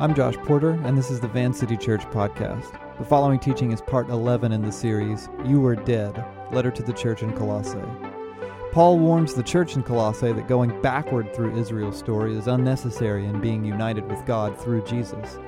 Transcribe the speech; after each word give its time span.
I'm 0.00 0.14
Josh 0.14 0.36
Porter, 0.44 0.80
and 0.84 0.96
this 0.96 1.10
is 1.10 1.20
the 1.20 1.28
Van 1.28 1.52
City 1.52 1.76
Church 1.76 2.00
podcast. 2.06 2.72
The 2.96 3.04
following 3.04 3.38
teaching 3.38 3.70
is 3.70 3.82
part 3.82 4.08
11 4.08 4.50
in 4.50 4.62
the 4.62 4.72
series, 4.72 5.28
You 5.44 5.60
Were 5.60 5.76
Dead 5.76 6.24
Letter 6.52 6.70
to 6.70 6.82
the 6.82 6.94
Church 6.94 7.22
in 7.22 7.36
Colossae. 7.36 7.82
Paul 8.72 8.98
warns 8.98 9.34
the 9.34 9.42
church 9.42 9.76
in 9.76 9.82
Colossae 9.82 10.32
that 10.32 10.48
going 10.48 10.80
backward 10.80 11.34
through 11.34 11.54
Israel's 11.54 11.98
story 11.98 12.34
is 12.34 12.46
unnecessary 12.46 13.26
in 13.26 13.42
being 13.42 13.62
united 13.62 14.08
with 14.08 14.24
God 14.24 14.58
through 14.58 14.84
Jesus. 14.84 15.38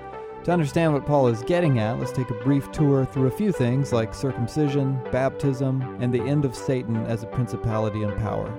To 0.44 0.52
understand 0.52 0.92
what 0.92 1.06
Paul 1.06 1.28
is 1.28 1.40
getting 1.44 1.78
at, 1.78 1.98
let's 1.98 2.12
take 2.12 2.28
a 2.28 2.44
brief 2.44 2.70
tour 2.72 3.06
through 3.06 3.28
a 3.28 3.30
few 3.38 3.52
things 3.52 3.90
like 3.90 4.12
circumcision, 4.12 5.00
baptism, 5.10 5.96
and 5.98 6.12
the 6.12 6.24
end 6.24 6.44
of 6.44 6.54
Satan 6.54 6.96
as 7.06 7.22
a 7.22 7.28
principality 7.28 8.02
and 8.02 8.14
power. 8.18 8.52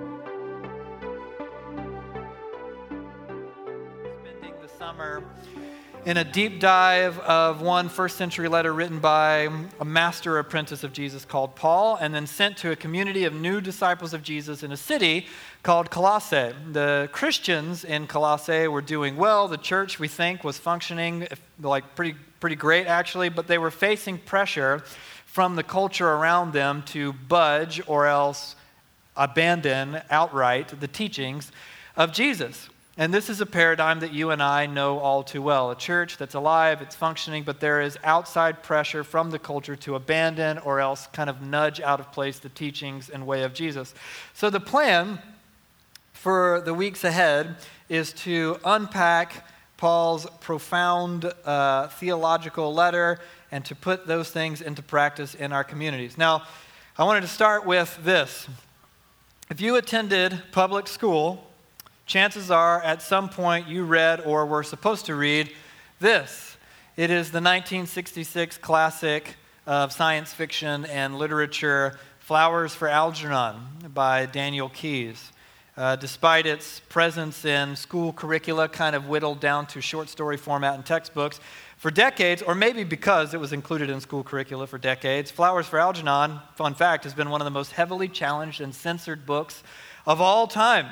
In 6.06 6.18
a 6.18 6.24
deep 6.24 6.60
dive 6.60 7.18
of 7.20 7.62
one 7.62 7.88
first 7.88 8.18
century 8.18 8.46
letter 8.46 8.74
written 8.74 8.98
by 8.98 9.48
a 9.80 9.84
master 9.84 10.38
apprentice 10.38 10.84
of 10.84 10.92
Jesus 10.92 11.24
called 11.24 11.56
Paul, 11.56 11.96
and 11.96 12.14
then 12.14 12.26
sent 12.26 12.58
to 12.58 12.70
a 12.70 12.76
community 12.76 13.24
of 13.24 13.32
new 13.32 13.60
disciples 13.60 14.12
of 14.12 14.22
Jesus 14.22 14.62
in 14.62 14.70
a 14.70 14.76
city 14.76 15.26
called 15.62 15.90
Colossae. 15.90 16.52
The 16.70 17.08
Christians 17.12 17.84
in 17.84 18.06
Colossae 18.06 18.68
were 18.68 18.82
doing 18.82 19.16
well. 19.16 19.48
The 19.48 19.56
church, 19.56 19.98
we 19.98 20.08
think, 20.08 20.44
was 20.44 20.58
functioning 20.58 21.26
like 21.58 21.94
pretty, 21.94 22.18
pretty 22.38 22.56
great, 22.56 22.86
actually, 22.86 23.30
but 23.30 23.46
they 23.46 23.56
were 23.56 23.70
facing 23.70 24.18
pressure 24.18 24.82
from 25.24 25.56
the 25.56 25.62
culture 25.62 26.08
around 26.08 26.52
them 26.52 26.82
to 26.88 27.14
budge 27.14 27.80
or 27.86 28.06
else 28.06 28.56
abandon 29.16 30.02
outright 30.10 30.78
the 30.80 30.88
teachings 30.88 31.50
of 31.96 32.12
Jesus. 32.12 32.68
And 32.96 33.12
this 33.12 33.28
is 33.28 33.40
a 33.40 33.46
paradigm 33.46 34.00
that 34.00 34.12
you 34.12 34.30
and 34.30 34.40
I 34.40 34.66
know 34.66 35.00
all 35.00 35.24
too 35.24 35.42
well. 35.42 35.72
A 35.72 35.76
church 35.76 36.16
that's 36.16 36.34
alive, 36.34 36.80
it's 36.80 36.94
functioning, 36.94 37.42
but 37.42 37.58
there 37.58 37.80
is 37.80 37.98
outside 38.04 38.62
pressure 38.62 39.02
from 39.02 39.32
the 39.32 39.38
culture 39.38 39.74
to 39.74 39.96
abandon 39.96 40.58
or 40.58 40.78
else 40.78 41.08
kind 41.08 41.28
of 41.28 41.42
nudge 41.42 41.80
out 41.80 41.98
of 41.98 42.12
place 42.12 42.38
the 42.38 42.50
teachings 42.50 43.10
and 43.10 43.26
way 43.26 43.42
of 43.42 43.52
Jesus. 43.52 43.94
So 44.32 44.48
the 44.48 44.60
plan 44.60 45.18
for 46.12 46.62
the 46.64 46.72
weeks 46.72 47.02
ahead 47.02 47.56
is 47.88 48.12
to 48.12 48.58
unpack 48.64 49.44
Paul's 49.76 50.26
profound 50.40 51.32
uh, 51.44 51.88
theological 51.88 52.72
letter 52.72 53.18
and 53.50 53.64
to 53.64 53.74
put 53.74 54.06
those 54.06 54.30
things 54.30 54.60
into 54.60 54.82
practice 54.82 55.34
in 55.34 55.52
our 55.52 55.64
communities. 55.64 56.16
Now, 56.16 56.44
I 56.96 57.02
wanted 57.02 57.22
to 57.22 57.28
start 57.28 57.66
with 57.66 57.98
this. 58.04 58.46
If 59.50 59.60
you 59.60 59.74
attended 59.74 60.40
public 60.52 60.86
school, 60.86 61.50
chances 62.06 62.50
are 62.50 62.82
at 62.82 63.02
some 63.02 63.28
point 63.28 63.68
you 63.68 63.84
read 63.84 64.20
or 64.20 64.46
were 64.46 64.62
supposed 64.62 65.06
to 65.06 65.14
read 65.14 65.52
this. 66.00 66.56
It 66.96 67.10
is 67.10 67.30
the 67.30 67.40
1966 67.40 68.58
classic 68.58 69.36
of 69.66 69.92
science 69.92 70.32
fiction 70.32 70.84
and 70.86 71.18
literature, 71.18 71.98
Flowers 72.18 72.74
for 72.74 72.88
Algernon 72.88 73.56
by 73.92 74.26
Daniel 74.26 74.70
Keyes. 74.70 75.30
Uh, 75.76 75.96
despite 75.96 76.46
its 76.46 76.80
presence 76.88 77.44
in 77.44 77.74
school 77.74 78.12
curricula, 78.12 78.68
kind 78.68 78.94
of 78.94 79.08
whittled 79.08 79.40
down 79.40 79.66
to 79.66 79.80
short 79.80 80.08
story 80.08 80.36
format 80.36 80.74
and 80.74 80.86
textbooks, 80.86 81.40
for 81.76 81.90
decades, 81.90 82.40
or 82.40 82.54
maybe 82.54 82.84
because 82.84 83.34
it 83.34 83.40
was 83.40 83.52
included 83.52 83.90
in 83.90 84.00
school 84.00 84.22
curricula 84.22 84.66
for 84.66 84.78
decades, 84.78 85.30
Flowers 85.30 85.66
for 85.66 85.78
Algernon, 85.78 86.38
fun 86.54 86.74
fact, 86.74 87.04
has 87.04 87.12
been 87.12 87.28
one 87.28 87.40
of 87.40 87.44
the 87.44 87.50
most 87.50 87.72
heavily 87.72 88.08
challenged 88.08 88.60
and 88.60 88.74
censored 88.74 89.26
books 89.26 89.62
of 90.06 90.20
all 90.20 90.46
time. 90.46 90.86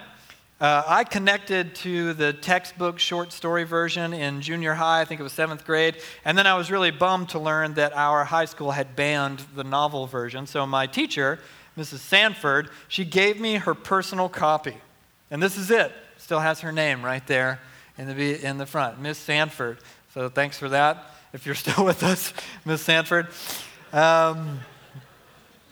Uh, 0.62 0.84
I 0.86 1.02
connected 1.02 1.74
to 1.74 2.12
the 2.12 2.32
textbook 2.32 3.00
short 3.00 3.32
story 3.32 3.64
version 3.64 4.12
in 4.12 4.40
junior 4.40 4.74
high, 4.74 5.00
I 5.00 5.04
think 5.04 5.18
it 5.18 5.24
was 5.24 5.32
seventh 5.32 5.64
grade, 5.64 5.96
and 6.24 6.38
then 6.38 6.46
I 6.46 6.54
was 6.56 6.70
really 6.70 6.92
bummed 6.92 7.30
to 7.30 7.40
learn 7.40 7.74
that 7.74 7.92
our 7.96 8.22
high 8.22 8.44
school 8.44 8.70
had 8.70 8.94
banned 8.94 9.40
the 9.56 9.64
novel 9.64 10.06
version. 10.06 10.46
So 10.46 10.64
my 10.64 10.86
teacher, 10.86 11.40
Mrs. 11.76 11.98
Sanford, 11.98 12.70
she 12.86 13.04
gave 13.04 13.40
me 13.40 13.54
her 13.56 13.74
personal 13.74 14.28
copy. 14.28 14.76
And 15.32 15.42
this 15.42 15.58
is 15.58 15.68
it. 15.68 15.90
Still 16.16 16.38
has 16.38 16.60
her 16.60 16.70
name 16.70 17.04
right 17.04 17.26
there 17.26 17.58
in 17.98 18.06
the, 18.06 18.46
in 18.46 18.58
the 18.58 18.66
front, 18.66 19.00
Miss 19.00 19.18
Sanford. 19.18 19.78
So 20.14 20.28
thanks 20.28 20.58
for 20.58 20.68
that. 20.68 21.06
If 21.32 21.44
you're 21.44 21.54
still 21.56 21.84
with 21.84 22.04
us, 22.04 22.32
Miss 22.64 22.82
Sanford. 22.82 23.26
Um, 23.92 24.60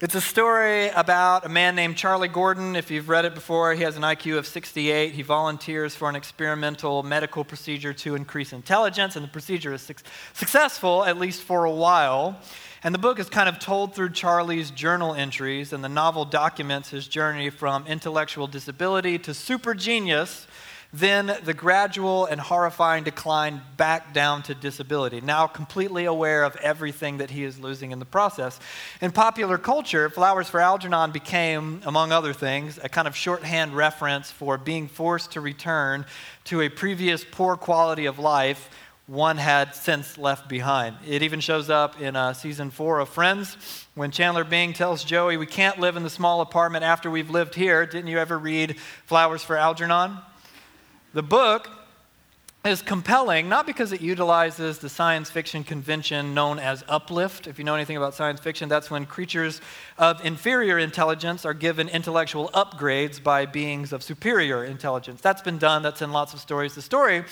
It's 0.00 0.16
a 0.16 0.20
story 0.20 0.88
about 0.88 1.46
a 1.46 1.48
man 1.48 1.76
named 1.76 1.96
Charlie 1.96 2.26
Gordon. 2.26 2.74
If 2.74 2.90
you've 2.90 3.08
read 3.08 3.24
it 3.24 3.32
before, 3.32 3.74
he 3.74 3.84
has 3.84 3.96
an 3.96 4.02
IQ 4.02 4.38
of 4.38 4.46
68. 4.48 5.12
He 5.12 5.22
volunteers 5.22 5.94
for 5.94 6.08
an 6.08 6.16
experimental 6.16 7.04
medical 7.04 7.44
procedure 7.44 7.92
to 7.92 8.16
increase 8.16 8.52
intelligence, 8.52 9.14
and 9.14 9.24
the 9.24 9.30
procedure 9.30 9.72
is 9.72 9.82
su- 9.82 9.94
successful, 10.32 11.04
at 11.04 11.16
least 11.16 11.42
for 11.42 11.64
a 11.64 11.70
while. 11.70 12.40
And 12.82 12.92
the 12.92 12.98
book 12.98 13.20
is 13.20 13.28
kind 13.28 13.48
of 13.48 13.60
told 13.60 13.94
through 13.94 14.10
Charlie's 14.10 14.72
journal 14.72 15.14
entries, 15.14 15.72
and 15.72 15.84
the 15.84 15.88
novel 15.88 16.24
documents 16.24 16.90
his 16.90 17.06
journey 17.06 17.48
from 17.48 17.86
intellectual 17.86 18.48
disability 18.48 19.16
to 19.20 19.32
super 19.32 19.74
genius 19.74 20.48
then 20.94 21.36
the 21.42 21.52
gradual 21.52 22.24
and 22.26 22.40
horrifying 22.40 23.02
decline 23.02 23.60
back 23.76 24.14
down 24.14 24.44
to 24.44 24.54
disability, 24.54 25.20
now 25.20 25.44
completely 25.48 26.04
aware 26.04 26.44
of 26.44 26.54
everything 26.56 27.18
that 27.18 27.32
he 27.32 27.42
is 27.42 27.58
losing 27.58 27.90
in 27.90 27.98
the 27.98 28.04
process. 28.04 28.60
In 29.00 29.10
popular 29.10 29.58
culture, 29.58 30.08
Flowers 30.08 30.48
for 30.48 30.60
Algernon 30.60 31.10
became, 31.10 31.80
among 31.84 32.12
other 32.12 32.32
things, 32.32 32.78
a 32.80 32.88
kind 32.88 33.08
of 33.08 33.16
shorthand 33.16 33.74
reference 33.74 34.30
for 34.30 34.56
being 34.56 34.86
forced 34.86 35.32
to 35.32 35.40
return 35.40 36.06
to 36.44 36.60
a 36.60 36.68
previous 36.68 37.24
poor 37.28 37.56
quality 37.56 38.06
of 38.06 38.20
life 38.20 38.70
one 39.08 39.36
had 39.36 39.74
since 39.74 40.16
left 40.16 40.48
behind. 40.48 40.96
It 41.04 41.24
even 41.24 41.40
shows 41.40 41.68
up 41.70 42.00
in 42.00 42.14
uh, 42.14 42.34
season 42.34 42.70
four 42.70 43.00
of 43.00 43.08
Friends 43.08 43.56
when 43.96 44.12
Chandler 44.12 44.44
Bing 44.44 44.72
tells 44.72 45.02
Joey, 45.02 45.38
We 45.38 45.46
can't 45.46 45.80
live 45.80 45.96
in 45.96 46.04
the 46.04 46.10
small 46.10 46.40
apartment 46.40 46.84
after 46.84 47.10
we've 47.10 47.30
lived 47.30 47.56
here. 47.56 47.84
Didn't 47.84 48.06
you 48.06 48.18
ever 48.18 48.38
read 48.38 48.76
Flowers 49.06 49.42
for 49.42 49.56
Algernon? 49.56 50.18
The 51.14 51.22
book 51.22 51.70
is 52.64 52.82
compelling, 52.82 53.48
not 53.48 53.66
because 53.66 53.92
it 53.92 54.00
utilizes 54.00 54.78
the 54.78 54.88
science 54.88 55.30
fiction 55.30 55.62
convention 55.62 56.34
known 56.34 56.58
as 56.58 56.82
uplift. 56.88 57.46
If 57.46 57.56
you 57.56 57.64
know 57.64 57.76
anything 57.76 57.96
about 57.96 58.14
science 58.14 58.40
fiction, 58.40 58.68
that's 58.68 58.90
when 58.90 59.06
creatures 59.06 59.60
of 59.96 60.24
inferior 60.26 60.76
intelligence 60.76 61.44
are 61.44 61.54
given 61.54 61.88
intellectual 61.88 62.50
upgrades 62.52 63.22
by 63.22 63.46
beings 63.46 63.92
of 63.92 64.02
superior 64.02 64.64
intelligence. 64.64 65.20
That's 65.20 65.40
been 65.40 65.58
done, 65.58 65.82
that's 65.82 66.02
in 66.02 66.10
lots 66.10 66.34
of 66.34 66.40
stories. 66.40 66.74
The 66.74 66.82
story 66.82 67.22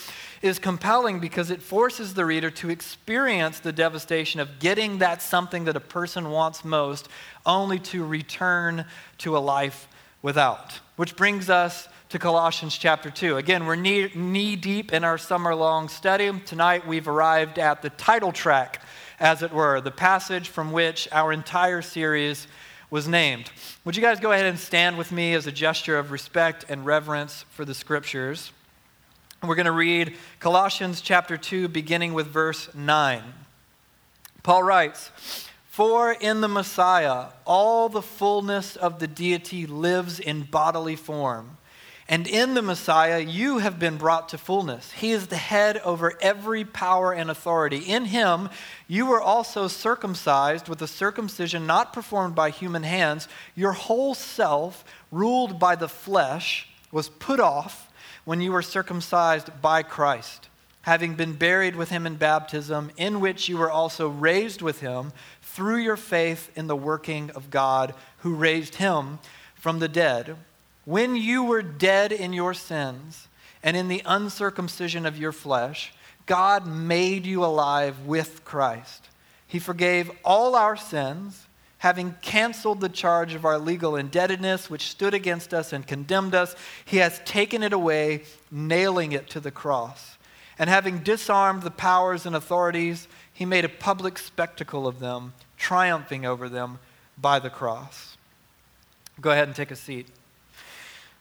is 0.43 0.61
compelling 0.61 1.19
because 1.19 1.51
it 1.51 1.61
forces 1.61 2.15
the 2.15 2.25
reader 2.25 2.53
to 2.53 2.71
experience 2.71 3.59
the 3.59 3.73
devastation 3.73 4.39
of 4.39 4.61
getting 4.61 4.99
that 4.99 5.23
something 5.23 5.65
that 5.65 5.75
a 5.75 5.81
person 5.81 6.31
wants 6.31 6.65
most, 6.65 7.09
only 7.45 7.81
to 7.81 8.05
return 8.05 8.85
to 9.19 9.37
a 9.37 9.41
life 9.41 9.89
without. 10.23 10.79
Which 10.95 11.17
brings 11.17 11.51
us 11.51 11.89
to 12.13 12.19
Colossians 12.19 12.77
chapter 12.77 13.09
2. 13.09 13.39
Again, 13.39 13.65
we're 13.65 13.75
knee, 13.75 14.11
knee 14.15 14.55
deep 14.55 14.93
in 14.93 15.03
our 15.03 15.17
summer 15.17 15.55
long 15.55 15.89
study. 15.89 16.31
Tonight 16.45 16.87
we've 16.87 17.09
arrived 17.09 17.59
at 17.59 17.81
the 17.81 17.89
title 17.89 18.33
track, 18.33 18.83
as 19.19 19.43
it 19.43 19.51
were, 19.51 19.81
the 19.81 19.91
passage 19.91 20.51
from 20.51 20.73
which 20.73 21.09
our 21.11 21.33
entire 21.33 21.81
series 21.81 22.47
was 22.91 23.09
named. 23.09 23.51
Would 23.87 23.97
you 23.97 24.03
guys 24.03 24.21
go 24.21 24.31
ahead 24.31 24.45
and 24.45 24.59
stand 24.59 24.99
with 24.99 25.11
me 25.11 25.33
as 25.33 25.47
a 25.47 25.53
gesture 25.53 25.99
of 25.99 26.11
respect 26.11 26.67
and 26.69 26.85
reverence 26.85 27.47
for 27.49 27.65
the 27.65 27.73
scriptures? 27.73 28.53
We're 29.43 29.55
going 29.55 29.65
to 29.65 29.73
read 29.73 30.15
Colossians 30.39 31.01
chapter 31.01 31.39
2, 31.39 31.69
beginning 31.69 32.13
with 32.13 32.27
verse 32.27 32.69
9. 32.75 33.23
Paul 34.43 34.63
writes, 34.65 35.49
For 35.65 36.13
in 36.13 36.43
the 36.43 36.49
Messiah, 36.49 37.29
all 37.47 37.89
the 37.89 38.03
fullness 38.03 38.77
of 38.77 38.99
the 38.99 39.09
deity 39.09 39.67
lives 39.67 40.21
in 40.21 40.43
bodily 40.43 40.97
form. 40.97 41.57
And 42.13 42.27
in 42.27 42.53
the 42.53 42.61
Messiah, 42.61 43.21
you 43.21 43.57
have 43.57 43.79
been 43.79 43.97
brought 43.97 44.29
to 44.29 44.37
fullness. 44.37 44.93
He 44.93 45.13
is 45.13 45.29
the 45.29 45.37
head 45.39 45.79
over 45.79 46.13
every 46.21 46.63
power 46.63 47.11
and 47.11 47.31
authority. 47.31 47.79
In 47.79 48.05
him, 48.05 48.51
you 48.87 49.07
were 49.07 49.23
also 49.23 49.67
circumcised 49.67 50.69
with 50.69 50.83
a 50.83 50.87
circumcision 50.87 51.67
not 51.67 51.95
performed 51.95 52.35
by 52.35 52.51
human 52.51 52.83
hands. 52.83 53.29
Your 53.55 53.73
whole 53.73 54.15
self, 54.15 54.85
ruled 55.11 55.59
by 55.59 55.75
the 55.75 55.89
flesh, 55.89 56.69
was 56.91 57.09
put 57.09 57.41
off 57.41 57.91
when 58.27 58.43
you 58.43 58.53
were 58.53 58.61
circumcised 58.61 59.49
by 59.63 59.83
Christ, 59.83 60.51
having 60.83 61.15
been 61.15 61.33
buried 61.33 61.77
with 61.77 61.89
him 61.89 62.07
in 62.07 62.17
baptism, 62.17 62.91
in 62.99 63.21
which 63.21 63.49
you 63.49 63.57
were 63.57 63.71
also 63.71 64.11
raised 64.11 64.61
with 64.61 64.81
him 64.81 65.15
through 65.41 65.79
your 65.79 65.97
faith 65.97 66.51
in 66.59 66.67
the 66.67 66.77
working 66.77 67.31
of 67.31 67.49
God 67.49 67.95
who 68.19 68.35
raised 68.35 68.75
him 68.75 69.19
from 69.55 69.79
the 69.79 69.89
dead 69.89 70.37
when 70.85 71.17
you 71.17 71.45
were 71.45 71.63
dead 71.63 72.13
in 72.13 72.33
your 72.33 72.55
sins 72.55 73.29
and 73.63 73.77
in 73.77 73.89
the 73.89 74.03
uncircumcision 74.05 75.07
of 75.07 75.19
your 75.19 75.33
flesh, 75.33 75.93
God 76.27 76.67
made 76.67 77.27
you 77.27 77.45
alive 77.45 78.07
with 78.07 78.45
Christ. 78.45 79.09
He 79.47 79.59
forgave 79.59 80.11
all 80.25 80.55
our 80.55 80.77
sins 80.77 81.47
having 81.83 82.15
canceled 82.23 82.81
the 82.81 82.89
charge 82.89 83.35
of 83.35 83.45
our 83.45 83.59
legal 83.59 83.97
indebtedness, 83.97 84.71
which 84.71 84.89
stood 84.89 85.13
against 85.13 85.53
us 85.53 85.73
and 85.73 85.85
condemned 85.85 86.33
us, 86.33 86.55
he 86.85 86.99
has 86.99 87.21
taken 87.25 87.61
it 87.61 87.73
away, 87.73 88.23
nailing 88.53 89.11
it 89.11 89.29
to 89.29 89.41
the 89.41 89.51
cross. 89.51 90.17
And 90.61 90.71
having 90.71 91.01
disarmed 91.01 91.65
the 91.65 91.73
powers 91.73 92.25
and 92.25 92.37
authorities, 92.37 93.09
he 93.33 93.45
made 93.45 93.65
a 93.65 93.69
public 93.69 94.17
spectacle 94.17 94.87
of 94.87 95.01
them, 95.01 95.33
triumphing 95.57 96.25
over 96.25 96.49
them 96.49 96.79
by 97.19 97.41
the 97.41 97.51
cross. 97.51 98.17
Go 99.21 99.33
ahead 99.33 99.49
and 99.49 99.57
take 99.57 99.73
a 99.73 99.77
seat. 99.77 100.07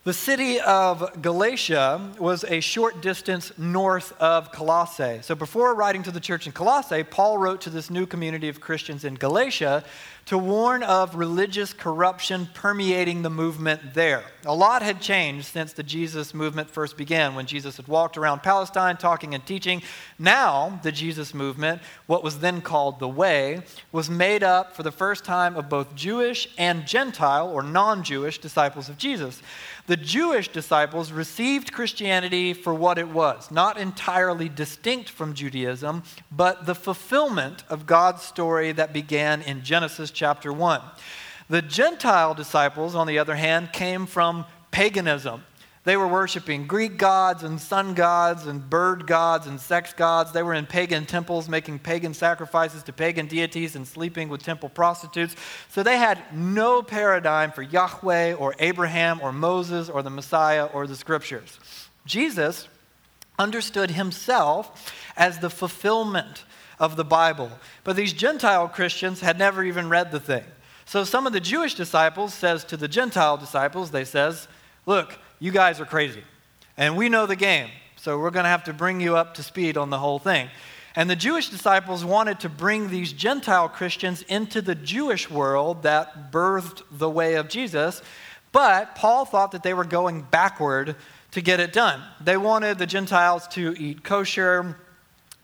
The 0.04 0.14
city 0.14 0.60
of 0.60 1.22
Galatia 1.22 2.14
was 2.18 2.44
a 2.46 2.60
short 2.60 3.04
distance 3.04 3.56
north 3.56 4.20
of 4.20 4.52
Colossae. 4.52 5.20
So 5.22 5.36
before 5.36 5.76
writing 5.76 6.02
to 6.02 6.10
the 6.10 6.20
church 6.20 6.48
in 6.48 6.54
Colossae, 6.54 7.04
Paul 7.04 7.38
wrote 7.38 7.62
to 7.62 7.70
this 7.70 7.92
new 7.92 8.08
community 8.08 8.50
of 8.50 8.60
Christians 8.60 9.06
in 9.06 9.14
Galatia 9.14 9.84
to 10.26 10.38
warn 10.38 10.84
of 10.84 11.16
religious 11.16 11.74
corruption 11.74 12.48
permeating 12.54 13.22
the 13.22 13.30
movement 13.30 13.94
there. 13.94 14.24
A 14.46 14.56
lot 14.56 14.82
had 14.82 15.02
changed 15.02 15.46
since 15.48 15.74
the 15.74 15.84
Jesus 15.84 16.34
movement 16.34 16.70
first 16.70 16.98
began, 16.98 17.36
when 17.36 17.46
Jesus 17.46 17.78
had 17.78 17.88
walked 17.88 18.18
around 18.18 18.42
Palestine 18.42 18.98
talking 18.98 19.34
and 19.34 19.46
teaching. 19.46 19.82
Now, 20.18 20.80
the 20.84 20.92
Jesus 20.92 21.34
movement, 21.34 21.82
what 22.08 22.24
was 22.24 22.40
then 22.40 22.62
called 22.62 23.00
the 23.00 23.08
Way, 23.08 23.62
was 23.92 24.10
made 24.10 24.44
up 24.44 24.76
for 24.76 24.84
the 24.84 24.92
first 24.92 25.26
time 25.26 25.56
of 25.56 25.70
both 25.70 25.96
Jewish 25.96 26.48
and 26.58 26.88
Gentile 26.88 27.50
or 27.50 27.62
non 27.62 28.04
Jewish 28.04 28.38
disciples 28.40 28.90
of 28.90 28.98
Jesus. 28.98 29.42
The 29.88 29.98
Jewish 29.98 30.48
disciples 30.48 31.12
received 31.12 31.74
Christianity 31.74 32.54
for 32.54 32.74
what 32.74 32.98
it 32.98 33.10
was, 33.10 33.50
not 33.52 33.78
entirely 33.78 34.48
distinct 34.48 35.10
from 35.10 35.34
Judaism, 35.34 36.04
but 36.32 36.66
the 36.66 36.76
fulfillment 36.76 37.64
of 37.70 37.86
God's 37.86 38.22
story 38.22 38.72
that 38.74 38.94
began 38.94 39.42
in 39.42 39.64
Genesis 39.64 40.11
chapter 40.12 40.52
1. 40.54 40.82
The 41.50 41.62
Gentile 41.62 42.34
disciples, 42.34 42.96
on 42.96 43.08
the 43.08 43.20
other 43.20 43.36
hand, 43.36 43.74
came 43.74 44.06
from 44.06 44.46
paganism. 44.72 45.44
They 45.84 45.98
were 45.98 46.08
worshiping 46.08 46.68
Greek 46.68 46.98
gods 46.98 47.42
and 47.42 47.60
sun 47.60 47.96
gods 47.96 48.46
and 48.46 48.70
bird 48.70 49.08
gods 49.08 49.48
and 49.48 49.60
sex 49.60 49.94
gods. 49.94 50.32
They 50.32 50.44
were 50.44 50.54
in 50.54 50.68
pagan 50.68 51.06
temples 51.06 51.50
making 51.50 51.80
pagan 51.80 52.14
sacrifices 52.14 52.84
to 52.84 52.94
pagan 52.94 53.26
deities 53.26 53.76
and 53.76 53.88
sleeping 53.88 54.30
with 54.30 54.44
temple 54.44 54.70
prostitutes. 54.70 55.36
So 55.70 55.82
they 55.82 55.98
had 55.98 56.22
no 56.32 56.84
paradigm 56.84 57.52
for 57.52 57.64
Yahweh 57.64 58.36
or 58.36 58.54
Abraham 58.60 59.20
or 59.24 59.34
Moses 59.34 59.90
or 59.90 60.04
the 60.04 60.12
Messiah 60.12 60.66
or 60.66 60.86
the 60.86 60.96
scriptures. 60.96 61.58
Jesus 62.06 62.68
understood 63.40 63.90
himself 63.92 64.94
as 65.18 65.40
the 65.40 65.50
fulfillment 65.50 66.46
of 66.82 66.98
the 66.98 67.06
Bible. 67.06 67.50
But 67.86 67.96
these 67.96 68.12
Gentile 68.12 68.68
Christians 68.68 69.22
had 69.22 69.40
never 69.40 69.64
even 69.64 69.88
read 69.88 70.12
the 70.12 70.20
thing. 70.20 70.44
So 70.84 71.06
some 71.06 71.26
of 71.26 71.32
the 71.32 71.40
Jewish 71.40 71.76
disciples 71.76 72.34
says 72.34 72.66
to 72.66 72.76
the 72.76 72.90
Gentile 72.90 73.38
disciples, 73.38 73.92
they 73.92 74.04
says, 74.04 74.50
"Look, 74.86 75.18
you 75.40 75.52
guys 75.52 75.80
are 75.80 75.86
crazy. 75.86 76.24
And 76.78 76.98
we 76.98 77.08
know 77.08 77.26
the 77.26 77.36
game. 77.36 77.70
So 77.96 78.18
we're 78.18 78.32
going 78.32 78.46
to 78.46 78.50
have 78.50 78.64
to 78.66 78.74
bring 78.74 79.00
you 79.00 79.16
up 79.16 79.36
to 79.36 79.44
speed 79.44 79.78
on 79.78 79.90
the 79.90 80.00
whole 80.00 80.20
thing. 80.20 80.50
And 80.96 81.10
the 81.10 81.16
Jewish 81.16 81.50
disciples 81.50 82.04
wanted 82.04 82.40
to 82.42 82.50
bring 82.50 82.90
these 82.90 83.14
Gentile 83.14 83.70
Christians 83.70 84.24
into 84.24 84.62
the 84.62 84.76
Jewish 84.76 85.30
world 85.30 85.84
that 85.84 86.32
birthed 86.32 86.82
the 86.92 87.10
way 87.10 87.36
of 87.36 87.48
Jesus. 87.48 88.02
But 88.52 88.96
Paul 88.96 89.26
thought 89.26 89.52
that 89.52 89.64
they 89.64 89.74
were 89.74 89.86
going 89.86 90.24
backward 90.30 90.96
to 91.32 91.42
get 91.42 91.60
it 91.60 91.74
done. 91.74 92.02
They 92.20 92.38
wanted 92.38 92.78
the 92.78 92.88
Gentiles 92.88 93.48
to 93.50 93.74
eat 93.78 94.04
kosher. 94.04 94.76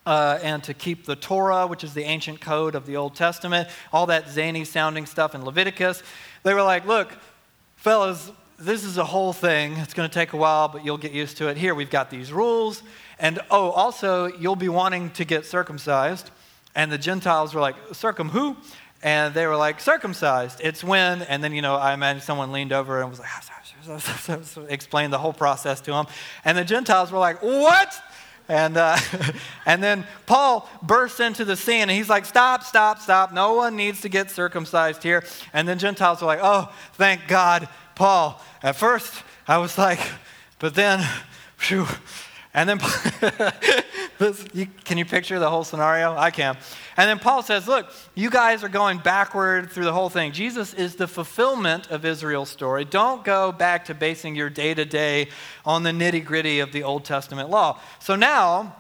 Uh, 0.08 0.40
and 0.42 0.64
to 0.64 0.74
keep 0.74 1.06
the 1.06 1.18
Torah, 1.18 1.68
which 1.68 1.84
is 1.84 1.94
the 1.94 2.04
ancient 2.04 2.40
code 2.40 2.76
of 2.76 2.86
the 2.86 2.96
Old 2.96 3.14
Testament, 3.14 3.68
all 3.92 4.06
that 4.06 4.30
zany 4.30 4.64
sounding 4.64 5.06
stuff 5.06 5.36
in 5.36 5.44
Leviticus. 5.44 6.02
They 6.44 6.54
were 6.54 6.64
like, 6.64 6.86
look, 6.86 7.12
fellas, 7.76 8.32
this 8.58 8.86
is 8.86 8.98
a 8.98 9.04
whole 9.04 9.34
thing. 9.34 9.74
It's 9.74 9.94
going 9.94 10.08
to 10.08 10.14
take 10.14 10.32
a 10.32 10.38
while, 10.38 10.70
but 10.70 10.86
you'll 10.86 10.98
get 10.98 11.12
used 11.12 11.36
to 11.40 11.50
it. 11.50 11.58
Here, 11.58 11.76
we've 11.76 11.90
got 11.90 12.10
these 12.10 12.32
rules. 12.32 12.84
And 13.20 13.42
oh, 13.52 13.72
also, 13.72 14.28
you'll 14.28 14.56
be 14.56 14.70
wanting 14.70 15.10
to 15.10 15.26
get 15.26 15.46
circumcised. 15.46 16.32
And 16.74 16.90
the 16.90 16.98
Gentiles 16.98 17.54
were 17.54 17.60
like, 17.60 17.76
Circum 17.92 18.30
who? 18.30 18.56
And 19.04 19.34
they 19.34 19.46
were 19.46 19.58
like, 19.58 19.82
circumcised. 19.82 20.62
It's 20.64 20.86
when, 20.86 21.22
and 21.24 21.44
then, 21.44 21.52
you 21.52 21.62
know, 21.62 21.76
I 21.76 21.94
imagine 21.94 22.22
someone 22.22 22.54
leaned 22.54 22.72
over 22.72 23.02
and 23.02 23.10
was 23.10 23.20
like, 23.20 23.28
explained 24.70 25.12
the 25.12 25.20
whole 25.20 25.34
process 25.34 25.82
to 25.82 25.92
them. 25.92 26.06
And 26.46 26.58
the 26.58 26.64
Gentiles 26.64 27.12
were 27.12 27.20
like, 27.20 27.44
what? 27.44 27.94
And, 28.50 28.78
uh, 28.78 28.98
and 29.66 29.84
then 29.84 30.06
Paul 30.26 30.70
bursts 30.82 31.20
into 31.20 31.46
the 31.46 31.56
scene 31.56 31.84
and 31.84 31.92
he's 31.92 32.10
like, 32.10 32.26
Stop, 32.26 32.64
stop, 32.64 33.00
stop. 33.00 33.34
No 33.34 33.54
one 33.54 33.76
needs 33.76 34.02
to 34.02 34.10
get 34.10 34.32
circumcised 34.32 35.04
here. 35.04 35.24
And 35.54 35.68
then 35.68 35.80
Gentiles 35.80 36.22
are 36.22 36.26
like, 36.26 36.40
Oh, 36.42 36.72
thank 36.94 37.28
God 37.28 37.68
Paul, 37.98 38.40
at 38.62 38.76
first 38.76 39.24
I 39.48 39.58
was 39.58 39.76
like, 39.78 40.00
but 40.60 40.76
then, 40.76 41.04
phew. 41.58 41.88
And 42.54 42.70
then, 42.70 42.80
this, 44.18 44.46
you, 44.54 44.68
can 44.84 44.98
you 44.98 45.06
picture 45.06 45.40
the 45.40 45.50
whole 45.50 45.64
scenario? 45.64 46.16
I 46.16 46.32
can. 46.32 46.58
And 46.96 47.10
then 47.10 47.20
Paul 47.20 47.44
says, 47.44 47.68
Look, 47.68 47.92
you 48.16 48.30
guys 48.30 48.64
are 48.64 48.70
going 48.70 48.98
backward 48.98 49.72
through 49.72 49.86
the 49.86 49.94
whole 49.94 50.10
thing. 50.10 50.32
Jesus 50.32 50.74
is 50.74 50.96
the 50.96 51.08
fulfillment 51.08 51.92
of 51.92 52.06
Israel's 52.06 52.50
story. 52.50 52.86
Don't 52.86 53.24
go 53.24 53.52
back 53.52 53.86
to 53.86 53.94
basing 53.94 54.36
your 54.36 54.50
day 54.50 54.74
to 54.74 54.86
day 54.86 55.30
on 55.66 55.84
the 55.84 55.92
nitty 55.92 56.26
gritty 56.26 56.60
of 56.60 56.72
the 56.72 56.84
Old 56.84 57.06
Testament 57.06 57.50
law. 57.50 57.80
So 58.00 58.16
now, 58.16 58.76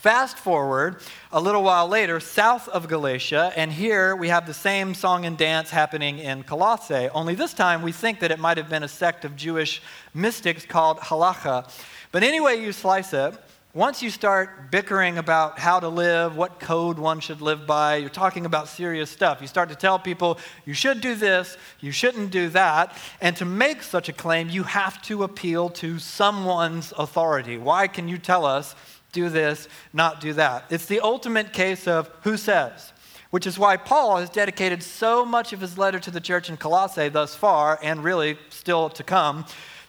Fast 0.00 0.38
forward 0.38 1.02
a 1.30 1.38
little 1.38 1.62
while 1.62 1.86
later, 1.86 2.20
south 2.20 2.70
of 2.70 2.88
Galatia, 2.88 3.52
and 3.54 3.70
here 3.70 4.16
we 4.16 4.28
have 4.28 4.46
the 4.46 4.54
same 4.54 4.94
song 4.94 5.26
and 5.26 5.36
dance 5.36 5.68
happening 5.68 6.20
in 6.20 6.42
Colossae, 6.42 7.10
only 7.10 7.34
this 7.34 7.52
time 7.52 7.82
we 7.82 7.92
think 7.92 8.20
that 8.20 8.30
it 8.30 8.38
might 8.38 8.56
have 8.56 8.70
been 8.70 8.82
a 8.82 8.88
sect 8.88 9.26
of 9.26 9.36
Jewish 9.36 9.82
mystics 10.14 10.64
called 10.64 11.00
Halacha. 11.00 11.70
But 12.12 12.22
anyway, 12.22 12.62
you 12.62 12.72
slice 12.72 13.12
it, 13.12 13.34
once 13.72 14.02
you 14.02 14.10
start 14.10 14.70
bickering 14.70 15.18
about 15.18 15.58
how 15.58 15.78
to 15.78 15.88
live, 15.88 16.36
what 16.36 16.58
code 16.58 16.98
one 16.98 17.20
should 17.20 17.40
live 17.40 17.66
by, 17.66 17.96
you're 17.96 18.08
talking 18.08 18.44
about 18.44 18.68
serious 18.68 19.10
stuff. 19.10 19.40
You 19.40 19.46
start 19.46 19.68
to 19.68 19.76
tell 19.76 19.98
people 19.98 20.38
you 20.64 20.74
should 20.74 21.00
do 21.00 21.14
this, 21.14 21.56
you 21.80 21.92
shouldn't 21.92 22.30
do 22.30 22.48
that. 22.48 22.96
And 23.20 23.36
to 23.36 23.44
make 23.44 23.82
such 23.82 24.08
a 24.08 24.12
claim, 24.12 24.48
you 24.48 24.64
have 24.64 25.00
to 25.02 25.22
appeal 25.22 25.68
to 25.70 25.98
someone's 25.98 26.92
authority. 26.98 27.58
Why 27.58 27.86
can 27.86 28.08
you 28.08 28.18
tell 28.18 28.44
us 28.44 28.74
do 29.12 29.28
this, 29.28 29.68
not 29.92 30.20
do 30.20 30.32
that. 30.34 30.64
It's 30.70 30.86
the 30.86 31.00
ultimate 31.00 31.52
case 31.52 31.86
of 31.88 32.10
who 32.22 32.36
says, 32.36 32.92
which 33.30 33.46
is 33.46 33.58
why 33.58 33.76
Paul 33.76 34.16
has 34.18 34.30
dedicated 34.30 34.82
so 34.82 35.24
much 35.24 35.52
of 35.52 35.60
his 35.60 35.78
letter 35.78 35.98
to 36.00 36.10
the 36.10 36.20
church 36.20 36.48
in 36.48 36.56
Colossae 36.56 37.08
thus 37.08 37.34
far, 37.34 37.78
and 37.82 38.04
really 38.04 38.38
still 38.48 38.88
to 38.90 39.02
come, 39.02 39.44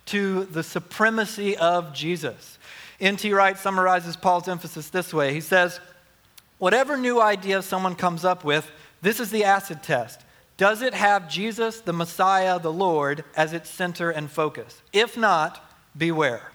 to 0.07 0.45
the 0.45 0.63
supremacy 0.63 1.57
of 1.57 1.93
Jesus. 1.93 2.57
N.T. 3.01 3.33
Wright 3.33 3.57
summarizes 3.57 4.15
Paul's 4.15 4.47
emphasis 4.47 4.89
this 4.89 5.13
way 5.13 5.33
He 5.33 5.41
says, 5.41 5.79
Whatever 6.59 6.95
new 6.95 7.19
idea 7.19 7.63
someone 7.63 7.95
comes 7.95 8.23
up 8.23 8.43
with, 8.43 8.71
this 9.01 9.19
is 9.19 9.31
the 9.31 9.43
acid 9.43 9.81
test. 9.81 10.21
Does 10.57 10.83
it 10.83 10.93
have 10.93 11.27
Jesus, 11.27 11.81
the 11.81 11.91
Messiah, 11.91 12.59
the 12.59 12.71
Lord, 12.71 13.23
as 13.35 13.51
its 13.51 13.67
center 13.67 14.11
and 14.11 14.29
focus? 14.29 14.79
If 14.93 15.17
not, 15.17 15.59
beware. 15.97 16.51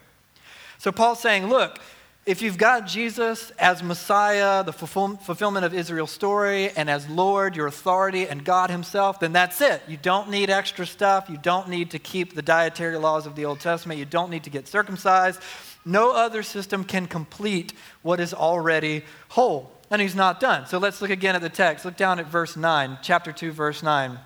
So 0.77 0.93
Paul's 0.93 1.19
saying, 1.19 1.47
look, 1.47 1.79
if 2.25 2.41
you've 2.41 2.57
got 2.57 2.87
Jesus 2.87 3.51
as 3.51 3.81
Messiah, 3.83 4.63
the 4.63 4.73
fulfillment 4.73 5.65
of 5.65 5.73
Israel's 5.73 6.11
story, 6.11 6.71
and 6.71 6.89
as 6.89 7.09
Lord, 7.09 7.55
your 7.55 7.67
authority, 7.67 8.27
and 8.27 8.43
God 8.43 8.69
Himself, 8.69 9.19
then 9.19 9.33
that's 9.33 9.61
it. 9.61 9.81
You 9.87 9.97
don't 9.97 10.29
need 10.29 10.49
extra 10.49 10.85
stuff. 10.85 11.29
You 11.29 11.37
don't 11.37 11.69
need 11.69 11.91
to 11.91 11.99
keep 11.99 12.33
the 12.33 12.41
dietary 12.41 12.97
laws 12.97 13.25
of 13.25 13.35
the 13.35 13.45
Old 13.45 13.61
Testament. 13.61 13.97
You 13.97 14.05
don't 14.05 14.29
need 14.29 14.43
to 14.43 14.49
get 14.49 14.67
circumcised. 14.67 15.41
No 15.87 16.11
other 16.11 16.43
system 16.43 16.83
can 16.83 17.07
complete 17.07 17.73
what 18.01 18.19
is 18.19 18.33
already 18.33 19.03
whole. 19.29 19.71
And 19.89 20.01
He's 20.01 20.15
not 20.15 20.39
done. 20.41 20.67
So 20.67 20.77
let's 20.77 21.01
look 21.01 21.11
again 21.11 21.35
at 21.35 21.41
the 21.41 21.49
text. 21.49 21.85
Look 21.85 21.95
down 21.95 22.19
at 22.19 22.27
verse 22.27 22.57
9, 22.57 22.97
chapter 23.01 23.31
2, 23.31 23.51
verse 23.53 23.81
9. 23.81 24.19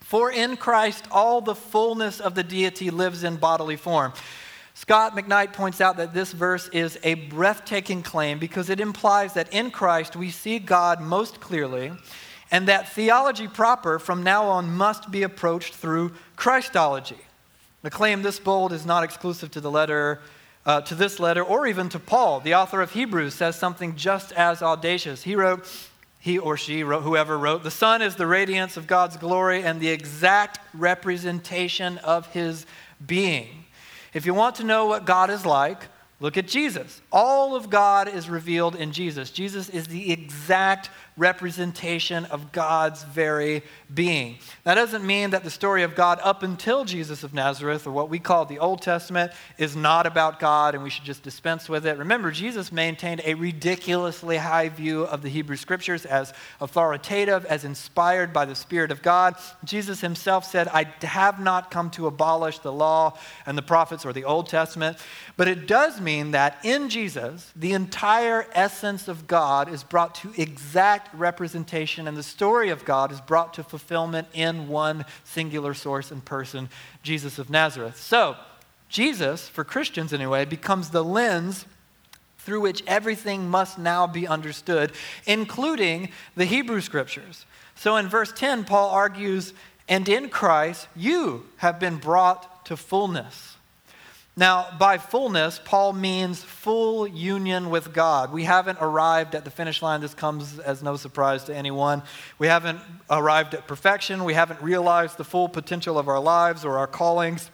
For 0.00 0.30
in 0.30 0.58
Christ 0.58 1.06
all 1.10 1.40
the 1.40 1.54
fullness 1.54 2.20
of 2.20 2.34
the 2.34 2.42
deity 2.42 2.90
lives 2.90 3.24
in 3.24 3.36
bodily 3.36 3.76
form. 3.76 4.12
Scot 4.74 5.16
McKnight 5.16 5.54
points 5.54 5.80
out 5.80 5.96
that 5.96 6.12
this 6.12 6.32
verse 6.32 6.68
is 6.68 6.98
a 7.02 7.14
breathtaking 7.14 8.02
claim 8.02 8.38
because 8.38 8.68
it 8.68 8.80
implies 8.80 9.32
that 9.32 9.52
in 9.52 9.70
Christ 9.70 10.14
we 10.14 10.30
see 10.30 10.58
God 10.58 11.00
most 11.00 11.40
clearly 11.40 11.92
and 12.50 12.68
that 12.68 12.90
theology 12.90 13.48
proper 13.48 13.98
from 13.98 14.22
now 14.22 14.44
on 14.44 14.70
must 14.70 15.10
be 15.10 15.22
approached 15.22 15.74
through 15.74 16.12
Christology. 16.36 17.20
The 17.80 17.90
claim 17.90 18.20
this 18.20 18.38
bold 18.38 18.74
is 18.74 18.84
not 18.84 19.04
exclusive 19.04 19.50
to 19.52 19.60
the 19.60 19.70
letter, 19.70 20.20
uh, 20.64 20.80
to 20.82 20.94
this 20.94 21.18
letter, 21.18 21.42
or 21.42 21.66
even 21.66 21.88
to 21.88 21.98
Paul. 21.98 22.40
The 22.40 22.54
author 22.54 22.80
of 22.80 22.92
Hebrews 22.92 23.34
says 23.34 23.56
something 23.56 23.96
just 23.96 24.32
as 24.32 24.62
audacious. 24.62 25.24
He 25.24 25.34
wrote, 25.34 25.68
he 26.18 26.38
or 26.38 26.56
she 26.56 26.84
wrote, 26.84 27.02
whoever 27.02 27.36
wrote, 27.36 27.64
the 27.64 27.70
Son 27.70 28.00
is 28.00 28.14
the 28.14 28.28
radiance 28.28 28.76
of 28.76 28.86
God's 28.86 29.16
glory 29.16 29.64
and 29.64 29.80
the 29.80 29.88
exact 29.88 30.60
representation 30.72 31.98
of 31.98 32.26
his 32.28 32.64
being. 33.04 33.64
If 34.14 34.24
you 34.24 34.32
want 34.32 34.54
to 34.56 34.64
know 34.64 34.86
what 34.86 35.04
God 35.04 35.30
is 35.30 35.44
like, 35.44 35.78
look 36.20 36.36
at 36.36 36.46
Jesus. 36.46 37.01
All 37.12 37.54
of 37.54 37.68
God 37.68 38.08
is 38.08 38.30
revealed 38.30 38.74
in 38.74 38.90
Jesus. 38.90 39.30
Jesus 39.30 39.68
is 39.68 39.86
the 39.86 40.10
exact 40.10 40.88
representation 41.18 42.24
of 42.26 42.52
God's 42.52 43.04
very 43.04 43.62
being. 43.92 44.38
That 44.64 44.76
doesn't 44.76 45.04
mean 45.04 45.30
that 45.30 45.44
the 45.44 45.50
story 45.50 45.82
of 45.82 45.94
God 45.94 46.18
up 46.22 46.42
until 46.42 46.86
Jesus 46.86 47.22
of 47.22 47.34
Nazareth, 47.34 47.86
or 47.86 47.90
what 47.90 48.08
we 48.08 48.18
call 48.18 48.46
the 48.46 48.58
Old 48.58 48.80
Testament, 48.80 49.32
is 49.58 49.76
not 49.76 50.06
about 50.06 50.40
God 50.40 50.74
and 50.74 50.82
we 50.82 50.88
should 50.88 51.04
just 51.04 51.22
dispense 51.22 51.68
with 51.68 51.84
it. 51.86 51.98
Remember, 51.98 52.30
Jesus 52.30 52.72
maintained 52.72 53.20
a 53.26 53.34
ridiculously 53.34 54.38
high 54.38 54.70
view 54.70 55.02
of 55.02 55.20
the 55.20 55.28
Hebrew 55.28 55.56
Scriptures 55.56 56.06
as 56.06 56.32
authoritative, 56.62 57.44
as 57.44 57.64
inspired 57.64 58.32
by 58.32 58.46
the 58.46 58.54
Spirit 58.54 58.90
of 58.90 59.02
God. 59.02 59.36
Jesus 59.64 60.00
himself 60.00 60.46
said, 60.46 60.66
I 60.68 60.90
have 61.02 61.38
not 61.38 61.70
come 61.70 61.90
to 61.90 62.06
abolish 62.06 62.60
the 62.60 62.72
law 62.72 63.18
and 63.44 63.58
the 63.58 63.62
prophets 63.62 64.06
or 64.06 64.14
the 64.14 64.24
Old 64.24 64.48
Testament, 64.48 64.96
but 65.36 65.46
it 65.46 65.66
does 65.66 66.00
mean 66.00 66.30
that 66.30 66.56
in 66.64 66.88
Jesus, 66.88 67.01
the 67.56 67.72
entire 67.72 68.46
essence 68.52 69.08
of 69.08 69.26
God 69.26 69.68
is 69.68 69.84
brought 69.84 70.14
to 70.16 70.32
exact 70.36 71.14
representation, 71.14 72.08
and 72.08 72.16
the 72.16 72.22
story 72.22 72.70
of 72.70 72.84
God 72.84 73.12
is 73.12 73.20
brought 73.20 73.54
to 73.54 73.62
fulfillment 73.62 74.28
in 74.32 74.68
one 74.68 75.04
singular 75.24 75.74
source 75.74 76.10
and 76.10 76.24
person, 76.24 76.68
Jesus 77.02 77.38
of 77.38 77.50
Nazareth. 77.50 77.96
So, 77.96 78.36
Jesus, 78.88 79.48
for 79.48 79.64
Christians 79.64 80.12
anyway, 80.12 80.44
becomes 80.44 80.90
the 80.90 81.02
lens 81.02 81.64
through 82.38 82.60
which 82.60 82.82
everything 82.86 83.48
must 83.48 83.78
now 83.78 84.06
be 84.06 84.26
understood, 84.26 84.92
including 85.26 86.10
the 86.34 86.44
Hebrew 86.44 86.80
scriptures. 86.80 87.46
So 87.74 87.96
in 87.96 88.08
verse 88.08 88.32
10, 88.32 88.64
Paul 88.64 88.90
argues, 88.90 89.54
and 89.88 90.08
in 90.08 90.28
Christ 90.28 90.88
you 90.96 91.46
have 91.58 91.78
been 91.78 91.96
brought 91.96 92.66
to 92.66 92.76
fullness. 92.76 93.56
Now, 94.34 94.68
by 94.78 94.96
fullness, 94.96 95.60
Paul 95.62 95.92
means 95.92 96.42
full 96.42 97.06
union 97.06 97.68
with 97.68 97.92
God. 97.92 98.32
We 98.32 98.44
haven't 98.44 98.78
arrived 98.80 99.34
at 99.34 99.44
the 99.44 99.50
finish 99.50 99.82
line. 99.82 100.00
This 100.00 100.14
comes 100.14 100.58
as 100.58 100.82
no 100.82 100.96
surprise 100.96 101.44
to 101.44 101.54
anyone. 101.54 102.02
We 102.38 102.46
haven't 102.46 102.80
arrived 103.10 103.52
at 103.52 103.66
perfection. 103.66 104.24
We 104.24 104.32
haven't 104.32 104.62
realized 104.62 105.18
the 105.18 105.24
full 105.24 105.50
potential 105.50 105.98
of 105.98 106.08
our 106.08 106.20
lives 106.20 106.64
or 106.64 106.78
our 106.78 106.86
callings. 106.86 107.50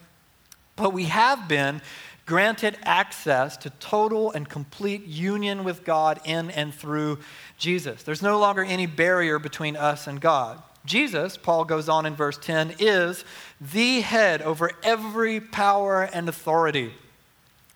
But 0.77 0.93
we 0.93 1.05
have 1.05 1.49
been 1.49 1.81
granted 2.25 2.77
access 2.83 3.57
to 3.57 3.71
total 3.71 4.31
and 4.31 4.47
complete 4.47 5.05
union 5.05 5.65
with 5.65 5.83
God 5.83 6.21
in 6.23 6.49
and 6.51 6.73
through 6.73 7.19
Jesus. 7.57 8.03
There's 8.03 8.21
no 8.21 8.39
longer 8.39 8.63
any 8.63 8.85
barrier 8.85 9.37
between 9.37 9.75
us 9.75 10.07
and 10.07 10.21
God. 10.21 10.61
Jesus, 10.85 11.37
Paul 11.37 11.65
goes 11.65 11.89
on 11.89 12.05
in 12.05 12.15
verse 12.15 12.37
10, 12.37 12.75
is 12.79 13.23
the 13.59 14.01
head 14.01 14.41
over 14.41 14.71
every 14.83 15.39
power 15.39 16.03
and 16.03 16.29
authority. 16.29 16.93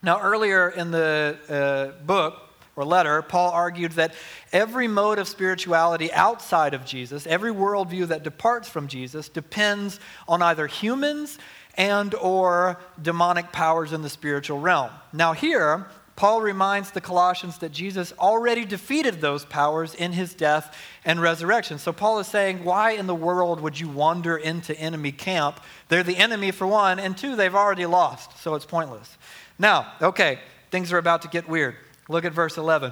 Now, 0.01 0.19
earlier 0.21 0.69
in 0.69 0.91
the 0.91 1.37
uh, 1.49 2.03
book 2.03 2.41
or 2.75 2.83
letter, 2.83 3.21
Paul 3.21 3.51
argued 3.51 3.93
that 3.93 4.13
every 4.51 4.87
mode 4.87 5.19
of 5.19 5.27
spirituality 5.27 6.11
outside 6.11 6.73
of 6.73 6.85
Jesus, 6.85 7.27
every 7.27 7.51
worldview 7.51 8.07
that 8.07 8.23
departs 8.23 8.67
from 8.67 8.87
Jesus, 8.87 9.29
depends 9.29 9.99
on 10.27 10.41
either 10.41 10.67
humans 10.67 11.37
and 11.75 12.13
or 12.15 12.79
demonic 13.01 13.51
powers 13.51 13.93
in 13.93 14.01
the 14.01 14.09
spiritual 14.09 14.59
realm. 14.59 14.91
Now 15.11 15.33
here, 15.33 15.87
Paul 16.15 16.41
reminds 16.41 16.91
the 16.91 17.01
Colossians 17.01 17.57
that 17.57 17.71
Jesus 17.71 18.13
already 18.19 18.65
defeated 18.65 19.19
those 19.19 19.45
powers 19.45 19.95
in 19.95 20.11
his 20.11 20.35
death 20.35 20.77
and 21.03 21.19
resurrection. 21.19 21.79
So 21.79 21.91
Paul 21.91 22.19
is 22.19 22.27
saying, 22.27 22.63
why 22.63 22.91
in 22.91 23.07
the 23.07 23.15
world 23.15 23.59
would 23.61 23.79
you 23.79 23.89
wander 23.89 24.37
into 24.37 24.77
enemy 24.79 25.11
camp? 25.11 25.59
They're 25.89 26.03
the 26.03 26.17
enemy 26.17 26.51
for 26.51 26.67
one, 26.67 26.99
and 26.99 27.17
two, 27.17 27.35
they've 27.35 27.55
already 27.55 27.87
lost, 27.87 28.37
so 28.39 28.53
it's 28.53 28.65
pointless. 28.65 29.17
Now, 29.57 29.91
okay, 30.01 30.39
things 30.69 30.93
are 30.93 30.99
about 30.99 31.23
to 31.23 31.27
get 31.27 31.49
weird. 31.49 31.75
Look 32.07 32.25
at 32.25 32.33
verse 32.33 32.57
11. 32.57 32.91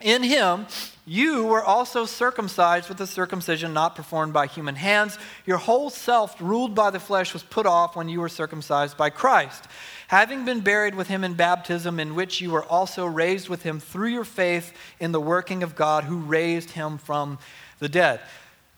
In 0.00 0.22
him, 0.22 0.66
you 1.06 1.44
were 1.44 1.62
also 1.62 2.06
circumcised 2.06 2.88
with 2.88 3.00
a 3.00 3.06
circumcision 3.06 3.72
not 3.72 3.94
performed 3.94 4.32
by 4.32 4.46
human 4.46 4.74
hands. 4.74 5.16
Your 5.46 5.58
whole 5.58 5.90
self, 5.90 6.40
ruled 6.40 6.74
by 6.74 6.90
the 6.90 6.98
flesh, 6.98 7.32
was 7.32 7.42
put 7.44 7.66
off 7.66 7.94
when 7.94 8.08
you 8.08 8.20
were 8.20 8.28
circumcised 8.28 8.96
by 8.96 9.10
Christ 9.10 9.64
having 10.12 10.44
been 10.44 10.60
buried 10.60 10.94
with 10.94 11.08
him 11.08 11.24
in 11.24 11.32
baptism, 11.32 11.98
in 11.98 12.14
which 12.14 12.38
you 12.38 12.50
were 12.50 12.64
also 12.64 13.06
raised 13.06 13.48
with 13.48 13.62
him 13.62 13.80
through 13.80 14.10
your 14.10 14.26
faith 14.26 14.74
in 15.00 15.10
the 15.10 15.18
working 15.18 15.62
of 15.62 15.74
God 15.74 16.04
who 16.04 16.18
raised 16.18 16.72
him 16.72 16.98
from 16.98 17.38
the 17.78 17.88
dead. 17.88 18.20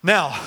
Now, 0.01 0.41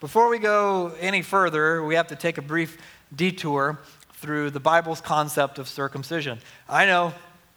before 0.00 0.28
we 0.28 0.40
go 0.40 0.96
any 0.98 1.22
further, 1.22 1.84
we 1.84 1.94
have 1.94 2.08
to 2.08 2.16
take 2.16 2.38
a 2.38 2.42
brief 2.42 2.76
detour 3.14 3.78
through 4.14 4.50
the 4.50 4.58
Bible's 4.58 5.00
concept 5.00 5.60
of 5.60 5.68
circumcision. 5.68 6.40
I 6.68 6.86
know, 6.86 7.14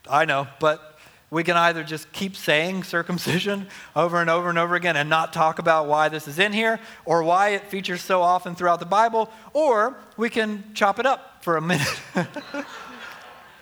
I 0.08 0.25
know, 0.25 0.48
but 0.60 0.95
we 1.36 1.44
can 1.44 1.58
either 1.58 1.84
just 1.84 2.10
keep 2.13 2.34
saying 2.34 2.82
circumcision 2.82 3.68
over 3.96 4.22
and 4.22 4.30
over 4.30 4.48
and 4.48 4.58
over 4.58 4.74
again 4.74 4.96
and 4.96 5.10
not 5.10 5.34
talk 5.34 5.60
about 5.60 5.86
why 5.86 6.08
this 6.08 6.30
is 6.30 6.39
in 6.39 6.54
here 6.54 6.80
or 7.04 7.24
why 7.24 7.50
it 7.50 7.65
features 7.65 8.01
so 8.01 8.22
often 8.22 8.56
throughout 8.56 8.80
the 8.80 8.86
Bible, 8.86 9.30
or 9.51 9.98
we 10.15 10.30
can 10.30 10.63
chop 10.74 10.98
it 10.98 11.06
up 11.06 11.44
for 11.44 11.58
a 11.58 11.62
minute. 11.74 12.00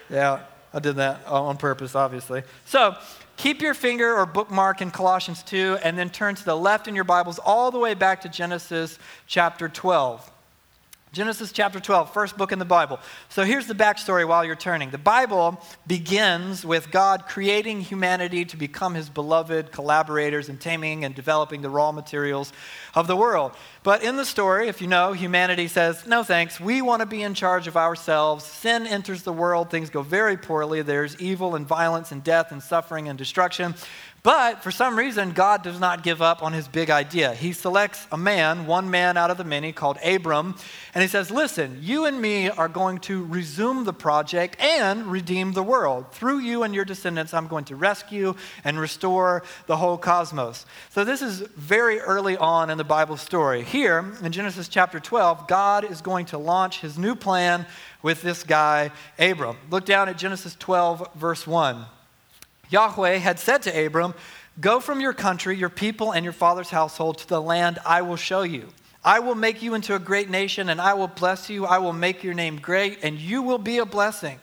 yeah, 0.08 0.42
I 0.72 0.78
did 0.78 0.98
that 0.98 1.26
on 1.26 1.58
purpose, 1.58 1.96
obviously. 1.96 2.44
So 2.66 2.96
keep 3.38 3.60
your 3.60 3.74
finger 3.74 4.14
or 4.14 4.28
bookmark 4.28 4.84
in 4.84 4.92
Colossians 4.92 5.42
2 5.42 5.80
and 5.84 5.98
then 5.98 6.12
turn 6.12 6.36
to 6.36 6.46
the 6.46 6.56
left 6.56 6.88
in 6.88 6.94
your 6.94 7.06
Bibles 7.06 7.40
all 7.40 7.72
the 7.72 7.80
way 7.80 7.96
back 7.96 8.22
to 8.22 8.30
Genesis 8.30 9.00
chapter 9.26 9.68
12. 9.68 10.32
Genesis 11.14 11.52
chapter 11.52 11.80
12, 11.80 12.12
first 12.12 12.36
book 12.40 12.52
in 12.52 12.58
the 12.58 12.66
Bible. 12.66 13.00
So 13.30 13.44
here's 13.44 13.68
the 13.68 13.76
backstory 13.76 14.28
while 14.28 14.44
you're 14.44 14.56
turning. 14.56 14.90
The 14.90 14.98
Bible 14.98 15.62
begins 15.86 16.66
with 16.66 16.90
God 16.90 17.28
creating 17.28 17.82
humanity 17.82 18.46
to 18.46 18.58
become 18.58 18.96
his 18.96 19.10
beloved 19.10 19.72
collaborators 19.72 20.50
and 20.50 20.60
taming 20.60 21.06
and 21.06 21.14
developing 21.14 21.62
the 21.62 21.70
raw 21.70 21.92
materials 21.92 22.52
of 22.96 23.06
the 23.06 23.16
world. 23.16 23.52
But 23.84 24.02
in 24.02 24.16
the 24.16 24.26
story, 24.26 24.70
if 24.70 24.82
you 24.82 24.88
know, 24.88 25.14
humanity 25.14 25.68
says, 25.68 26.08
No 26.08 26.24
thanks, 26.24 26.60
we 26.60 26.82
want 26.82 27.02
to 27.02 27.06
be 27.06 27.22
in 27.22 27.36
charge 27.36 27.68
of 27.68 27.78
ourselves. 27.78 28.44
Sin 28.44 28.88
enters 28.88 29.22
the 29.22 29.34
world, 29.34 29.70
things 29.70 29.92
go 29.92 30.02
very 30.02 30.36
poorly. 30.36 30.82
There's 30.82 31.22
evil 31.22 31.54
and 31.54 31.68
violence 31.68 32.12
and 32.12 32.24
death 32.24 32.52
and 32.52 32.64
suffering 32.64 33.08
and 33.08 33.20
destruction. 33.20 33.76
But 34.24 34.64
for 34.64 34.72
some 34.72 34.98
reason, 34.98 35.34
God 35.34 35.64
does 35.64 35.82
not 35.82 36.02
give 36.02 36.22
up 36.22 36.42
on 36.42 36.54
his 36.54 36.70
big 36.70 36.90
idea. 36.90 37.34
He 37.34 37.52
selects 37.52 38.08
a 38.10 38.18
man, 38.18 38.66
one 38.66 38.90
man 38.90 39.18
out 39.18 39.30
of 39.30 39.38
the 39.38 39.44
many, 39.44 39.74
called 39.74 39.98
Abram, 40.02 40.56
and 40.96 41.02
he 41.02 41.10
says, 41.10 41.30
Listen, 41.30 41.80
you 41.82 42.06
and 42.06 42.22
me 42.22 42.50
are 42.50 42.70
going 42.70 43.00
to 43.00 43.26
resume 43.26 43.84
the 43.84 43.92
project 43.92 44.58
and 44.62 45.08
redeem 45.08 45.52
the 45.52 45.62
world. 45.62 46.14
Through 46.14 46.40
you 46.40 46.64
and 46.64 46.74
your 46.74 46.86
descendants, 46.86 47.34
I'm 47.34 47.48
going 47.48 47.66
to 47.66 47.76
rescue 47.76 48.34
and 48.64 48.80
restore 48.80 49.44
the 49.66 49.76
whole 49.76 49.98
cosmos. 49.98 50.66
So, 50.92 51.04
this 51.04 51.22
is 51.22 51.40
very 51.58 52.00
early 52.00 52.38
on 52.38 52.70
in 52.70 52.78
the 52.78 52.86
Bible 52.86 53.18
story. 53.18 53.64
Here 53.64 54.06
in 54.24 54.32
Genesis 54.32 54.70
chapter 54.70 55.02
12, 55.02 55.50
God 55.50 55.84
is 55.84 56.00
going 56.00 56.28
to 56.28 56.38
launch 56.38 56.80
his 56.80 56.98
new 56.98 57.16
plan 57.16 57.66
with 58.02 58.22
this 58.22 58.46
guy, 58.46 58.92
Abram. 59.20 59.58
Look 59.70 59.84
down 59.84 60.08
at 60.08 60.18
Genesis 60.18 60.56
12, 60.58 61.14
verse 61.14 61.46
1. 61.46 61.86
Yahweh 62.74 63.18
had 63.18 63.38
said 63.38 63.62
to 63.62 63.86
Abram, 63.86 64.16
Go 64.60 64.80
from 64.80 65.00
your 65.00 65.14
country, 65.14 65.56
your 65.56 65.70
people, 65.70 66.12
and 66.12 66.24
your 66.24 66.34
father's 66.34 66.72
household 66.72 67.20
to 67.20 67.28
the 67.28 67.42
land 67.42 67.78
I 67.86 68.02
will 68.02 68.16
show 68.16 68.42
you. 68.42 68.70
I 69.04 69.20
will 69.20 69.36
make 69.36 69.62
you 69.62 69.76
into 69.76 69.94
a 69.94 70.00
great 70.00 70.30
nation, 70.30 70.70
and 70.70 70.82
I 70.82 70.96
will 70.96 71.08
bless 71.08 71.52
you. 71.52 71.66
I 71.68 71.78
will 71.78 71.94
make 71.94 72.24
your 72.24 72.34
name 72.34 72.58
great, 72.58 73.00
and 73.04 73.20
you 73.20 73.44
will 73.44 73.60
be 73.60 73.78
a 73.78 73.86
blessing. 73.86 74.40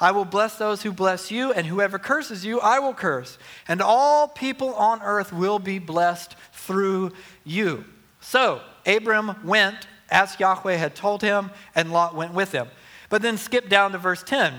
I 0.00 0.12
will 0.12 0.24
bless 0.24 0.56
those 0.56 0.82
who 0.82 0.92
bless 0.92 1.30
you, 1.30 1.52
and 1.52 1.66
whoever 1.66 1.98
curses 1.98 2.42
you, 2.44 2.58
I 2.60 2.78
will 2.78 2.94
curse. 2.94 3.36
And 3.68 3.82
all 3.82 4.28
people 4.28 4.72
on 4.74 5.02
earth 5.02 5.30
will 5.32 5.58
be 5.58 5.78
blessed 5.78 6.36
through 6.52 7.12
you. 7.44 7.84
So 8.20 8.62
Abram 8.86 9.36
went 9.44 9.86
as 10.10 10.40
Yahweh 10.40 10.76
had 10.76 10.94
told 10.94 11.20
him, 11.20 11.50
and 11.74 11.92
Lot 11.92 12.14
went 12.14 12.32
with 12.32 12.52
him. 12.52 12.68
But 13.10 13.20
then 13.20 13.36
skip 13.36 13.68
down 13.68 13.92
to 13.92 13.98
verse 13.98 14.22
10. 14.22 14.54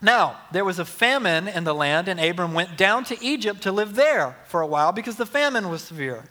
Now, 0.00 0.38
there 0.52 0.64
was 0.64 0.78
a 0.78 0.84
famine 0.84 1.48
in 1.48 1.64
the 1.64 1.74
land, 1.74 2.06
and 2.06 2.20
Abram 2.20 2.54
went 2.54 2.76
down 2.76 3.04
to 3.04 3.24
Egypt 3.24 3.62
to 3.62 3.72
live 3.72 3.94
there 3.94 4.36
for 4.46 4.60
a 4.60 4.66
while 4.66 4.92
because 4.92 5.16
the 5.16 5.26
famine 5.26 5.68
was 5.68 5.82
severe. 5.82 6.24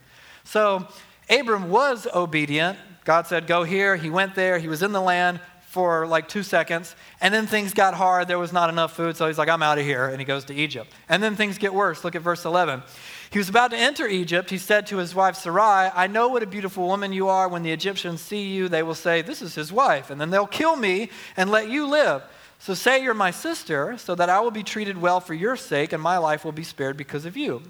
So, 0.45 0.87
Abram 1.29 1.69
was 1.69 2.07
obedient. 2.13 2.77
God 3.03 3.27
said, 3.27 3.47
Go 3.47 3.63
here. 3.63 3.97
He 3.97 4.09
went 4.09 4.35
there. 4.35 4.59
He 4.59 4.67
was 4.67 4.81
in 4.81 4.93
the 4.93 5.01
land 5.01 5.41
for 5.67 6.07
like 6.07 6.29
two 6.29 6.43
seconds. 6.43 6.95
And 7.19 7.33
then 7.33 7.45
things 7.45 7.73
got 7.73 7.93
hard. 7.93 8.27
There 8.27 8.39
was 8.39 8.53
not 8.53 8.69
enough 8.69 8.95
food. 8.95 9.17
So 9.17 9.27
he's 9.27 9.37
like, 9.37 9.49
I'm 9.49 9.61
out 9.61 9.77
of 9.77 9.85
here. 9.85 10.07
And 10.07 10.19
he 10.19 10.25
goes 10.25 10.45
to 10.45 10.55
Egypt. 10.55 10.91
And 11.09 11.21
then 11.21 11.35
things 11.35 11.57
get 11.57 11.73
worse. 11.73 12.03
Look 12.03 12.15
at 12.15 12.21
verse 12.21 12.45
11. 12.45 12.81
He 13.29 13.37
was 13.37 13.49
about 13.49 13.71
to 13.71 13.77
enter 13.77 14.07
Egypt. 14.07 14.49
He 14.49 14.57
said 14.57 14.87
to 14.87 14.97
his 14.97 15.13
wife 15.13 15.35
Sarai, 15.35 15.91
I 15.93 16.07
know 16.07 16.29
what 16.29 16.41
a 16.41 16.47
beautiful 16.47 16.87
woman 16.87 17.11
you 17.11 17.27
are. 17.27 17.49
When 17.49 17.63
the 17.63 17.71
Egyptians 17.71 18.21
see 18.21 18.47
you, 18.47 18.69
they 18.69 18.81
will 18.81 18.95
say, 18.95 19.21
This 19.21 19.41
is 19.41 19.55
his 19.55 19.71
wife. 19.71 20.09
And 20.09 20.19
then 20.19 20.29
they'll 20.29 20.47
kill 20.47 20.77
me 20.77 21.09
and 21.35 21.51
let 21.51 21.69
you 21.69 21.85
live. 21.85 22.23
So 22.59 22.73
say 22.73 23.03
you're 23.03 23.13
my 23.13 23.31
sister, 23.31 23.97
so 23.97 24.15
that 24.15 24.29
I 24.29 24.39
will 24.39 24.51
be 24.51 24.63
treated 24.63 24.99
well 24.99 25.19
for 25.19 25.33
your 25.33 25.55
sake, 25.55 25.93
and 25.93 26.01
my 26.01 26.17
life 26.17 26.43
will 26.43 26.51
be 26.51 26.63
spared 26.63 26.97
because 26.97 27.25
of 27.25 27.37
you. 27.37 27.61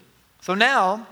So 0.41 0.53
now, 0.53 1.06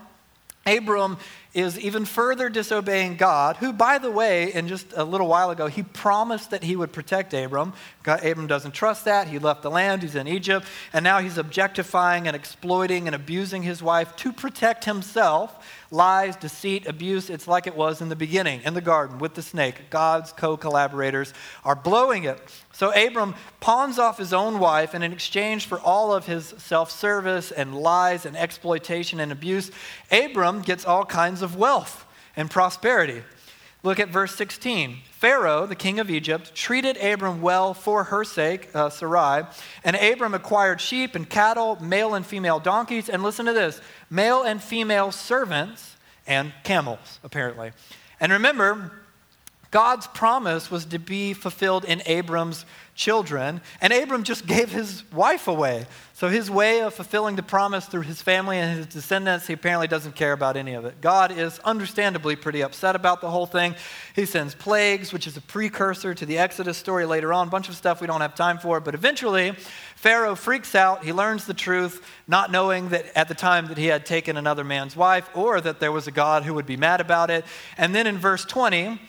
Abram 0.65 1.17
is 1.53 1.79
even 1.79 2.05
further 2.05 2.49
disobeying 2.49 3.15
God, 3.17 3.57
who, 3.57 3.71
by 3.71 3.99
the 3.99 4.09
way, 4.09 4.51
in 4.51 4.67
just 4.67 4.87
a 4.95 5.03
little 5.03 5.27
while 5.27 5.51
ago, 5.51 5.67
he 5.67 5.83
promised 5.83 6.49
that 6.49 6.63
he 6.63 6.75
would 6.75 6.91
protect 6.91 7.33
Abram. 7.33 7.73
God, 8.01 8.25
Abram 8.25 8.47
doesn't 8.47 8.73
trust 8.73 9.05
that. 9.05 9.27
He 9.27 9.39
left 9.39 9.61
the 9.61 9.69
land, 9.69 10.01
he's 10.01 10.15
in 10.15 10.27
Egypt, 10.27 10.65
and 10.91 11.03
now 11.03 11.19
he's 11.19 11.37
objectifying 11.37 12.27
and 12.27 12.35
exploiting 12.35 13.07
and 13.07 13.15
abusing 13.15 13.61
his 13.61 13.83
wife 13.83 14.15
to 14.17 14.33
protect 14.33 14.85
himself. 14.85 15.65
Lies, 15.95 16.35
deceit, 16.35 16.87
abuse, 16.87 17.29
it's 17.29 17.47
like 17.47 17.67
it 17.67 17.75
was 17.75 18.01
in 18.01 18.09
the 18.09 18.17
beginning 18.17 18.61
in 18.65 18.73
the 18.73 18.81
garden 18.81 19.17
with 19.17 19.33
the 19.33 19.41
snake. 19.41 19.89
God's 19.89 20.33
co 20.33 20.57
collaborators 20.57 21.33
are 21.63 21.73
blowing 21.73 22.25
it. 22.25 22.37
So 22.73 22.91
Abram 22.91 23.33
pawns 23.61 23.97
off 23.97 24.17
his 24.17 24.33
own 24.33 24.59
wife, 24.59 24.93
and 24.93 25.05
in 25.05 25.13
exchange 25.13 25.67
for 25.67 25.79
all 25.79 26.13
of 26.13 26.25
his 26.25 26.53
self 26.57 26.91
service 26.91 27.49
and 27.49 27.73
lies 27.73 28.25
and 28.25 28.35
exploitation 28.35 29.21
and 29.21 29.31
abuse, 29.31 29.71
Abram 30.11 30.61
gets 30.63 30.83
all 30.83 31.05
kinds 31.05 31.41
of 31.41 31.55
wealth 31.55 32.05
and 32.35 32.51
prosperity. 32.51 33.23
Look 33.85 33.99
at 33.99 34.09
verse 34.09 34.33
16. 34.33 34.97
Pharaoh, 35.11 35.67
the 35.67 35.75
king 35.75 35.99
of 35.99 36.09
Egypt, 36.09 36.55
treated 36.55 36.97
Abram 36.97 37.39
well 37.39 37.75
for 37.75 38.05
her 38.05 38.23
sake, 38.23 38.67
uh, 38.73 38.89
Sarai, 38.89 39.43
and 39.83 39.95
Abram 39.95 40.33
acquired 40.33 40.81
sheep 40.81 41.13
and 41.13 41.29
cattle, 41.29 41.77
male 41.79 42.15
and 42.15 42.25
female 42.25 42.59
donkeys, 42.59 43.09
and 43.09 43.21
listen 43.21 43.45
to 43.45 43.53
this 43.53 43.79
male 44.09 44.41
and 44.41 44.59
female 44.59 45.11
servants 45.11 45.97
and 46.25 46.51
camels, 46.63 47.19
apparently. 47.23 47.73
And 48.19 48.31
remember, 48.31 48.91
God's 49.71 50.07
promise 50.07 50.71
was 50.71 50.85
to 50.85 50.99
be 50.99 51.33
fulfilled 51.33 51.85
in 51.85 52.01
Abram's 52.05 52.65
children, 52.95 53.61
and 53.81 53.91
Abram 53.91 54.23
just 54.23 54.47
gave 54.47 54.71
his 54.71 55.03
wife 55.11 55.47
away. 55.47 55.85
So, 56.13 56.29
his 56.29 56.49
way 56.49 56.81
of 56.81 56.93
fulfilling 56.93 57.35
the 57.35 57.43
promise 57.43 57.85
through 57.85 58.03
his 58.03 58.21
family 58.21 58.57
and 58.57 58.77
his 58.77 58.87
descendants, 58.87 59.47
he 59.47 59.53
apparently 59.53 59.87
doesn't 59.87 60.15
care 60.15 60.31
about 60.31 60.55
any 60.55 60.73
of 60.73 60.85
it. 60.85 61.01
God 61.01 61.37
is 61.37 61.59
understandably 61.59 62.37
pretty 62.37 62.63
upset 62.63 62.95
about 62.95 63.19
the 63.19 63.29
whole 63.29 63.45
thing. 63.45 63.75
He 64.15 64.25
sends 64.25 64.55
plagues, 64.55 65.11
which 65.11 65.27
is 65.27 65.35
a 65.35 65.41
precursor 65.41 66.13
to 66.13 66.25
the 66.25 66.37
Exodus 66.37 66.77
story 66.77 67.05
later 67.05 67.33
on, 67.33 67.49
a 67.49 67.51
bunch 67.51 67.67
of 67.67 67.75
stuff 67.75 67.99
we 67.99 68.07
don't 68.07 68.21
have 68.21 68.33
time 68.33 68.59
for. 68.59 68.79
But 68.79 68.95
eventually, 68.95 69.55
Pharaoh 69.97 70.35
freaks 70.35 70.73
out. 70.73 71.03
He 71.03 71.11
learns 71.11 71.45
the 71.45 71.53
truth, 71.53 72.05
not 72.27 72.49
knowing 72.49 72.89
that 72.89 73.05
at 73.17 73.27
the 73.27 73.35
time 73.35 73.67
that 73.67 73.77
he 73.77 73.87
had 73.87 74.05
taken 74.05 74.37
another 74.37 74.63
man's 74.63 74.95
wife 74.95 75.29
or 75.33 75.59
that 75.59 75.81
there 75.81 75.91
was 75.91 76.07
a 76.07 76.11
God 76.11 76.43
who 76.43 76.53
would 76.53 76.65
be 76.65 76.77
mad 76.77 77.01
about 77.01 77.29
it. 77.29 77.43
And 77.77 77.93
then 77.93 78.07
in 78.07 78.17
verse 78.17 78.45
20, 78.45 79.01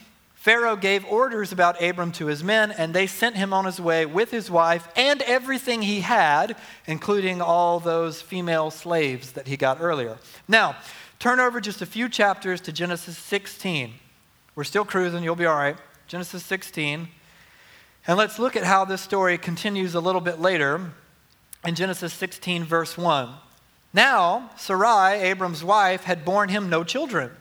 Pharaoh 0.46 0.76
gave 0.76 1.04
orders 1.06 1.50
about 1.50 1.82
Abram 1.82 2.12
to 2.12 2.26
his 2.26 2.44
men, 2.44 2.70
and 2.70 2.94
they 2.94 3.08
sent 3.08 3.34
him 3.34 3.52
on 3.52 3.64
his 3.64 3.80
way 3.80 4.06
with 4.06 4.30
his 4.30 4.48
wife 4.48 4.86
and 4.94 5.20
everything 5.22 5.82
he 5.82 6.02
had, 6.02 6.54
including 6.86 7.42
all 7.42 7.80
those 7.80 8.22
female 8.22 8.70
slaves 8.70 9.32
that 9.32 9.48
he 9.48 9.56
got 9.56 9.80
earlier. 9.80 10.18
Now, 10.46 10.76
turn 11.18 11.40
over 11.40 11.60
just 11.60 11.82
a 11.82 11.86
few 11.86 12.08
chapters 12.08 12.60
to 12.60 12.72
Genesis 12.72 13.18
16. 13.18 13.94
We're 14.54 14.62
still 14.62 14.84
cruising, 14.84 15.24
you'll 15.24 15.34
be 15.34 15.46
all 15.46 15.56
right. 15.56 15.76
Genesis 16.06 16.44
16. 16.44 17.08
And 18.06 18.16
let's 18.16 18.38
look 18.38 18.54
at 18.54 18.62
how 18.62 18.84
this 18.84 19.00
story 19.00 19.38
continues 19.38 19.96
a 19.96 20.00
little 20.00 20.20
bit 20.20 20.38
later 20.38 20.92
in 21.64 21.74
Genesis 21.74 22.12
16, 22.12 22.62
verse 22.62 22.96
1. 22.96 23.30
Now, 23.92 24.50
Sarai, 24.56 25.22
Abram's 25.22 25.64
wife, 25.64 26.04
had 26.04 26.24
borne 26.24 26.50
him 26.50 26.70
no 26.70 26.84
children. 26.84 27.32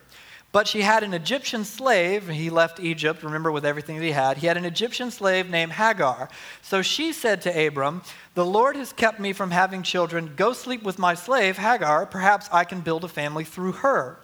But 0.56 0.66
she 0.66 0.80
had 0.80 1.02
an 1.02 1.12
Egyptian 1.12 1.66
slave. 1.66 2.28
He 2.28 2.48
left 2.48 2.80
Egypt, 2.80 3.22
remember, 3.22 3.52
with 3.52 3.66
everything 3.66 3.98
that 3.98 4.02
he 4.02 4.12
had. 4.12 4.38
He 4.38 4.46
had 4.46 4.56
an 4.56 4.64
Egyptian 4.64 5.10
slave 5.10 5.50
named 5.50 5.72
Hagar. 5.72 6.30
So 6.62 6.80
she 6.80 7.12
said 7.12 7.42
to 7.42 7.66
Abram, 7.66 8.00
The 8.32 8.46
Lord 8.46 8.74
has 8.76 8.90
kept 8.90 9.20
me 9.20 9.34
from 9.34 9.50
having 9.50 9.82
children. 9.82 10.32
Go 10.34 10.54
sleep 10.54 10.82
with 10.82 10.98
my 10.98 11.12
slave, 11.12 11.58
Hagar. 11.58 12.06
Perhaps 12.06 12.48
I 12.50 12.64
can 12.64 12.80
build 12.80 13.04
a 13.04 13.08
family 13.08 13.44
through 13.44 13.72
her. 13.72 14.18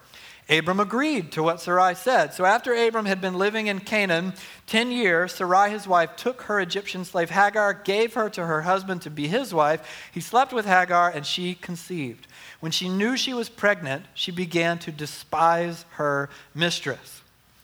Abram 0.49 0.81
agreed 0.81 1.33
to 1.33 1.43
what 1.43 1.61
Sarai 1.61 1.95
said. 1.95 2.33
So 2.33 2.47
after 2.47 2.73
Abram 2.73 3.05
had 3.05 3.21
been 3.21 3.35
living 3.35 3.67
in 3.67 3.81
Canaan 3.81 4.33
10 4.69 4.91
years, 4.91 5.35
Sarai, 5.35 5.71
his 5.71 5.87
wife, 5.87 6.17
took 6.17 6.43
her 6.43 6.61
Egyptian 6.61 7.05
slave 7.05 7.29
Hagar, 7.29 7.75
gave 7.75 8.15
her 8.15 8.31
to 8.31 8.47
her 8.47 8.63
husband 8.63 9.03
to 9.03 9.11
be 9.11 9.29
his 9.29 9.53
wife. 9.53 10.09
He 10.13 10.21
slept 10.21 10.55
with 10.55 10.65
Hagar, 10.65 11.11
and 11.11 11.27
she 11.27 11.55
conceived. 11.55 12.27
When 12.63 12.71
she 12.71 12.89
knew 12.89 13.17
she 13.17 13.35
was 13.35 13.49
pregnant, 13.49 14.05
she 14.15 14.31
began 14.31 14.79
to 14.79 14.93
despise 14.93 15.85
her 15.95 16.31
mistress. 16.55 17.21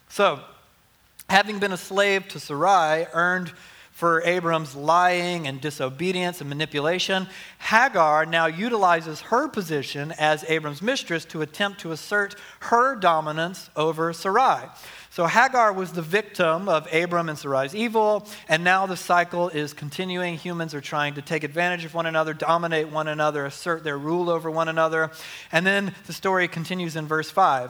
So, 0.09 0.41
having 1.29 1.57
been 1.57 1.71
a 1.71 1.77
slave 1.77 2.27
to 2.27 2.39
Sarai, 2.41 3.07
earned 3.13 3.53
for 3.93 4.21
Abram's 4.23 4.75
lying 4.75 5.47
and 5.47 5.61
disobedience 5.61 6.41
and 6.41 6.49
manipulation, 6.49 7.29
Hagar 7.59 8.25
now 8.25 8.47
utilizes 8.47 9.21
her 9.21 9.47
position 9.47 10.13
as 10.19 10.43
Abram's 10.49 10.81
mistress 10.81 11.23
to 11.27 11.43
attempt 11.43 11.79
to 11.79 11.93
assert 11.93 12.35
her 12.59 12.93
dominance 12.97 13.69
over 13.77 14.11
Sarai. 14.11 14.67
So 15.19 15.27
Hagar 15.27 15.73
was 15.73 15.91
the 15.91 16.01
victim 16.01 16.69
of 16.69 16.87
Abram 16.93 17.27
and 17.27 17.37
Sarai's 17.37 17.75
evil, 17.75 18.25
and 18.47 18.63
now 18.63 18.85
the 18.85 18.95
cycle 18.95 19.49
is 19.49 19.73
continuing. 19.73 20.37
Humans 20.37 20.73
are 20.73 20.79
trying 20.79 21.15
to 21.15 21.21
take 21.21 21.43
advantage 21.43 21.83
of 21.83 21.93
one 21.93 22.05
another, 22.05 22.33
dominate 22.33 22.87
one 22.87 23.09
another, 23.09 23.45
assert 23.45 23.83
their 23.83 23.97
rule 23.97 24.29
over 24.29 24.49
one 24.49 24.69
another. 24.69 25.11
And 25.51 25.67
then 25.67 25.93
the 26.07 26.13
story 26.13 26.47
continues 26.47 26.95
in 26.95 27.05
verse 27.05 27.29
5. 27.29 27.69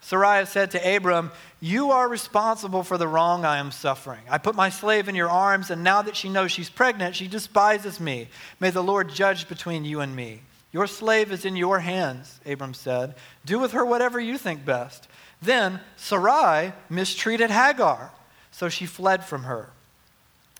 Sarai 0.00 0.46
said 0.46 0.70
to 0.70 0.96
Abram, 0.96 1.32
You 1.58 1.90
are 1.90 2.08
responsible 2.08 2.84
for 2.84 2.96
the 2.96 3.08
wrong 3.08 3.44
I 3.44 3.56
am 3.56 3.72
suffering. 3.72 4.22
I 4.30 4.38
put 4.38 4.54
my 4.54 4.68
slave 4.68 5.08
in 5.08 5.16
your 5.16 5.28
arms, 5.28 5.70
and 5.72 5.82
now 5.82 6.02
that 6.02 6.14
she 6.14 6.28
knows 6.28 6.52
she's 6.52 6.70
pregnant, 6.70 7.16
she 7.16 7.26
despises 7.26 7.98
me. 7.98 8.28
May 8.60 8.70
the 8.70 8.80
Lord 8.80 9.12
judge 9.12 9.48
between 9.48 9.84
you 9.84 10.02
and 10.02 10.14
me. 10.14 10.42
Your 10.70 10.86
slave 10.86 11.32
is 11.32 11.44
in 11.44 11.56
your 11.56 11.80
hands, 11.80 12.38
Abram 12.46 12.74
said. 12.74 13.16
Do 13.44 13.58
with 13.58 13.72
her 13.72 13.84
whatever 13.84 14.20
you 14.20 14.38
think 14.38 14.64
best. 14.64 15.08
Then 15.42 15.80
Sarai 15.96 16.72
mistreated 16.88 17.50
Hagar, 17.50 18.10
so 18.50 18.68
she 18.68 18.86
fled 18.86 19.24
from 19.24 19.44
her. 19.44 19.70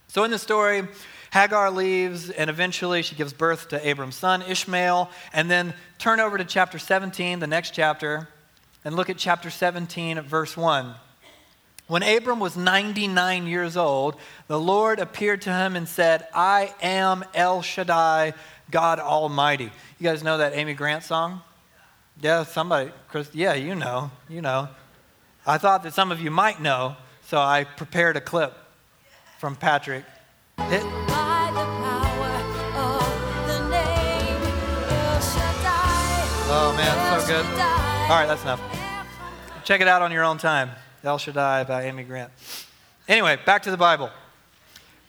So 0.08 0.24
in 0.24 0.30
the 0.30 0.38
story, 0.38 0.86
Hagar 1.32 1.70
leaves, 1.70 2.30
and 2.30 2.48
eventually 2.48 3.02
she 3.02 3.14
gives 3.14 3.32
birth 3.32 3.68
to 3.68 3.86
Abram's 3.88 4.16
son, 4.16 4.42
Ishmael. 4.42 5.10
And 5.32 5.50
then 5.50 5.74
turn 5.98 6.20
over 6.20 6.38
to 6.38 6.44
chapter 6.44 6.78
17, 6.78 7.40
the 7.40 7.46
next 7.46 7.74
chapter, 7.74 8.28
and 8.84 8.94
look 8.94 9.10
at 9.10 9.18
chapter 9.18 9.50
17, 9.50 10.20
verse 10.22 10.56
1. 10.56 10.94
When 11.88 12.02
Abram 12.02 12.40
was 12.40 12.56
99 12.56 13.46
years 13.46 13.76
old, 13.76 14.16
the 14.48 14.58
Lord 14.58 14.98
appeared 14.98 15.42
to 15.42 15.52
him 15.52 15.76
and 15.76 15.86
said, 15.86 16.26
I 16.34 16.74
am 16.82 17.24
El 17.34 17.62
Shaddai, 17.62 18.34
God 18.70 18.98
Almighty. 18.98 19.70
You 19.98 20.04
guys 20.04 20.24
know 20.24 20.38
that 20.38 20.54
Amy 20.54 20.74
Grant 20.74 21.04
song? 21.04 21.42
Yeah, 22.20 22.44
somebody, 22.44 22.90
Chris, 23.08 23.28
yeah, 23.34 23.52
you 23.52 23.74
know, 23.74 24.10
you 24.28 24.40
know. 24.40 24.68
I 25.46 25.58
thought 25.58 25.82
that 25.82 25.92
some 25.92 26.10
of 26.10 26.20
you 26.20 26.30
might 26.30 26.62
know, 26.62 26.96
so 27.22 27.38
I 27.38 27.64
prepared 27.64 28.16
a 28.16 28.22
clip 28.22 28.54
from 29.38 29.54
Patrick. 29.54 30.04
It, 30.58 30.82
oh 36.48 36.74
man, 36.74 37.20
so 37.20 37.26
good. 37.26 37.44
All 37.44 38.18
right, 38.18 38.26
that's 38.26 38.42
enough. 38.42 38.62
Check 39.64 39.82
it 39.82 39.88
out 39.88 40.00
on 40.00 40.10
your 40.10 40.24
own 40.24 40.38
time. 40.38 40.70
El 41.04 41.18
Shaddai 41.18 41.64
by 41.64 41.82
Amy 41.84 42.04
Grant. 42.04 42.32
Anyway, 43.08 43.38
back 43.44 43.62
to 43.64 43.70
the 43.70 43.76
Bible. 43.76 44.10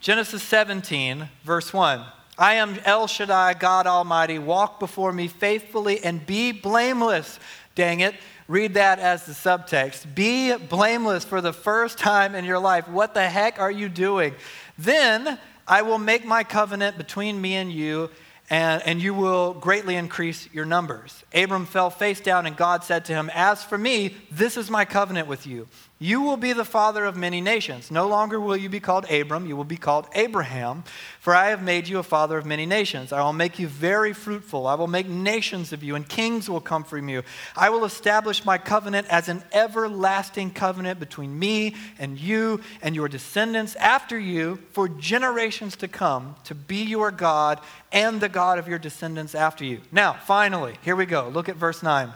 Genesis 0.02 0.44
17, 0.44 1.30
verse 1.44 1.72
1. 1.72 2.06
I 2.38 2.56
am 2.56 2.78
El 2.86 3.08
Shaddai, 3.08 3.56
God 3.56 3.88
Almighty. 3.88 4.38
Walk 4.38 4.80
before 4.80 5.12
me 5.12 5.28
faithfully 5.28 6.04
and 6.04 6.24
be 6.26 6.52
blameless. 6.52 7.40
Dang 7.74 8.02
it. 8.02 8.14
Read 8.48 8.76
that 8.76 9.00
as 9.00 9.26
the 9.26 9.34
subtext. 9.34 10.14
Be 10.14 10.56
blameless 10.56 11.26
for 11.26 11.42
the 11.42 11.52
first 11.52 11.98
time 11.98 12.36
in 12.36 12.46
your 12.46 12.60
life. 12.60 12.88
What 12.88 13.14
the 13.14 13.28
heck 13.28 13.60
are 13.60 13.72
you 13.72 13.90
doing? 13.90 14.36
Then 14.78 15.40
I 15.68 15.82
will 15.82 15.98
make 15.98 16.26
my 16.26 16.44
covenant 16.44 16.98
between 16.98 17.42
me 17.42 17.56
and 17.56 17.72
you, 17.72 18.10
and, 18.50 18.82
and 18.86 19.02
you 19.02 19.14
will 19.14 19.54
greatly 19.54 19.96
increase 19.96 20.48
your 20.54 20.64
numbers. 20.64 21.24
Abram 21.34 21.66
fell 21.66 21.90
face 21.90 22.22
down, 22.22 22.46
and 22.46 22.56
God 22.56 22.84
said 22.84 23.04
to 23.06 23.14
him, 23.14 23.30
As 23.34 23.64
for 23.64 23.78
me, 23.78 24.16
this 24.32 24.56
is 24.56 24.70
my 24.70 24.86
covenant 24.86 25.28
with 25.28 25.46
you. 25.46 25.68
You 26.00 26.22
will 26.22 26.38
be 26.38 26.54
the 26.54 26.64
father 26.64 27.06
of 27.06 27.18
many 27.18 27.42
nations. 27.42 27.90
No 27.90 28.08
longer 28.08 28.40
will 28.40 28.56
you 28.56 28.70
be 28.70 28.80
called 28.80 29.10
Abram, 29.10 29.48
you 29.48 29.58
will 29.58 29.64
be 29.64 29.78
called 29.78 30.08
Abraham, 30.14 30.84
for 31.20 31.34
I 31.34 31.50
have 31.50 31.64
made 31.64 31.88
you 31.88 31.98
a 31.98 32.04
father 32.04 32.38
of 32.38 32.46
many 32.46 32.68
nations. 32.68 33.12
I 33.12 33.24
will 33.24 33.34
make 33.34 33.58
you 33.58 33.68
very 33.68 34.14
fruitful. 34.14 34.68
I 34.68 34.76
will 34.76 34.88
make 34.88 35.08
nations 35.08 35.74
of 35.74 35.82
you, 35.82 35.96
and 35.96 36.08
kings 36.08 36.48
will 36.48 36.62
come 36.62 36.84
from 36.84 37.10
you. 37.10 37.24
I 37.56 37.72
will 37.72 37.84
establish 37.84 38.46
my 38.46 38.60
covenant 38.60 39.08
as 39.08 39.28
an 39.28 39.44
everlasting 39.52 40.52
covenant 40.52 41.00
between 41.00 41.38
me 41.38 41.76
and 41.98 42.20
you 42.20 42.62
and 42.84 42.96
your 42.96 43.08
descendants 43.08 43.76
after 43.78 44.20
you 44.20 44.60
for 44.74 44.88
generations 44.88 45.76
to 45.78 45.88
come, 45.88 46.36
to 46.44 46.54
be 46.54 46.84
your 46.84 47.10
God 47.10 47.60
and 47.92 48.22
the 48.22 48.30
God 48.30 48.60
of 48.60 48.68
your 48.68 48.80
descendants 48.80 49.34
after 49.34 49.66
you. 49.66 49.82
Now, 49.92 50.14
finally, 50.14 50.76
here 50.84 50.96
we 50.96 51.08
go. 51.08 51.30
Look 51.30 51.50
at 51.50 51.56
verse 51.56 51.82
9. 51.82 52.14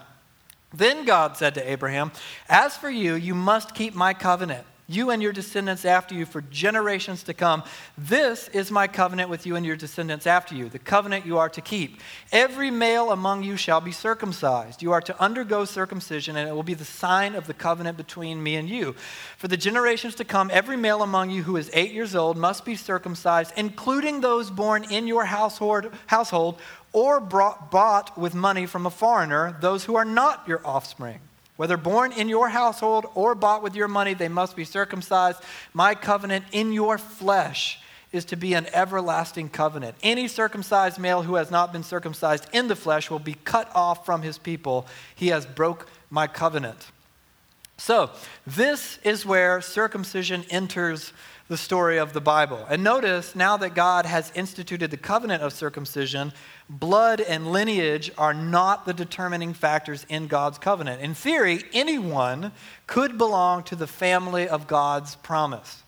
Then 0.73 1.05
God 1.05 1.37
said 1.37 1.53
to 1.55 1.71
Abraham, 1.71 2.11
As 2.47 2.77
for 2.77 2.89
you, 2.89 3.15
you 3.15 3.35
must 3.35 3.75
keep 3.75 3.93
my 3.93 4.13
covenant 4.13 4.65
you 4.91 5.09
and 5.09 5.21
your 5.21 5.31
descendants 5.31 5.85
after 5.85 6.13
you 6.13 6.25
for 6.25 6.41
generations 6.41 7.23
to 7.23 7.33
come. 7.33 7.63
This 7.97 8.49
is 8.49 8.71
my 8.71 8.87
covenant 8.87 9.29
with 9.29 9.45
you 9.45 9.55
and 9.55 9.65
your 9.65 9.75
descendants 9.75 10.27
after 10.27 10.53
you, 10.53 10.69
the 10.69 10.79
covenant 10.79 11.25
you 11.25 11.37
are 11.37 11.49
to 11.49 11.61
keep. 11.61 12.01
Every 12.31 12.69
male 12.69 13.11
among 13.11 13.43
you 13.43 13.55
shall 13.55 13.79
be 13.79 13.91
circumcised. 13.91 14.81
You 14.81 14.91
are 14.91 15.01
to 15.01 15.21
undergo 15.21 15.65
circumcision, 15.65 16.35
and 16.35 16.49
it 16.49 16.53
will 16.53 16.63
be 16.63 16.73
the 16.73 16.85
sign 16.85 17.35
of 17.35 17.47
the 17.47 17.53
covenant 17.53 17.97
between 17.97 18.43
me 18.43 18.55
and 18.55 18.69
you. 18.69 18.93
For 19.37 19.47
the 19.47 19.57
generations 19.57 20.15
to 20.15 20.25
come, 20.25 20.51
every 20.51 20.77
male 20.77 21.01
among 21.01 21.29
you 21.29 21.43
who 21.43 21.55
is 21.55 21.71
eight 21.73 21.91
years 21.91 22.15
old 22.15 22.37
must 22.37 22.65
be 22.65 22.75
circumcised, 22.75 23.53
including 23.55 24.19
those 24.19 24.51
born 24.51 24.83
in 24.91 25.07
your 25.07 25.25
household, 25.25 25.91
household 26.07 26.59
or 26.93 27.19
brought, 27.19 27.71
bought 27.71 28.17
with 28.17 28.33
money 28.33 28.65
from 28.65 28.85
a 28.85 28.89
foreigner, 28.89 29.57
those 29.61 29.85
who 29.85 29.95
are 29.95 30.05
not 30.05 30.47
your 30.47 30.65
offspring. 30.65 31.19
Whether 31.57 31.77
born 31.77 32.11
in 32.11 32.27
your 32.27 32.49
household 32.49 33.05
or 33.13 33.35
bought 33.35 33.61
with 33.61 33.75
your 33.75 33.87
money, 33.87 34.13
they 34.13 34.27
must 34.27 34.55
be 34.55 34.65
circumcised. 34.65 35.39
My 35.73 35.93
covenant 35.93 36.45
in 36.51 36.73
your 36.73 36.97
flesh 36.97 37.79
is 38.11 38.25
to 38.25 38.35
be 38.35 38.53
an 38.53 38.67
everlasting 38.73 39.49
covenant. 39.49 39.95
Any 40.03 40.27
circumcised 40.27 40.97
male 40.97 41.21
who 41.21 41.35
has 41.35 41.51
not 41.51 41.71
been 41.71 41.83
circumcised 41.83 42.47
in 42.51 42.67
the 42.67 42.75
flesh 42.75 43.09
will 43.09 43.19
be 43.19 43.35
cut 43.35 43.69
off 43.73 44.05
from 44.05 44.21
his 44.21 44.37
people. 44.37 44.87
He 45.15 45.27
has 45.27 45.45
broke 45.45 45.87
my 46.09 46.27
covenant. 46.27 46.87
So, 47.81 48.11
this 48.45 48.99
is 49.03 49.25
where 49.25 49.59
circumcision 49.59 50.45
enters 50.51 51.13
the 51.47 51.57
story 51.57 51.97
of 51.97 52.13
the 52.13 52.21
Bible. 52.21 52.63
And 52.69 52.83
notice 52.83 53.35
now 53.35 53.57
that 53.57 53.73
God 53.73 54.05
has 54.05 54.31
instituted 54.35 54.91
the 54.91 54.97
covenant 54.97 55.41
of 55.41 55.51
circumcision, 55.51 56.31
blood 56.69 57.21
and 57.21 57.51
lineage 57.51 58.11
are 58.19 58.35
not 58.35 58.85
the 58.85 58.93
determining 58.93 59.55
factors 59.55 60.05
in 60.09 60.27
God's 60.27 60.59
covenant. 60.59 61.01
In 61.01 61.15
theory, 61.15 61.63
anyone 61.73 62.51
could 62.85 63.17
belong 63.17 63.63
to 63.63 63.75
the 63.75 63.87
family 63.87 64.47
of 64.47 64.67
God's 64.67 65.15
promise. 65.15 65.81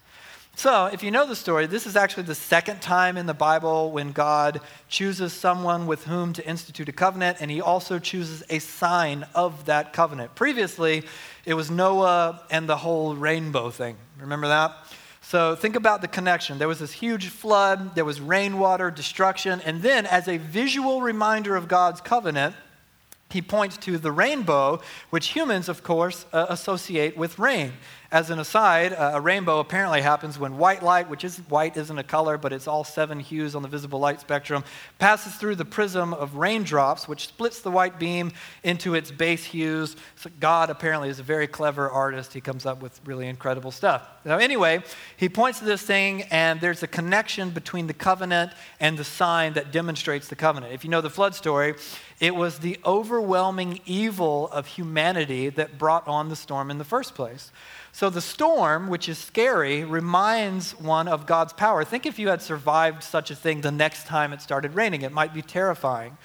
So, 0.55 0.85
if 0.85 1.01
you 1.01 1.09
know 1.09 1.25
the 1.27 1.35
story, 1.35 1.65
this 1.65 1.87
is 1.87 1.95
actually 1.95 2.23
the 2.23 2.35
second 2.35 2.81
time 2.81 3.17
in 3.17 3.25
the 3.25 3.33
Bible 3.33 3.91
when 3.91 4.11
God 4.11 4.61
chooses 4.87 5.33
someone 5.33 5.87
with 5.87 6.05
whom 6.05 6.31
to 6.33 6.47
institute 6.47 6.89
a 6.89 6.91
covenant, 6.91 7.37
and 7.39 7.49
he 7.49 7.59
also 7.59 7.97
chooses 7.97 8.43
a 8.51 8.59
sign 8.59 9.25
of 9.33 9.65
that 9.65 9.93
covenant. 9.93 10.35
Previously, 10.35 11.05
it 11.45 11.53
was 11.55 11.69
Noah 11.69 12.41
and 12.49 12.67
the 12.67 12.77
whole 12.77 13.15
rainbow 13.15 13.69
thing. 13.69 13.97
Remember 14.19 14.47
that? 14.47 14.75
So 15.21 15.55
think 15.55 15.75
about 15.75 16.01
the 16.01 16.07
connection. 16.07 16.59
There 16.59 16.67
was 16.67 16.79
this 16.79 16.91
huge 16.91 17.29
flood, 17.29 17.95
there 17.95 18.05
was 18.05 18.21
rainwater, 18.21 18.91
destruction, 18.91 19.61
and 19.61 19.81
then 19.81 20.05
as 20.05 20.27
a 20.27 20.37
visual 20.37 21.01
reminder 21.01 21.55
of 21.55 21.67
God's 21.67 22.01
covenant, 22.01 22.55
he 23.29 23.41
points 23.41 23.77
to 23.77 23.97
the 23.97 24.11
rainbow, 24.11 24.81
which 25.09 25.29
humans, 25.29 25.67
of 25.67 25.81
course, 25.81 26.25
uh, 26.33 26.45
associate 26.49 27.17
with 27.17 27.39
rain. 27.39 27.73
As 28.13 28.29
an 28.29 28.37
aside, 28.37 28.95
a 28.95 29.19
rainbow 29.19 29.57
apparently 29.57 30.01
happens 30.01 30.37
when 30.37 30.59
white 30.59 30.83
light, 30.83 31.09
which 31.09 31.23
is 31.23 31.39
white 31.49 31.75
isn't 31.75 31.97
a 31.97 32.03
color, 32.03 32.37
but 32.37 32.53
it's 32.53 32.67
all 32.67 32.83
seven 32.83 33.19
hues 33.19 33.55
on 33.55 33.63
the 33.63 33.67
visible 33.67 33.99
light 33.99 34.19
spectrum, 34.19 34.63
passes 34.99 35.33
through 35.33 35.55
the 35.55 35.65
prism 35.65 36.13
of 36.13 36.35
raindrops, 36.35 37.07
which 37.07 37.27
splits 37.29 37.61
the 37.61 37.71
white 37.71 37.97
beam 37.97 38.31
into 38.61 38.93
its 38.93 39.09
base 39.09 39.43
hues. 39.43 39.95
So 40.15 40.29
God 40.39 40.69
apparently 40.69 41.09
is 41.09 41.17
a 41.17 41.23
very 41.23 41.47
clever 41.47 41.89
artist. 41.89 42.33
He 42.33 42.39
comes 42.39 42.67
up 42.67 42.83
with 42.83 43.01
really 43.03 43.27
incredible 43.27 43.71
stuff. 43.71 44.07
Now, 44.23 44.37
anyway, 44.37 44.83
he 45.17 45.27
points 45.27 45.57
to 45.57 45.65
this 45.65 45.81
thing, 45.81 46.21
and 46.29 46.61
there's 46.61 46.83
a 46.83 46.87
connection 46.87 47.49
between 47.49 47.87
the 47.87 47.95
covenant 47.95 48.51
and 48.79 48.95
the 48.95 49.03
sign 49.03 49.53
that 49.53 49.71
demonstrates 49.71 50.27
the 50.27 50.35
covenant. 50.35 50.71
If 50.71 50.83
you 50.83 50.91
know 50.91 51.01
the 51.01 51.09
flood 51.09 51.33
story, 51.33 51.73
it 52.19 52.35
was 52.35 52.59
the 52.59 52.77
overwhelming 52.85 53.81
evil 53.87 54.49
of 54.49 54.67
humanity 54.67 55.49
that 55.49 55.79
brought 55.79 56.07
on 56.07 56.29
the 56.29 56.35
storm 56.35 56.69
in 56.69 56.77
the 56.77 56.85
first 56.85 57.15
place. 57.15 57.51
So 57.95 58.09
the 58.09 58.21
storm, 58.21 58.87
which 58.87 59.07
is 59.07 59.19
scary, 59.19 59.83
reminds 59.83 60.71
one 60.79 61.07
of 61.07 61.27
God's 61.27 61.53
power. 61.53 61.85
Think 61.85 62.07
if 62.07 62.17
you 62.17 62.29
had 62.29 62.41
survived 62.41 63.03
such 63.03 63.29
a 63.29 63.35
thing 63.35 63.61
the 63.61 63.71
next 63.71 64.07
time 64.07 64.33
it 64.33 64.41
started 64.41 64.73
raining, 64.73 65.03
it 65.03 65.11
might 65.11 65.31
be 65.31 65.43
terrifying. 65.43 66.17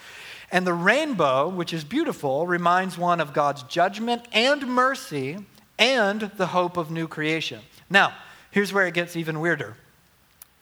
And 0.51 0.65
the 0.65 0.73
rainbow, 0.73 1.47
which 1.47 1.71
is 1.71 1.83
beautiful, 1.83 2.47
reminds 2.47 2.97
one 2.97 3.21
of 3.21 3.33
God's 3.33 3.61
judgment 3.63 4.23
and 4.33 4.67
mercy 4.67 5.37
and 5.77 6.21
the 6.37 6.47
hope 6.47 6.75
of 6.75 6.89
new 6.89 7.07
creation. 7.07 7.59
Now, 7.87 8.13
here's 8.49 8.73
where 8.73 8.87
it 8.87 8.95
gets 8.95 9.15
even 9.15 9.39
weirder. 9.39 9.77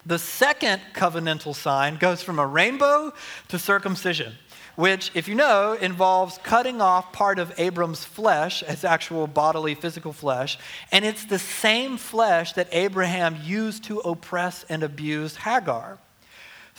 The 0.05 0.19
second 0.19 0.81
covenantal 0.93 1.55
sign 1.55 1.95
goes 1.95 2.21
from 2.21 2.37
a 2.37 2.45
rainbow 2.45 3.13
to 3.47 3.57
circumcision 3.57 4.33
which, 4.77 5.09
if 5.15 5.27
you 5.27 5.33
know, 5.33 5.73
involves 5.73 6.37
cutting 6.43 6.81
off 6.81 7.11
part 7.11 7.39
of 7.39 7.51
Abram's 7.59 8.05
flesh, 8.05 8.63
his 8.63 8.83
actual 8.85 9.25
bodily 9.25 9.73
physical 9.73 10.13
flesh, 10.13 10.59
and 10.91 11.03
it's 11.03 11.25
the 11.25 11.39
same 11.39 11.97
flesh 11.97 12.53
that 12.53 12.69
Abraham 12.71 13.35
used 13.43 13.83
to 13.85 13.97
oppress 14.01 14.65
and 14.69 14.83
abuse 14.83 15.35
Hagar. 15.35 15.97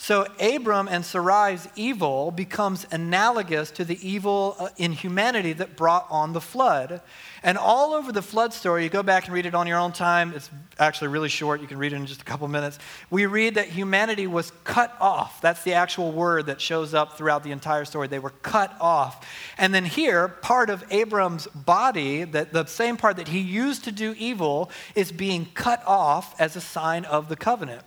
So 0.01 0.25
Abram 0.39 0.87
and 0.87 1.03
Sarai's 1.03 1.67
evil 1.75 2.31
becomes 2.31 2.87
analogous 2.89 3.69
to 3.71 3.83
the 3.83 3.99
evil 4.07 4.55
uh, 4.57 4.69
in 4.77 4.93
humanity 4.93 5.51
that 5.51 5.75
brought 5.75 6.07
on 6.09 6.31
the 6.31 6.39
flood. 6.39 7.01
And 7.43 7.57
all 7.57 7.93
over 7.93 8.13
the 8.13 8.21
flood 8.21 8.53
story, 8.53 8.85
you 8.85 8.89
go 8.89 9.03
back 9.03 9.25
and 9.25 9.33
read 9.33 9.45
it 9.45 9.53
on 9.53 9.67
your 9.67 9.77
own 9.77 9.91
time. 9.91 10.31
It's 10.33 10.49
actually 10.79 11.09
really 11.09 11.27
short. 11.27 11.59
You 11.59 11.67
can 11.67 11.77
read 11.77 11.91
it 11.91 11.97
in 11.97 12.05
just 12.05 12.21
a 12.21 12.25
couple 12.25 12.47
minutes. 12.47 12.79
We 13.09 13.25
read 13.25 13.55
that 13.55 13.67
humanity 13.67 14.25
was 14.25 14.53
cut 14.63 14.95
off. 15.01 15.41
That's 15.41 15.63
the 15.63 15.73
actual 15.73 16.13
word 16.13 16.45
that 16.45 16.61
shows 16.61 16.93
up 16.93 17.17
throughout 17.17 17.43
the 17.43 17.51
entire 17.51 17.83
story. 17.83 18.07
They 18.07 18.19
were 18.19 18.33
cut 18.41 18.73
off. 18.79 19.27
And 19.57 19.75
then 19.75 19.83
here, 19.83 20.29
part 20.29 20.69
of 20.69 20.81
Abram's 20.91 21.47
body, 21.47 22.23
that 22.23 22.53
the 22.53 22.65
same 22.67 22.95
part 22.95 23.17
that 23.17 23.27
he 23.27 23.39
used 23.39 23.83
to 23.83 23.91
do 23.91 24.15
evil, 24.17 24.71
is 24.95 25.11
being 25.11 25.47
cut 25.53 25.83
off 25.85 26.39
as 26.39 26.55
a 26.55 26.61
sign 26.61 27.03
of 27.03 27.27
the 27.27 27.35
covenant. 27.35 27.81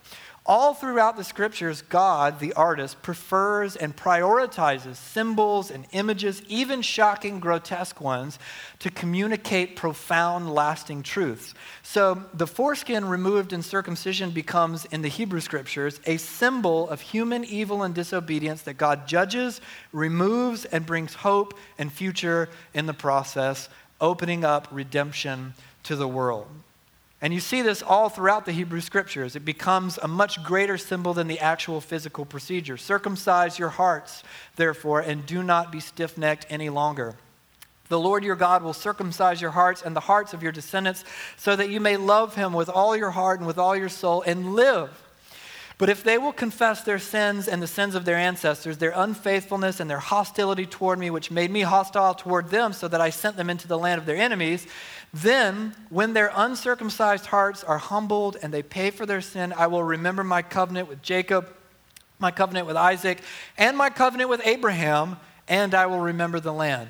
All 0.45 0.73
throughout 0.73 1.15
the 1.15 1.23
scriptures, 1.23 1.83
God, 1.83 2.41
the 2.41 2.51
artist, 2.53 3.01
prefers 3.01 3.77
and 3.77 3.95
prioritizes 3.95 4.97
symbols 4.97 5.71
and 5.71 5.85
images, 5.93 6.41
even 6.49 6.81
shocking, 6.81 7.39
grotesque 7.39 8.01
ones, 8.01 8.39
to 8.79 8.91
communicate 8.91 9.77
profound, 9.77 10.53
lasting 10.53 11.03
truths. 11.03 11.53
So 11.81 12.25
the 12.33 12.45
foreskin 12.45 13.05
removed 13.05 13.53
in 13.53 13.61
circumcision 13.61 14.31
becomes, 14.31 14.83
in 14.85 15.01
the 15.01 15.07
Hebrew 15.07 15.39
scriptures, 15.39 16.01
a 16.05 16.17
symbol 16.17 16.89
of 16.89 16.99
human 16.99 17.45
evil 17.45 17.83
and 17.83 17.95
disobedience 17.95 18.63
that 18.63 18.73
God 18.73 19.07
judges, 19.07 19.61
removes, 19.93 20.65
and 20.65 20.85
brings 20.85 21.13
hope 21.13 21.57
and 21.77 21.89
future 21.89 22.49
in 22.73 22.85
the 22.85 22.93
process, 22.93 23.69
opening 24.01 24.43
up 24.43 24.67
redemption 24.71 25.53
to 25.83 25.95
the 25.95 26.07
world. 26.07 26.47
And 27.23 27.33
you 27.33 27.39
see 27.39 27.61
this 27.61 27.81
all 27.81 28.09
throughout 28.09 28.45
the 28.45 28.51
Hebrew 28.51 28.81
scriptures. 28.81 29.37
It 29.37 29.45
becomes 29.45 29.97
a 29.97 30.09
much 30.09 30.43
greater 30.43 30.77
symbol 30.77 31.13
than 31.13 31.27
the 31.27 31.39
actual 31.39 31.79
physical 31.79 32.25
procedure. 32.25 32.75
Circumcise 32.75 33.57
your 33.57 33.69
hearts, 33.69 34.23
therefore, 34.57 34.99
and 34.99 35.25
do 35.25 35.41
not 35.41 35.71
be 35.71 35.79
stiff 35.79 36.17
necked 36.17 36.45
any 36.49 36.69
longer. 36.69 37.15
The 37.87 37.97
Lord 37.97 38.25
your 38.25 38.35
God 38.35 38.61
will 38.61 38.73
circumcise 38.73 39.39
your 39.39 39.51
hearts 39.51 39.81
and 39.81 39.95
the 39.95 40.01
hearts 40.01 40.33
of 40.33 40.43
your 40.43 40.51
descendants 40.51 41.05
so 41.37 41.55
that 41.55 41.69
you 41.69 41.79
may 41.79 41.95
love 41.95 42.35
him 42.35 42.51
with 42.51 42.67
all 42.67 42.93
your 42.93 43.11
heart 43.11 43.39
and 43.39 43.47
with 43.47 43.57
all 43.57 43.75
your 43.75 43.87
soul 43.87 44.21
and 44.23 44.53
live. 44.53 44.89
But 45.77 45.89
if 45.89 46.03
they 46.03 46.17
will 46.17 46.33
confess 46.33 46.83
their 46.83 46.99
sins 46.99 47.47
and 47.47 47.61
the 47.61 47.67
sins 47.67 47.95
of 47.95 48.05
their 48.05 48.17
ancestors, 48.17 48.77
their 48.77 48.93
unfaithfulness 48.95 49.79
and 49.79 49.89
their 49.89 49.99
hostility 49.99 50.65
toward 50.65 50.99
me, 50.99 51.09
which 51.09 51.31
made 51.31 51.49
me 51.49 51.61
hostile 51.61 52.13
toward 52.13 52.49
them, 52.49 52.73
so 52.73 52.87
that 52.87 53.01
I 53.01 53.09
sent 53.09 53.37
them 53.37 53.49
into 53.49 53.67
the 53.67 53.77
land 53.77 53.99
of 53.99 54.05
their 54.05 54.17
enemies, 54.17 54.67
then, 55.13 55.75
when 55.89 56.13
their 56.13 56.31
uncircumcised 56.35 57.27
hearts 57.27 57.63
are 57.63 57.77
humbled 57.77 58.37
and 58.41 58.53
they 58.53 58.63
pay 58.63 58.89
for 58.89 59.05
their 59.05 59.21
sin, 59.21 59.53
I 59.55 59.67
will 59.67 59.83
remember 59.83 60.23
my 60.23 60.41
covenant 60.41 60.89
with 60.89 61.01
Jacob, 61.01 61.49
my 62.17 62.31
covenant 62.31 62.67
with 62.67 62.77
Isaac, 62.77 63.19
and 63.57 63.77
my 63.77 63.89
covenant 63.89 64.29
with 64.29 64.41
Abraham, 64.45 65.17
and 65.47 65.75
I 65.75 65.85
will 65.87 65.99
remember 65.99 66.39
the 66.39 66.53
land. 66.53 66.89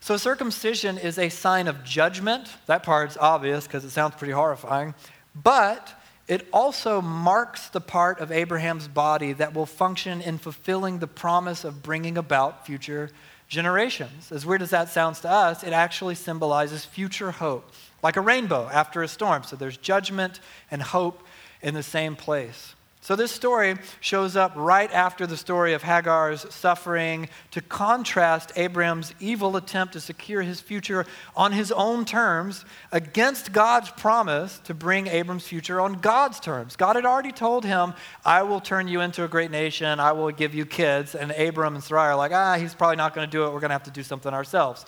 So, 0.00 0.16
circumcision 0.18 0.98
is 0.98 1.18
a 1.18 1.30
sign 1.30 1.66
of 1.66 1.82
judgment. 1.84 2.48
That 2.66 2.82
part's 2.82 3.16
obvious 3.16 3.66
because 3.66 3.84
it 3.84 3.90
sounds 3.90 4.14
pretty 4.16 4.34
horrifying. 4.34 4.94
But 5.34 5.92
it 6.26 6.46
also 6.52 7.00
marks 7.00 7.68
the 7.68 7.80
part 7.80 8.20
of 8.20 8.32
Abraham's 8.32 8.88
body 8.88 9.32
that 9.34 9.54
will 9.54 9.66
function 9.66 10.20
in 10.20 10.38
fulfilling 10.38 10.98
the 10.98 11.06
promise 11.06 11.64
of 11.64 11.82
bringing 11.82 12.16
about 12.16 12.66
future 12.66 13.10
generations. 13.48 14.32
As 14.32 14.46
weird 14.46 14.62
as 14.62 14.70
that 14.70 14.88
sounds 14.88 15.20
to 15.20 15.30
us, 15.30 15.62
it 15.62 15.72
actually 15.72 16.14
symbolizes 16.14 16.84
future 16.84 17.30
hope, 17.30 17.70
like 18.02 18.16
a 18.16 18.22
rainbow 18.22 18.68
after 18.72 19.02
a 19.02 19.08
storm. 19.08 19.44
So 19.44 19.56
there's 19.56 19.76
judgment 19.76 20.40
and 20.70 20.80
hope 20.80 21.26
in 21.60 21.74
the 21.74 21.82
same 21.82 22.16
place. 22.16 22.73
So, 23.04 23.16
this 23.16 23.32
story 23.32 23.76
shows 24.00 24.34
up 24.34 24.52
right 24.56 24.90
after 24.90 25.26
the 25.26 25.36
story 25.36 25.74
of 25.74 25.82
Hagar's 25.82 26.46
suffering 26.54 27.28
to 27.50 27.60
contrast 27.60 28.50
Abram's 28.56 29.12
evil 29.20 29.58
attempt 29.58 29.92
to 29.92 30.00
secure 30.00 30.40
his 30.40 30.62
future 30.62 31.04
on 31.36 31.52
his 31.52 31.70
own 31.70 32.06
terms 32.06 32.64
against 32.92 33.52
God's 33.52 33.90
promise 33.90 34.58
to 34.60 34.72
bring 34.72 35.06
Abram's 35.06 35.46
future 35.46 35.82
on 35.82 36.00
God's 36.00 36.40
terms. 36.40 36.76
God 36.76 36.96
had 36.96 37.04
already 37.04 37.30
told 37.30 37.66
him, 37.66 37.92
I 38.24 38.42
will 38.42 38.60
turn 38.60 38.88
you 38.88 39.02
into 39.02 39.22
a 39.22 39.28
great 39.28 39.50
nation, 39.50 40.00
I 40.00 40.12
will 40.12 40.30
give 40.30 40.54
you 40.54 40.64
kids. 40.64 41.14
And 41.14 41.30
Abram 41.32 41.74
and 41.74 41.84
Sarai 41.84 42.06
are 42.06 42.16
like, 42.16 42.32
ah, 42.32 42.56
he's 42.56 42.72
probably 42.72 42.96
not 42.96 43.14
going 43.14 43.28
to 43.28 43.30
do 43.30 43.44
it, 43.44 43.52
we're 43.52 43.60
going 43.60 43.68
to 43.68 43.74
have 43.74 43.82
to 43.82 43.90
do 43.90 44.02
something 44.02 44.32
ourselves. 44.32 44.86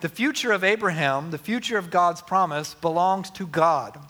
The 0.00 0.08
future 0.08 0.52
of 0.52 0.64
Abraham, 0.64 1.32
the 1.32 1.36
future 1.36 1.76
of 1.76 1.90
God's 1.90 2.22
promise, 2.22 2.72
belongs 2.72 3.28
to 3.32 3.46
God. 3.46 4.00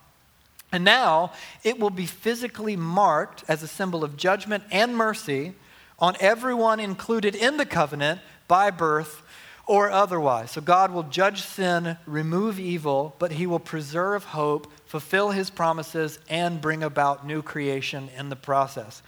And 0.71 0.85
now 0.85 1.33
it 1.65 1.79
will 1.79 1.91
be 1.91 2.07
physically 2.07 2.77
marked 2.77 3.45
as 3.49 3.63
a 3.63 3.69
symbol 3.69 4.05
of 4.05 4.17
judgment 4.17 4.65
and 4.71 4.97
mercy 4.97 5.55
on 5.99 6.15
everyone 6.21 6.79
included 6.79 7.35
in 7.35 7.57
the 7.57 7.67
covenant 7.67 8.21
by 8.47 8.71
birth 8.71 9.23
or 9.67 9.91
otherwise. 9.91 10.51
So 10.51 10.61
God 10.61 10.93
will 10.93 11.03
judge 11.05 11.43
sin, 11.43 11.97
remove 12.07 12.59
evil, 12.59 13.15
but 13.19 13.33
he 13.33 13.47
will 13.47 13.59
preserve 13.59 14.25
hope, 14.25 14.73
fulfill 14.87 15.31
his 15.31 15.51
promises, 15.51 16.19
and 16.29 16.61
bring 16.61 16.83
about 16.83 17.27
new 17.27 17.43
creation 17.43 18.09
in 18.17 18.31
the 18.31 18.37
process. 18.37 19.03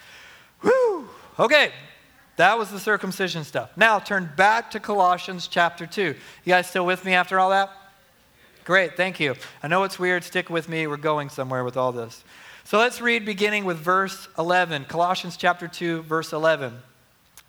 Whew! 0.61 1.09
Okay, 1.39 1.73
that 2.37 2.59
was 2.59 2.71
the 2.71 2.79
circumcision 2.79 3.45
stuff. 3.45 3.71
Now 3.77 3.99
turn 3.99 4.31
back 4.37 4.71
to 4.73 4.81
Colossians 4.81 5.47
chapter 5.47 5.87
2. 5.87 6.03
You 6.03 6.15
guys 6.47 6.69
still 6.69 6.85
with 6.85 7.05
me 7.05 7.15
after 7.15 7.39
all 7.39 7.51
that? 7.51 7.71
Great, 8.71 8.97
thank 8.97 9.19
you. 9.19 9.35
I 9.65 9.67
know 9.67 9.83
it's 9.83 9.99
weird. 9.99 10.23
Stick 10.23 10.49
with 10.49 10.69
me. 10.69 10.87
We're 10.87 10.97
going 10.97 11.29
somewhere 11.29 11.65
with 11.65 11.77
all 11.77 11.91
this. 11.91 12.23
So 12.63 12.79
let's 12.79 13.01
read 13.01 13.25
beginning 13.25 13.65
with 13.65 13.79
verse 13.79 14.29
11. 14.39 14.85
Colossians 14.85 15.37
chapter 15.37 15.67
2, 15.67 16.03
verse 16.03 16.33
11. 16.33 16.75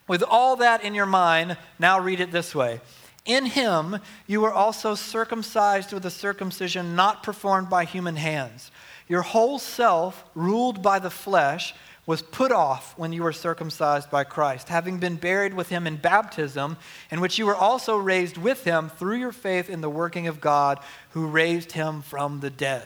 With 0.07 0.23
all 0.23 0.55
that 0.55 0.83
in 0.83 0.95
your 0.95 1.05
mind, 1.05 1.57
now 1.77 1.99
read 1.99 2.21
it 2.21 2.31
this 2.31 2.55
way. 2.55 2.81
In 3.23 3.45
him 3.45 3.99
you 4.25 4.41
were 4.41 4.51
also 4.51 4.95
circumcised 4.95 5.93
with 5.93 6.07
a 6.07 6.09
circumcision 6.09 6.95
not 6.95 7.21
performed 7.21 7.69
by 7.69 7.85
human 7.85 8.15
hands. 8.15 8.71
Your 9.07 9.21
whole 9.21 9.59
self, 9.59 10.25
ruled 10.33 10.81
by 10.81 10.97
the 10.97 11.11
flesh, 11.11 11.75
was 12.05 12.21
put 12.21 12.51
off 12.51 12.97
when 12.97 13.13
you 13.13 13.23
were 13.23 13.33
circumcised 13.33 14.09
by 14.09 14.23
Christ, 14.23 14.69
having 14.69 14.97
been 14.97 15.15
buried 15.15 15.53
with 15.53 15.69
him 15.69 15.85
in 15.85 15.97
baptism, 15.97 16.77
in 17.11 17.21
which 17.21 17.37
you 17.37 17.45
were 17.45 17.55
also 17.55 17.95
raised 17.95 18.37
with 18.37 18.63
him 18.63 18.89
through 18.89 19.17
your 19.17 19.31
faith 19.31 19.69
in 19.69 19.81
the 19.81 19.89
working 19.89 20.27
of 20.27 20.41
God 20.41 20.79
who 21.11 21.27
raised 21.27 21.73
him 21.73 22.01
from 22.01 22.39
the 22.39 22.49
dead. 22.49 22.85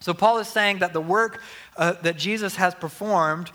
So, 0.00 0.12
Paul 0.12 0.38
is 0.38 0.48
saying 0.48 0.80
that 0.80 0.92
the 0.92 1.00
work 1.00 1.40
uh, 1.76 1.92
that 2.02 2.18
Jesus 2.18 2.56
has 2.56 2.74
performed 2.74 3.50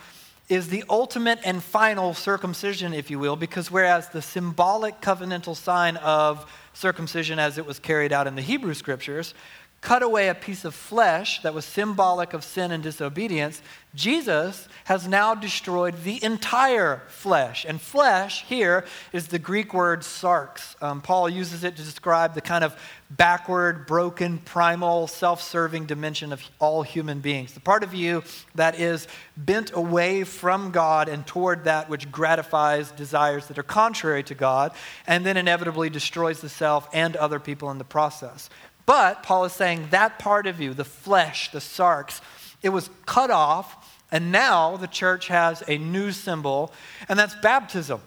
is 0.49 0.69
the 0.69 0.83
ultimate 0.89 1.39
and 1.43 1.61
final 1.61 2.13
circumcision, 2.13 2.93
if 2.93 3.11
you 3.11 3.19
will, 3.19 3.35
because 3.35 3.69
whereas 3.69 4.09
the 4.09 4.21
symbolic 4.21 5.01
covenantal 5.01 5.55
sign 5.55 5.97
of 5.97 6.49
circumcision 6.73 7.37
as 7.37 7.57
it 7.57 7.65
was 7.65 7.79
carried 7.79 8.13
out 8.13 8.27
in 8.27 8.35
the 8.35 8.41
Hebrew 8.41 8.73
scriptures 8.73 9.33
cut 9.81 10.01
away 10.01 10.27
a 10.27 10.35
piece 10.35 10.65
of 10.65 10.73
flesh 10.73 11.41
that 11.43 11.53
was 11.53 11.63
symbolic 11.63 12.33
of 12.33 12.43
sin 12.43 12.71
and 12.71 12.81
disobedience, 12.81 13.61
Jesus 13.93 14.67
has 14.85 15.07
now 15.07 15.33
destroyed 15.33 16.03
the 16.03 16.23
entire 16.23 17.03
flesh. 17.07 17.65
And 17.65 17.79
flesh 17.79 18.43
here 18.45 18.85
is 19.13 19.27
the 19.27 19.39
Greek 19.39 19.73
word 19.73 20.01
sarx. 20.01 20.81
Um, 20.83 21.01
Paul 21.01 21.29
uses 21.29 21.63
it 21.63 21.75
to 21.77 21.83
describe 21.83 22.33
the 22.33 22.41
kind 22.41 22.63
of 22.63 22.75
backward, 23.09 23.87
broken, 23.87 24.39
primal, 24.39 25.07
self 25.07 25.41
serving 25.41 25.85
dimension 25.85 26.33
of 26.33 26.43
all 26.59 26.83
human 26.83 27.21
beings. 27.21 27.53
The 27.53 27.59
part 27.59 27.83
of 27.83 27.93
you 27.93 28.23
that 28.55 28.79
is 28.79 29.07
bent 29.35 29.71
away 29.73 30.23
from 30.23 30.71
God 30.71 31.07
and 31.07 31.25
toward 31.25 31.63
that 31.63 31.89
which 31.89 32.11
gratifies 32.11 32.91
desires 32.91 33.47
that 33.47 33.57
are 33.57 33.63
contrary 33.63 34.23
to 34.23 34.35
God, 34.35 34.73
and 35.07 35.25
then 35.25 35.37
inevitably 35.37 35.89
destroys 35.89 36.41
the 36.41 36.49
self 36.49 36.89
and 36.93 37.15
other 37.15 37.39
people 37.39 37.71
in 37.71 37.77
the 37.77 37.83
process. 37.83 38.49
But 38.87 39.21
Paul 39.21 39.45
is 39.45 39.53
saying 39.53 39.89
that 39.91 40.17
part 40.17 40.47
of 40.47 40.59
you, 40.59 40.73
the 40.73 40.85
flesh, 40.85 41.51
the 41.51 41.59
sarx, 41.59 42.21
it 42.63 42.69
was 42.69 42.89
cut 43.05 43.29
off, 43.29 44.01
and 44.11 44.31
now 44.31 44.77
the 44.77 44.87
church 44.87 45.27
has 45.27 45.61
a 45.67 45.77
new 45.77 46.11
symbol, 46.11 46.71
and 47.07 47.19
that's 47.19 47.35
baptism. 47.35 48.01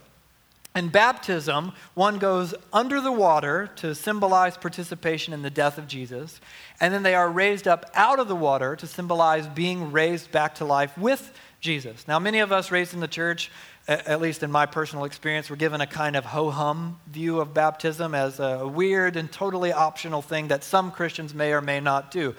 In 0.74 0.88
baptism, 0.88 1.72
one 1.94 2.18
goes 2.18 2.54
under 2.72 3.00
the 3.00 3.12
water 3.12 3.70
to 3.76 3.94
symbolize 3.94 4.56
participation 4.56 5.34
in 5.34 5.42
the 5.42 5.50
death 5.50 5.76
of 5.78 5.86
Jesus, 5.86 6.40
and 6.80 6.94
then 6.94 7.02
they 7.02 7.14
are 7.14 7.30
raised 7.30 7.68
up 7.68 7.90
out 7.94 8.18
of 8.18 8.28
the 8.28 8.36
water 8.36 8.74
to 8.76 8.86
symbolize 8.86 9.46
being 9.48 9.92
raised 9.92 10.32
back 10.32 10.54
to 10.56 10.64
life 10.64 10.96
with 10.96 11.32
Jesus. 11.60 12.08
Now, 12.08 12.18
many 12.18 12.38
of 12.38 12.52
us 12.52 12.70
raised 12.70 12.94
in 12.94 13.00
the 13.00 13.08
church 13.08 13.50
at 13.90 14.20
least 14.20 14.44
in 14.44 14.52
my 14.52 14.66
personal 14.66 15.04
experience, 15.04 15.50
we're 15.50 15.56
given 15.56 15.80
a 15.80 15.86
kind 15.86 16.14
of 16.14 16.24
ho 16.24 16.50
hum 16.50 17.00
view 17.08 17.40
of 17.40 17.52
baptism 17.52 18.14
as 18.14 18.38
a 18.38 18.66
weird 18.66 19.16
and 19.16 19.30
totally 19.32 19.72
optional 19.72 20.22
thing 20.22 20.48
that 20.48 20.62
some 20.62 20.92
Christians 20.92 21.34
may 21.34 21.52
or 21.52 21.60
may 21.60 21.80
not 21.80 22.12
do. 22.12 22.34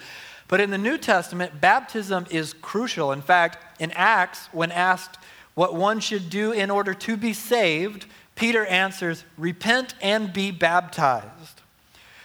But 0.47 0.61
in 0.61 0.69
the 0.69 0.77
New 0.77 0.97
Testament, 0.97 1.59
baptism 1.59 2.25
is 2.29 2.53
crucial. 2.53 3.11
In 3.11 3.21
fact, 3.21 3.81
in 3.81 3.91
Acts, 3.91 4.47
when 4.53 4.71
asked 4.71 5.17
what 5.53 5.75
one 5.75 5.99
should 5.99 6.29
do 6.29 6.53
in 6.53 6.71
order 6.71 6.93
to 6.93 7.17
be 7.17 7.33
saved, 7.33 8.05
Peter 8.35 8.65
answers, 8.65 9.25
Repent 9.37 9.93
and 10.01 10.31
be 10.31 10.51
baptized. 10.51 11.61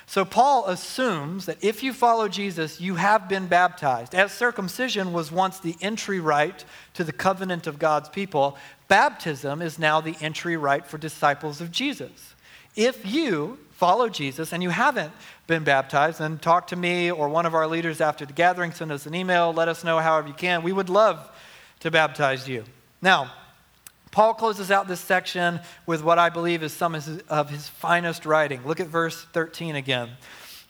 So 0.09 0.25
Paul 0.25 0.67
assumes 0.67 1.47
that 1.47 1.63
if 1.65 1.83
you 1.83 1.93
follow 1.93 2.29
Jesus, 2.29 2.81
you 2.81 2.95
have 2.95 3.29
been 3.29 3.49
baptized. 3.49 4.15
As 4.15 4.31
circumcision 4.31 5.13
was 5.13 5.33
once 5.33 5.59
the 5.59 5.75
entry 5.81 6.21
rite 6.21 6.65
to 6.95 7.03
the 7.03 7.13
covenant 7.13 7.67
of 7.67 7.81
God's 7.81 8.09
people, 8.09 8.57
baptism 8.89 9.63
is 9.63 9.79
now 9.79 10.01
the 10.01 10.17
entry 10.21 10.57
rite 10.57 10.87
for 10.87 10.99
disciples 10.99 11.61
of 11.61 11.71
Jesus. 11.71 12.35
If 12.75 13.07
you 13.07 13.59
follow 13.73 14.09
Jesus 14.09 14.53
and 14.53 14.63
you 14.63 14.71
haven't 14.71 15.13
been 15.47 15.65
baptized, 15.65 16.19
then 16.19 16.39
talk 16.39 16.67
to 16.69 16.77
me 16.77 17.11
or 17.11 17.29
one 17.29 17.47
of 17.47 17.55
our 17.55 17.67
leaders 17.67 18.01
after 18.01 18.27
the 18.27 18.33
gathering. 18.33 18.73
Send 18.73 18.93
us 18.93 19.07
an 19.07 19.15
email. 19.15 19.53
Let 19.53 19.69
us 19.69 19.85
know 19.85 19.99
however 19.99 20.29
you 20.29 20.35
can. 20.35 20.63
We 20.63 20.73
would 20.73 20.89
love 20.89 21.31
to 21.81 21.91
baptize 21.91 22.49
you. 22.49 22.65
Now, 23.03 23.33
Paul 24.11 24.35
closes 24.35 24.71
out 24.71 24.89
this 24.89 25.01
section 25.01 25.61
with 25.85 26.03
what 26.03 26.19
I 26.19 26.31
believe 26.31 26.63
is 26.63 26.73
some 26.73 26.95
of 27.29 27.51
his 27.51 27.69
finest 27.69 28.25
writing. 28.25 28.67
Look 28.67 28.81
at 28.81 28.87
verse 28.87 29.27
13 29.33 29.77
again. 29.77 30.11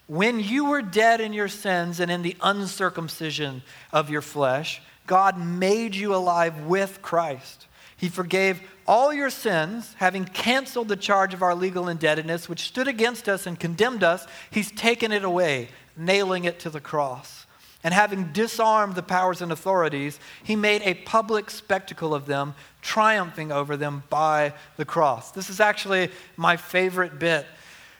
When 0.07 0.39
you 0.39 0.65
were 0.65 0.81
dead 0.81 1.21
in 1.21 1.33
your 1.33 1.47
sins 1.47 1.99
and 1.99 2.11
in 2.11 2.21
the 2.21 2.35
uncircumcision 2.41 3.63
of 3.93 4.09
your 4.09 4.21
flesh, 4.21 4.81
God 5.05 5.37
made 5.37 5.95
you 5.95 6.13
alive 6.13 6.61
with 6.65 7.01
Christ. 7.01 7.67
He 7.97 8.09
forgave 8.09 8.61
all 8.87 9.11
your 9.11 9.29
sins, 9.29 9.95
having 9.97 10.25
canceled 10.25 10.87
the 10.87 10.95
charge 10.95 11.33
of 11.33 11.41
our 11.41 11.55
legal 11.55 11.89
indebtedness, 11.89 12.47
which 12.47 12.61
stood 12.61 12.87
against 12.87 13.27
us 13.27 13.45
and 13.45 13.59
condemned 13.59 14.03
us. 14.03 14.25
He's 14.49 14.71
taken 14.71 15.11
it 15.11 15.23
away, 15.23 15.69
nailing 15.97 16.45
it 16.45 16.59
to 16.61 16.69
the 16.69 16.79
cross. 16.79 17.45
And 17.83 17.93
having 17.93 18.31
disarmed 18.33 18.95
the 18.95 19.03
powers 19.03 19.41
and 19.41 19.51
authorities, 19.51 20.19
he 20.43 20.55
made 20.55 20.81
a 20.83 20.93
public 20.93 21.49
spectacle 21.49 22.13
of 22.13 22.25
them, 22.25 22.53
triumphing 22.81 23.51
over 23.51 23.75
them 23.75 24.03
by 24.09 24.53
the 24.77 24.85
cross. 24.85 25.31
This 25.31 25.49
is 25.49 25.59
actually 25.59 26.09
my 26.35 26.57
favorite 26.57 27.19
bit 27.19 27.45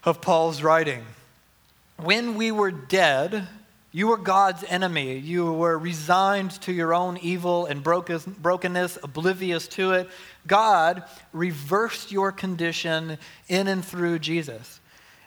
of 0.03 0.21
Paul's 0.21 0.62
writing. 0.62 1.03
When 1.97 2.36
we 2.36 2.51
were 2.51 2.71
dead, 2.71 3.47
you 3.91 4.08
were 4.08 4.17
God's 4.17 4.63
enemy. 4.65 5.17
You 5.17 5.54
were 5.54 5.78
resigned 5.78 6.52
to 6.62 6.73
your 6.73 6.93
own 6.93 7.17
evil 7.17 7.65
and 7.65 7.84
brokenness, 7.84 8.97
oblivious 9.02 9.67
to 9.69 9.91
it. 9.93 10.10
God 10.45 11.04
reversed 11.34 12.12
your 12.12 12.32
condition 12.32 13.17
in 13.47 13.67
and 13.67 13.84
through 13.84 14.19
Jesus. 14.19 14.80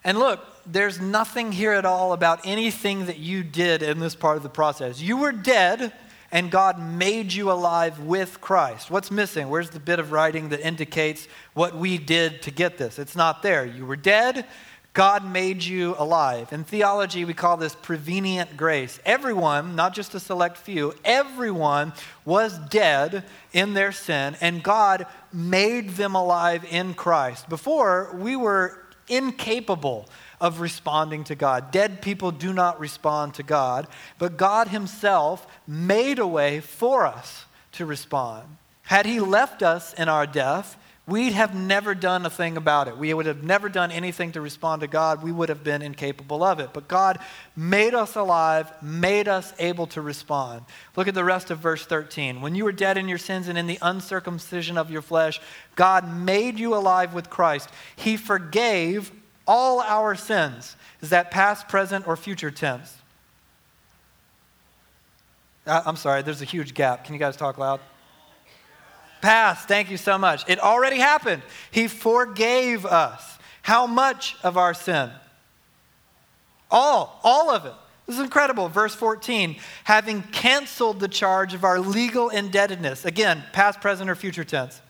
And 0.05 0.19
look, 0.19 0.41
there's 0.67 1.01
nothing 1.01 1.53
here 1.53 1.73
at 1.73 1.85
all 1.85 2.13
about 2.13 2.41
anything 2.45 3.07
that 3.07 3.19
you 3.19 3.43
did 3.43 3.83
in 3.83 3.99
this 3.99 4.15
part 4.15 4.37
of 4.37 4.43
the 4.43 4.49
process. 4.49 5.01
You 5.01 5.17
were 5.17 5.33
dead, 5.33 5.93
and 6.33 6.51
God 6.51 6.79
made 6.81 7.33
you 7.33 7.51
alive 7.51 8.01
with 8.01 8.41
Christ. 8.41 8.91
What's 8.91 9.11
missing? 9.11 9.49
Where's 9.49 9.71
the 9.71 9.81
bit 9.81 9.99
of 9.99 10.13
writing 10.13 10.51
that 10.51 10.61
indicates 10.61 11.27
what 11.55 11.77
we 11.77 11.99
did 11.99 12.43
to 12.43 12.51
get 12.51 12.79
this? 12.79 12.99
It's 12.99 13.17
not 13.17 13.43
there. 13.43 13.67
You 13.67 13.85
were 13.85 13.97
dead, 13.97 14.47
God 14.93 15.25
made 15.25 15.63
you 15.63 15.95
alive. 15.99 16.53
In 16.53 16.65
theology, 16.65 17.25
we 17.25 17.33
call 17.33 17.57
this 17.57 17.77
prevenient 17.77 18.57
grace. 18.57 18.99
Everyone, 19.05 19.77
not 19.77 19.95
just 19.95 20.15
a 20.15 20.21
select 20.21 20.57
few, 20.57 20.95
everyone 21.05 21.93
was 22.25 22.59
dead 22.59 23.25
in 23.53 23.75
their 23.75 23.93
sin, 23.93 24.37
and 24.41 24.65
God 24.65 25.07
made 25.33 25.91
them 25.91 26.17
alive 26.17 26.65
in 26.69 26.95
Christ. 26.95 27.49
Before, 27.49 28.11
we 28.17 28.35
were 28.35 28.81
incapable 29.09 30.09
of 30.41 30.61
responding 30.61 31.23
to 31.25 31.35
God. 31.37 31.71
Dead 31.71 32.03
people 32.03 32.33
do 32.33 32.53
not 32.53 32.81
respond 32.81 33.35
to 33.35 33.43
God, 33.45 33.87
but 34.19 34.37
God 34.37 34.69
Himself 34.69 35.47
made 35.69 36.19
a 36.19 36.27
way 36.27 36.61
for 36.61 37.07
us 37.07 37.45
to 37.73 37.87
respond. 37.87 38.57
Had 38.83 39.07
He 39.07 39.21
left 39.21 39.63
us 39.63 39.95
in 39.95 40.09
our 40.09 40.27
death, 40.27 40.77
we'd 41.11 41.33
have 41.33 41.55
never 41.55 41.95
done 41.95 42.25
a 42.25 42.31
thing 42.31 42.57
about 42.57 42.89
it. 42.89 42.97
We 42.97 43.13
would 43.13 43.27
have 43.27 43.43
never 43.43 43.69
done 43.69 43.91
anything 43.91 44.33
to 44.33 44.41
respond 44.41 44.81
to 44.83 44.87
God. 44.87 45.23
We 45.23 45.33
would 45.33 45.49
have 45.49 45.65
been 45.65 45.83
incapable 45.83 46.43
of 46.43 46.61
it. 46.61 46.73
But 46.73 46.89
God 46.89 47.19
made 47.57 47.95
us 47.95 48.15
alive, 48.15 48.73
made 48.81 49.27
us 49.27 49.53
able 49.59 49.87
to 49.89 50.01
respond. 50.01 50.63
Look 50.97 51.09
at 51.09 51.15
the 51.15 51.25
rest 51.25 51.51
of 51.51 51.59
verse 51.59 51.85
13. 51.85 52.41
When 52.41 52.55
you 52.55 52.65
were 52.65 52.73
dead 52.73 52.97
in 52.97 53.09
your 53.09 53.19
sins 53.19 53.49
and 53.49 53.59
in 53.59 53.67
the 53.67 53.79
uncircumcision 53.83 54.79
of 54.79 54.91
your 54.91 55.03
flesh, 55.03 55.41
God 55.75 56.11
made 56.11 56.59
you 56.59 56.75
alive 56.75 57.13
with 57.13 57.29
Christ. 57.29 57.69
He 57.97 58.17
forgave 58.17 59.11
all 59.47 59.81
our 59.81 60.15
sins. 60.15 60.77
Is 61.03 61.11
that 61.11 61.31
past, 61.31 61.69
present, 61.69 62.07
or 62.07 62.17
future 62.17 62.51
tense? 62.51 62.97
Uh, 65.67 65.83
I'm 65.85 65.97
sorry, 65.97 66.23
there's 66.23 66.43
a 66.43 66.47
huge 66.47 66.75
gap. 66.75 67.05
Can 67.05 67.15
you 67.15 67.21
guys 67.21 67.37
talk 67.37 67.59
loud? 67.59 67.81
Past, 69.21 69.69
thank 69.69 69.91
you 69.91 69.97
so 69.97 70.19
much. 70.19 70.49
It 70.49 70.61
already 70.61 70.99
happened. 70.99 71.43
He 71.71 71.89
forgave 71.89 72.87
us. 72.87 73.39
How 73.63 73.87
much 73.87 74.37
of 74.43 74.57
our 74.57 74.75
sin? 74.75 75.11
All, 76.71 77.21
all 77.23 77.51
of 77.51 77.67
it. 77.67 77.75
This 78.07 78.17
is 78.17 78.25
incredible. 78.25 78.69
Verse 78.69 78.95
14, 78.95 79.57
having 79.85 80.23
canceled 80.23 80.99
the 80.99 81.09
charge 81.09 81.55
of 81.55 81.65
our 81.65 81.79
legal 81.79 82.29
indebtedness. 82.29 83.05
Again, 83.05 83.45
past, 83.53 83.81
present, 83.81 84.11
or 84.11 84.15
future 84.15 84.45
tense. 84.45 84.81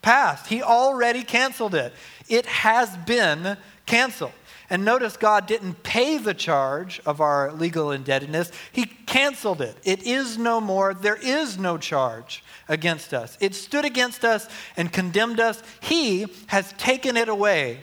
Past. 0.00 0.46
He 0.46 0.62
already 0.62 1.22
canceled 1.22 1.74
it. 1.74 1.92
It 2.28 2.46
has 2.46 2.96
been 2.98 3.56
canceled. 3.86 4.32
And 4.72 4.86
notice 4.86 5.18
God 5.18 5.46
didn't 5.46 5.82
pay 5.82 6.16
the 6.16 6.32
charge 6.32 6.98
of 7.04 7.20
our 7.20 7.52
legal 7.52 7.92
indebtedness, 7.92 8.50
He 8.72 8.86
canceled 8.86 9.60
it. 9.60 9.76
It 9.84 10.04
is 10.04 10.38
no 10.38 10.62
more. 10.62 10.94
There 10.94 11.18
is 11.22 11.58
no 11.58 11.76
charge 11.76 12.42
against 12.70 13.12
us. 13.12 13.36
It 13.38 13.54
stood 13.54 13.84
against 13.84 14.24
us 14.24 14.48
and 14.74 14.90
condemned 14.90 15.40
us. 15.40 15.62
He 15.80 16.24
has 16.46 16.72
taken 16.78 17.18
it 17.18 17.28
away 17.28 17.80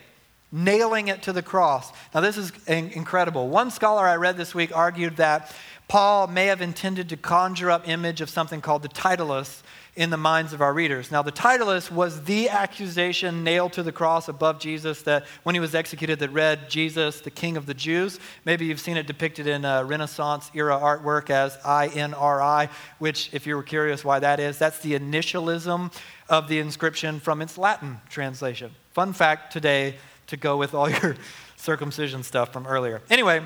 nailing 0.52 1.10
it 1.10 1.22
to 1.22 1.32
the 1.32 1.44
cross. 1.44 1.92
Now, 2.12 2.22
this 2.22 2.36
is 2.36 2.52
incredible. 2.66 3.50
One 3.50 3.70
scholar 3.70 4.08
I 4.08 4.16
read 4.16 4.36
this 4.36 4.56
week 4.56 4.76
argued 4.76 5.18
that 5.18 5.54
Paul 5.88 6.26
may 6.26 6.48
have 6.48 6.60
intended 6.60 7.10
to 7.10 7.18
conjure 7.18 7.70
up 7.70 7.88
image 7.88 8.20
of 8.20 8.32
something 8.32 8.62
called 8.62 8.82
the 8.82 8.90
Titulus 8.90 9.62
in 10.00 10.12
the 10.12 10.18
minds 10.18 10.54
of 10.54 10.62
our 10.62 10.74
readers. 10.74 11.12
Now, 11.12 11.22
the 11.22 11.32
Titulus 11.32 11.92
was 11.92 12.24
the 12.24 12.48
accusation 12.48 13.44
nailed 13.44 13.74
to 13.74 13.84
the 13.84 13.92
cross 13.92 14.30
above 14.30 14.58
Jesus 14.58 15.02
that 15.02 15.26
when 15.44 15.56
he 15.56 15.60
was 15.60 15.76
executed 15.76 16.20
that 16.20 16.30
read 16.30 16.70
Jesus, 16.70 17.20
the 17.20 17.30
King 17.30 17.58
of 17.58 17.66
the 17.66 17.74
Jews. 17.74 18.18
Maybe 18.46 18.66
you've 18.66 18.80
seen 18.80 18.96
it 18.96 19.08
depicted 19.08 19.46
in 19.46 19.66
uh, 19.66 19.84
Renaissance 19.84 20.52
era 20.54 20.80
artwork 20.80 21.30
as 21.30 21.58
INRI, 21.58 22.70
which, 23.00 23.30
if 23.34 23.46
you 23.46 23.58
were 23.58 23.64
curious 23.64 24.06
why 24.06 24.20
that 24.20 24.40
is, 24.40 24.58
that's 24.58 24.80
the 24.80 24.98
initialism 24.98 25.94
of 26.30 26.48
the 26.48 26.60
inscription 26.60 27.20
from 27.20 27.42
its 27.42 27.58
Latin 27.58 28.00
translation. 28.08 28.72
Fun 28.94 29.12
fact 29.12 29.52
today 29.52 29.96
to 30.28 30.38
go 30.38 30.56
with 30.56 30.74
all 30.74 30.90
your 31.02 31.18
circumcision 31.58 32.24
stuff 32.24 32.54
from 32.54 32.66
earlier. 32.66 33.02
Anyway, 33.10 33.42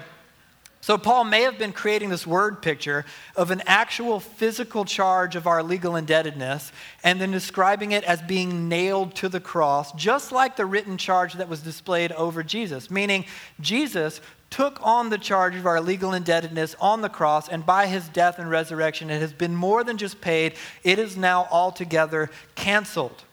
so 0.84 0.98
Paul 0.98 1.24
may 1.24 1.44
have 1.44 1.58
been 1.58 1.72
creating 1.72 2.10
this 2.10 2.28
word 2.28 2.62
picture 2.62 3.06
of 3.38 3.52
an 3.52 3.64
actual 3.66 4.20
physical 4.20 4.84
charge 4.84 5.38
of 5.38 5.48
our 5.48 5.64
legal 5.64 5.96
indebtedness 5.96 6.74
and 7.06 7.22
then 7.22 7.32
describing 7.32 7.94
it 7.94 8.04
as 8.04 8.22
being 8.22 8.68
nailed 8.68 9.16
to 9.16 9.30
the 9.30 9.40
cross, 9.40 9.94
just 9.94 10.34
like 10.34 10.58
the 10.58 10.66
written 10.66 10.98
charge 10.98 11.36
that 11.36 11.48
was 11.48 11.62
displayed 11.62 12.12
over 12.12 12.44
Jesus, 12.44 12.92
meaning 12.92 13.24
Jesus 13.62 14.20
took 14.50 14.78
on 14.86 15.10
the 15.10 15.18
charge 15.18 15.56
of 15.56 15.66
our 15.66 15.80
legal 15.80 16.14
indebtedness 16.14 16.76
on 16.82 17.00
the 17.00 17.08
cross, 17.08 17.48
and 17.48 17.66
by 17.66 17.88
his 17.88 18.10
death 18.10 18.38
and 18.38 18.50
resurrection, 18.50 19.10
it 19.10 19.22
has 19.22 19.32
been 19.32 19.56
more 19.56 19.86
than 19.86 19.96
just 19.96 20.20
paid, 20.20 20.54
it 20.84 21.00
is 21.00 21.16
now 21.16 21.48
altogether 21.50 22.30
canceled. 22.56 23.24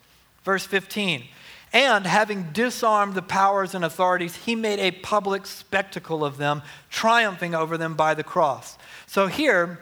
Verse 0.44 0.64
15. 0.64 1.24
And 1.72 2.04
having 2.06 2.50
disarmed 2.52 3.14
the 3.14 3.22
powers 3.22 3.74
and 3.74 3.84
authorities, 3.84 4.34
he 4.34 4.56
made 4.56 4.80
a 4.80 4.90
public 4.90 5.46
spectacle 5.46 6.24
of 6.24 6.36
them, 6.36 6.62
triumphing 6.90 7.54
over 7.54 7.78
them 7.78 7.94
by 7.94 8.14
the 8.14 8.24
cross. 8.24 8.76
So 9.06 9.28
here, 9.28 9.78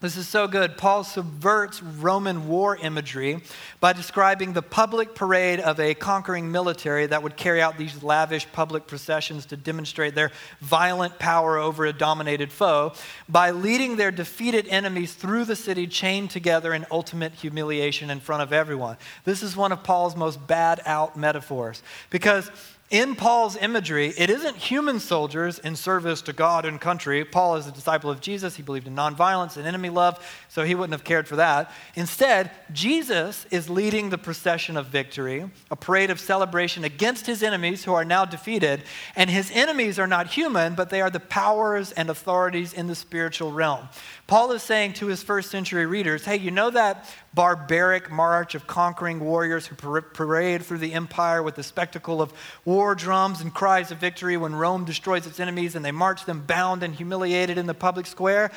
this 0.00 0.18
is 0.18 0.28
so 0.28 0.46
good. 0.46 0.76
Paul 0.76 1.04
subverts 1.04 1.82
Roman 1.82 2.48
war 2.48 2.76
imagery 2.76 3.40
by 3.80 3.94
describing 3.94 4.52
the 4.52 4.60
public 4.60 5.14
parade 5.14 5.58
of 5.58 5.80
a 5.80 5.94
conquering 5.94 6.52
military 6.52 7.06
that 7.06 7.22
would 7.22 7.36
carry 7.38 7.62
out 7.62 7.78
these 7.78 8.02
lavish 8.02 8.46
public 8.52 8.86
processions 8.86 9.46
to 9.46 9.56
demonstrate 9.56 10.14
their 10.14 10.32
violent 10.60 11.18
power 11.18 11.56
over 11.56 11.86
a 11.86 11.94
dominated 11.94 12.52
foe 12.52 12.92
by 13.26 13.50
leading 13.52 13.96
their 13.96 14.10
defeated 14.10 14.68
enemies 14.68 15.14
through 15.14 15.46
the 15.46 15.56
city 15.56 15.86
chained 15.86 16.30
together 16.30 16.74
in 16.74 16.84
ultimate 16.90 17.32
humiliation 17.32 18.10
in 18.10 18.20
front 18.20 18.42
of 18.42 18.52
everyone. 18.52 18.98
This 19.24 19.42
is 19.42 19.56
one 19.56 19.72
of 19.72 19.82
Paul's 19.82 20.14
most 20.14 20.46
bad 20.46 20.82
out 20.84 21.16
metaphors 21.16 21.82
because 22.10 22.50
in 22.88 23.16
Paul's 23.16 23.56
imagery, 23.56 24.14
it 24.16 24.30
isn't 24.30 24.56
human 24.56 25.00
soldiers 25.00 25.58
in 25.58 25.74
service 25.74 26.22
to 26.22 26.32
God 26.32 26.64
and 26.64 26.80
country. 26.80 27.24
Paul 27.24 27.56
is 27.56 27.66
a 27.66 27.72
disciple 27.72 28.10
of 28.10 28.20
Jesus. 28.20 28.54
He 28.54 28.62
believed 28.62 28.86
in 28.86 28.94
nonviolence 28.94 29.56
and 29.56 29.66
enemy 29.66 29.88
love, 29.88 30.24
so 30.48 30.62
he 30.62 30.76
wouldn't 30.76 30.92
have 30.92 31.02
cared 31.02 31.26
for 31.26 31.34
that. 31.34 31.72
Instead, 31.96 32.52
Jesus 32.72 33.44
is 33.50 33.68
leading 33.68 34.10
the 34.10 34.18
procession 34.18 34.76
of 34.76 34.86
victory, 34.86 35.50
a 35.68 35.74
parade 35.74 36.10
of 36.10 36.20
celebration 36.20 36.84
against 36.84 37.26
his 37.26 37.42
enemies 37.42 37.82
who 37.82 37.92
are 37.92 38.04
now 38.04 38.24
defeated. 38.24 38.84
And 39.16 39.30
his 39.30 39.50
enemies 39.52 39.98
are 39.98 40.06
not 40.06 40.28
human, 40.28 40.76
but 40.76 40.90
they 40.90 41.00
are 41.00 41.10
the 41.10 41.18
powers 41.18 41.90
and 41.90 42.08
authorities 42.08 42.72
in 42.72 42.86
the 42.86 42.94
spiritual 42.94 43.50
realm. 43.50 43.88
Paul 44.28 44.52
is 44.52 44.62
saying 44.62 44.94
to 44.94 45.06
his 45.06 45.22
first 45.22 45.50
century 45.50 45.86
readers 45.86 46.24
hey, 46.24 46.36
you 46.36 46.50
know 46.50 46.70
that 46.70 47.08
barbaric 47.34 48.10
march 48.10 48.54
of 48.54 48.66
conquering 48.66 49.20
warriors 49.20 49.66
who 49.66 49.74
parade 49.74 50.64
through 50.64 50.78
the 50.78 50.94
empire 50.94 51.42
with 51.42 51.54
the 51.54 51.62
spectacle 51.62 52.22
of 52.22 52.32
war 52.64 52.75
drums 52.94 53.40
and 53.40 53.52
cries 53.52 53.90
of 53.90 53.98
victory 53.98 54.36
when 54.36 54.54
Rome 54.54 54.84
destroys 54.84 55.26
its 55.26 55.40
enemies 55.40 55.74
and 55.74 55.84
they 55.84 55.92
march 55.92 56.24
them 56.24 56.44
bound 56.46 56.82
and 56.82 56.94
humiliated 56.94 57.58
in 57.58 57.66
the 57.66 57.74
public 57.74 58.06
square? 58.06 58.50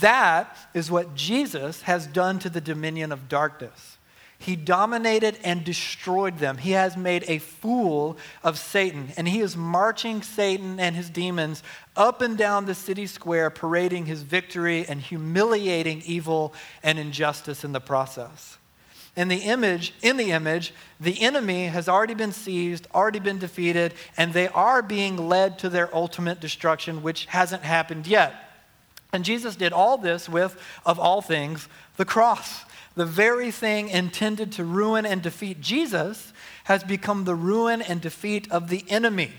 That 0.00 0.56
is 0.74 0.90
what 0.90 1.14
Jesus 1.14 1.82
has 1.82 2.06
done 2.06 2.38
to 2.40 2.50
the 2.50 2.60
dominion 2.60 3.12
of 3.12 3.28
darkness. 3.28 3.98
He 4.38 4.56
dominated 4.56 5.38
and 5.42 5.64
destroyed 5.64 6.38
them. 6.38 6.58
He 6.58 6.72
has 6.72 6.96
made 6.96 7.24
a 7.28 7.38
fool 7.38 8.18
of 8.42 8.58
Satan, 8.58 9.12
and 9.16 9.26
he 9.26 9.40
is 9.40 9.56
marching 9.56 10.22
Satan 10.22 10.78
and 10.78 10.94
his 10.94 11.08
demons 11.08 11.62
up 11.96 12.20
and 12.20 12.36
down 12.36 12.66
the 12.66 12.74
city 12.74 13.06
square, 13.06 13.48
parading 13.48 14.06
his 14.06 14.22
victory 14.22 14.84
and 14.86 15.00
humiliating 15.00 16.02
evil 16.04 16.52
and 16.82 16.98
injustice 16.98 17.64
in 17.64 17.72
the 17.72 17.80
process. 17.80 18.58
In 19.16 19.28
the 19.28 19.36
image, 19.36 19.94
in 20.02 20.16
the 20.16 20.32
image, 20.32 20.72
the 20.98 21.20
enemy 21.20 21.66
has 21.66 21.88
already 21.88 22.14
been 22.14 22.32
seized, 22.32 22.88
already 22.92 23.20
been 23.20 23.38
defeated, 23.38 23.94
and 24.16 24.32
they 24.32 24.48
are 24.48 24.82
being 24.82 25.28
led 25.28 25.58
to 25.60 25.68
their 25.68 25.94
ultimate 25.94 26.40
destruction, 26.40 27.02
which 27.02 27.26
hasn't 27.26 27.62
happened 27.62 28.06
yet. 28.08 28.34
And 29.12 29.24
Jesus 29.24 29.54
did 29.54 29.72
all 29.72 29.96
this 29.96 30.28
with, 30.28 30.60
of 30.84 30.98
all 30.98 31.22
things, 31.22 31.68
the 31.96 32.04
cross. 32.04 32.64
The 32.96 33.06
very 33.06 33.52
thing 33.52 33.88
intended 33.88 34.50
to 34.52 34.64
ruin 34.64 35.06
and 35.06 35.22
defeat 35.22 35.60
Jesus 35.60 36.32
has 36.64 36.82
become 36.82 37.24
the 37.24 37.34
ruin 37.36 37.82
and 37.82 38.00
defeat 38.00 38.50
of 38.50 38.68
the 38.68 38.84
enemy. 38.88 39.30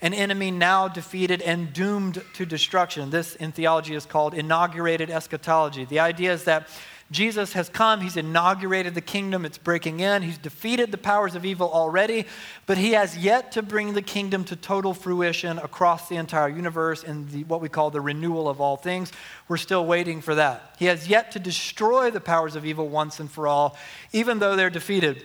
An 0.00 0.14
enemy 0.14 0.52
now 0.52 0.86
defeated 0.86 1.42
and 1.42 1.72
doomed 1.72 2.22
to 2.34 2.46
destruction. 2.46 3.10
This 3.10 3.34
in 3.34 3.50
theology 3.50 3.96
is 3.96 4.06
called 4.06 4.34
inaugurated 4.34 5.10
eschatology. 5.10 5.84
The 5.84 5.98
idea 5.98 6.32
is 6.32 6.44
that 6.44 6.68
Jesus 7.10 7.54
has 7.54 7.70
come, 7.70 8.02
he's 8.02 8.18
inaugurated 8.18 8.94
the 8.94 9.00
kingdom, 9.00 9.46
it's 9.46 9.56
breaking 9.56 10.00
in, 10.00 10.20
he's 10.20 10.36
defeated 10.36 10.92
the 10.92 10.98
powers 10.98 11.34
of 11.34 11.46
evil 11.46 11.70
already, 11.72 12.26
but 12.66 12.76
he 12.76 12.92
has 12.92 13.16
yet 13.16 13.50
to 13.52 13.62
bring 13.62 13.94
the 13.94 14.02
kingdom 14.02 14.44
to 14.44 14.56
total 14.56 14.92
fruition 14.92 15.58
across 15.58 16.10
the 16.10 16.16
entire 16.16 16.50
universe 16.50 17.02
in 17.02 17.26
the, 17.30 17.44
what 17.44 17.62
we 17.62 17.70
call 17.70 17.88
the 17.90 18.00
renewal 18.00 18.46
of 18.46 18.60
all 18.60 18.76
things. 18.76 19.10
We're 19.48 19.56
still 19.56 19.86
waiting 19.86 20.20
for 20.20 20.34
that. 20.34 20.74
He 20.78 20.84
has 20.84 21.08
yet 21.08 21.32
to 21.32 21.38
destroy 21.38 22.10
the 22.10 22.20
powers 22.20 22.56
of 22.56 22.66
evil 22.66 22.88
once 22.88 23.20
and 23.20 23.30
for 23.30 23.48
all, 23.48 23.78
even 24.12 24.38
though 24.38 24.54
they're 24.54 24.68
defeated. 24.68 25.24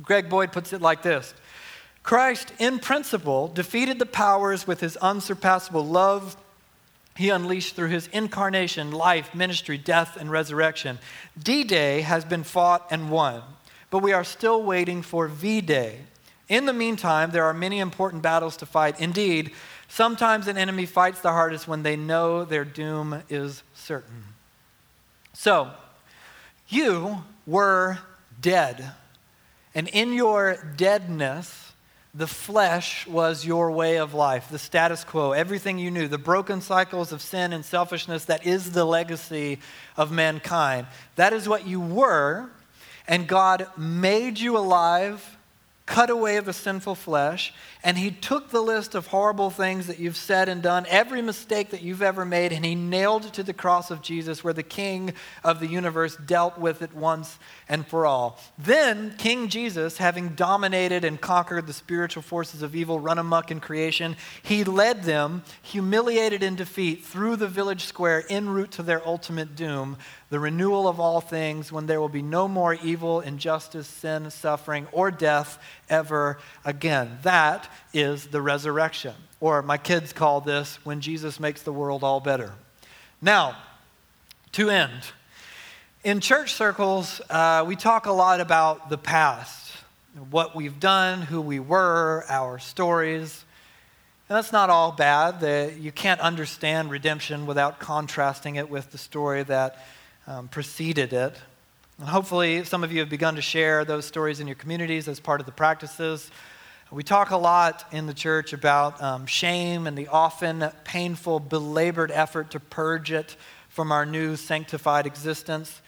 Greg 0.00 0.30
Boyd 0.30 0.52
puts 0.52 0.72
it 0.72 0.80
like 0.80 1.02
this 1.02 1.34
Christ, 2.02 2.52
in 2.58 2.78
principle, 2.78 3.48
defeated 3.48 3.98
the 3.98 4.06
powers 4.06 4.66
with 4.66 4.80
his 4.80 4.96
unsurpassable 4.98 5.84
love 5.84 6.36
he 7.16 7.30
unleashed 7.30 7.76
through 7.76 7.88
his 7.88 8.08
incarnation, 8.08 8.90
life, 8.90 9.34
ministry, 9.34 9.78
death, 9.78 10.16
and 10.16 10.30
resurrection. 10.30 10.98
D 11.40 11.64
Day 11.64 12.00
has 12.00 12.24
been 12.24 12.42
fought 12.42 12.86
and 12.90 13.10
won, 13.10 13.42
but 13.90 14.00
we 14.00 14.12
are 14.12 14.24
still 14.24 14.62
waiting 14.62 15.02
for 15.02 15.28
V 15.28 15.60
Day. 15.60 16.00
In 16.48 16.66
the 16.66 16.72
meantime, 16.72 17.30
there 17.30 17.44
are 17.44 17.54
many 17.54 17.78
important 17.78 18.22
battles 18.22 18.56
to 18.58 18.66
fight. 18.66 19.00
Indeed, 19.00 19.52
sometimes 19.88 20.48
an 20.48 20.58
enemy 20.58 20.86
fights 20.86 21.20
the 21.20 21.30
hardest 21.32 21.68
when 21.68 21.82
they 21.82 21.96
know 21.96 22.44
their 22.44 22.64
doom 22.64 23.22
is 23.30 23.62
certain. 23.74 24.24
So, 25.32 25.70
you 26.68 27.24
were 27.46 27.98
dead, 28.40 28.92
and 29.74 29.88
in 29.88 30.12
your 30.12 30.56
deadness, 30.76 31.63
the 32.14 32.26
flesh 32.28 33.06
was 33.08 33.44
your 33.44 33.72
way 33.72 33.98
of 33.98 34.14
life, 34.14 34.48
the 34.48 34.58
status 34.58 35.02
quo, 35.02 35.32
everything 35.32 35.78
you 35.78 35.90
knew, 35.90 36.06
the 36.06 36.16
broken 36.16 36.60
cycles 36.60 37.10
of 37.10 37.20
sin 37.20 37.52
and 37.52 37.64
selfishness 37.64 38.26
that 38.26 38.46
is 38.46 38.70
the 38.70 38.84
legacy 38.84 39.58
of 39.96 40.12
mankind. 40.12 40.86
That 41.16 41.32
is 41.32 41.48
what 41.48 41.66
you 41.66 41.80
were, 41.80 42.50
and 43.08 43.26
God 43.26 43.66
made 43.76 44.38
you 44.38 44.56
alive 44.56 45.36
cut 45.86 46.08
away 46.08 46.38
of 46.38 46.46
the 46.46 46.52
sinful 46.52 46.94
flesh, 46.94 47.52
and 47.82 47.98
he 47.98 48.10
took 48.10 48.48
the 48.48 48.62
list 48.62 48.94
of 48.94 49.08
horrible 49.08 49.50
things 49.50 49.86
that 49.86 49.98
you've 49.98 50.16
said 50.16 50.48
and 50.48 50.62
done, 50.62 50.86
every 50.88 51.20
mistake 51.20 51.70
that 51.70 51.82
you've 51.82 52.00
ever 52.00 52.24
made, 52.24 52.52
and 52.52 52.64
he 52.64 52.74
nailed 52.74 53.26
it 53.26 53.34
to 53.34 53.42
the 53.42 53.52
cross 53.52 53.90
of 53.90 54.00
Jesus, 54.00 54.42
where 54.42 54.54
the 54.54 54.62
king 54.62 55.12
of 55.44 55.60
the 55.60 55.66
universe 55.66 56.16
dealt 56.16 56.56
with 56.56 56.80
it 56.80 56.94
once 56.94 57.38
and 57.68 57.86
for 57.86 58.06
all. 58.06 58.40
Then, 58.56 59.14
King 59.18 59.48
Jesus, 59.48 59.98
having 59.98 60.30
dominated 60.30 61.04
and 61.04 61.20
conquered 61.20 61.66
the 61.66 61.74
spiritual 61.74 62.22
forces 62.22 62.62
of 62.62 62.74
evil 62.74 62.98
run 62.98 63.18
amuck 63.18 63.50
in 63.50 63.60
creation, 63.60 64.16
he 64.42 64.64
led 64.64 65.02
them, 65.02 65.42
humiliated 65.60 66.42
in 66.42 66.54
defeat, 66.56 67.04
through 67.04 67.36
the 67.36 67.46
village 67.46 67.84
square 67.84 68.24
en 68.30 68.48
route 68.48 68.70
to 68.70 68.82
their 68.82 69.06
ultimate 69.06 69.54
doom, 69.54 69.98
the 70.34 70.40
renewal 70.40 70.88
of 70.88 70.98
all 70.98 71.20
things, 71.20 71.70
when 71.70 71.86
there 71.86 72.00
will 72.00 72.08
be 72.08 72.20
no 72.20 72.48
more 72.48 72.74
evil, 72.74 73.20
injustice, 73.20 73.86
sin, 73.86 74.28
suffering, 74.32 74.84
or 74.90 75.08
death 75.12 75.62
ever 75.88 76.38
again. 76.64 77.20
That 77.22 77.70
is 77.92 78.26
the 78.26 78.42
resurrection. 78.42 79.14
Or 79.38 79.62
my 79.62 79.78
kids 79.78 80.12
call 80.12 80.40
this 80.40 80.84
when 80.84 81.00
Jesus 81.00 81.38
makes 81.38 81.62
the 81.62 81.72
world 81.72 82.02
all 82.02 82.18
better. 82.18 82.52
Now, 83.22 83.56
to 84.54 84.70
end, 84.70 85.02
in 86.02 86.18
church 86.18 86.52
circles, 86.52 87.20
uh, 87.30 87.64
we 87.64 87.76
talk 87.76 88.06
a 88.06 88.12
lot 88.12 88.40
about 88.40 88.90
the 88.90 88.98
past, 88.98 89.70
what 90.30 90.56
we've 90.56 90.80
done, 90.80 91.22
who 91.22 91.40
we 91.40 91.60
were, 91.60 92.24
our 92.28 92.58
stories. 92.58 93.44
And 94.28 94.36
that's 94.36 94.50
not 94.50 94.68
all 94.68 94.90
bad. 94.90 95.38
The, 95.38 95.72
you 95.78 95.92
can't 95.92 96.20
understand 96.20 96.90
redemption 96.90 97.46
without 97.46 97.78
contrasting 97.78 98.56
it 98.56 98.68
with 98.68 98.90
the 98.90 98.98
story 98.98 99.44
that 99.44 99.78
um, 100.26 100.48
preceded 100.48 101.12
it. 101.12 101.36
And 101.98 102.08
hopefully, 102.08 102.64
some 102.64 102.82
of 102.82 102.92
you 102.92 103.00
have 103.00 103.10
begun 103.10 103.36
to 103.36 103.42
share 103.42 103.84
those 103.84 104.04
stories 104.04 104.40
in 104.40 104.46
your 104.46 104.56
communities 104.56 105.06
as 105.08 105.20
part 105.20 105.40
of 105.40 105.46
the 105.46 105.52
practices. 105.52 106.30
We 106.90 107.02
talk 107.02 107.30
a 107.30 107.36
lot 107.36 107.84
in 107.92 108.06
the 108.06 108.14
church 108.14 108.52
about 108.52 109.02
um, 109.02 109.26
shame 109.26 109.86
and 109.86 109.96
the 109.96 110.08
often 110.08 110.70
painful, 110.84 111.40
belabored 111.40 112.10
effort 112.10 112.50
to 112.52 112.60
purge 112.60 113.10
it 113.10 113.36
from 113.68 113.90
our 113.90 114.06
new 114.06 114.36
sanctified 114.36 115.06
existence. 115.06 115.80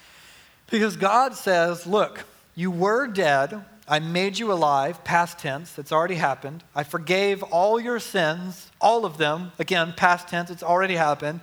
Because 0.70 0.96
God 0.96 1.34
says, 1.34 1.86
Look, 1.86 2.24
you 2.56 2.70
were 2.70 3.06
dead. 3.06 3.64
I 3.88 4.00
made 4.00 4.36
you 4.38 4.52
alive, 4.52 5.04
past 5.04 5.38
tense, 5.38 5.78
it's 5.78 5.92
already 5.92 6.16
happened. 6.16 6.64
I 6.74 6.82
forgave 6.82 7.44
all 7.44 7.78
your 7.78 8.00
sins, 8.00 8.68
all 8.80 9.04
of 9.04 9.16
them. 9.16 9.52
Again, 9.60 9.94
past 9.96 10.26
tense, 10.26 10.50
it's 10.50 10.64
already 10.64 10.96
happened. 10.96 11.38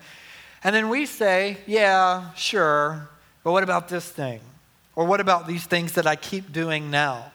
And 0.64 0.76
then 0.76 0.89
we 0.89 1.05
say, 1.05 1.57
Yeah, 1.66 2.34
sure, 2.36 3.09
but 3.43 3.51
what 3.51 3.64
about 3.64 3.89
this 3.89 4.07
thing? 4.09 4.39
Or 4.95 5.05
what 5.05 5.20
about 5.20 5.47
these 5.47 5.66
things 5.66 5.93
that 5.93 6.05
I 6.05 6.16
keep 6.16 6.51
doing 6.53 6.91
now? 6.91 7.32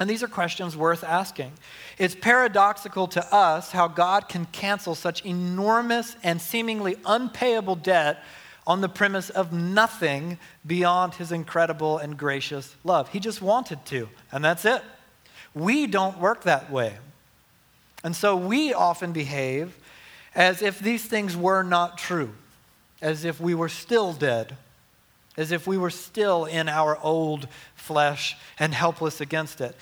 And 0.00 0.08
these 0.08 0.22
are 0.22 0.28
questions 0.28 0.76
worth 0.76 1.02
asking. 1.02 1.52
It's 1.98 2.14
paradoxical 2.14 3.08
to 3.08 3.34
us 3.34 3.72
how 3.72 3.88
God 3.88 4.28
can 4.28 4.44
cancel 4.46 4.94
such 4.94 5.24
enormous 5.24 6.16
and 6.22 6.40
seemingly 6.40 6.96
unpayable 7.04 7.74
debt 7.74 8.22
on 8.64 8.80
the 8.80 8.88
premise 8.88 9.30
of 9.30 9.52
nothing 9.52 10.38
beyond 10.64 11.14
his 11.14 11.32
incredible 11.32 11.98
and 11.98 12.16
gracious 12.16 12.76
love. 12.84 13.08
He 13.08 13.18
just 13.18 13.42
wanted 13.42 13.84
to, 13.86 14.08
and 14.30 14.44
that's 14.44 14.64
it. 14.64 14.82
We 15.54 15.86
don't 15.86 16.18
work 16.18 16.44
that 16.44 16.70
way. 16.70 16.98
And 18.04 18.14
so 18.14 18.36
we 18.36 18.72
often 18.74 19.12
behave 19.12 19.76
as 20.38 20.62
if 20.62 20.78
these 20.78 21.04
things 21.04 21.36
were 21.36 21.62
not 21.62 21.98
true, 21.98 22.32
as 23.02 23.26
if 23.26 23.38
we 23.38 23.54
were 23.54 23.68
still 23.68 24.14
dead 24.14 24.56
as 25.38 25.52
if 25.52 25.68
we 25.68 25.78
were 25.78 25.88
still 25.88 26.44
in 26.44 26.68
our 26.68 26.98
old 27.00 27.46
flesh 27.76 28.36
and 28.58 28.74
helpless 28.74 29.20
against 29.20 29.60
it. 29.60 29.74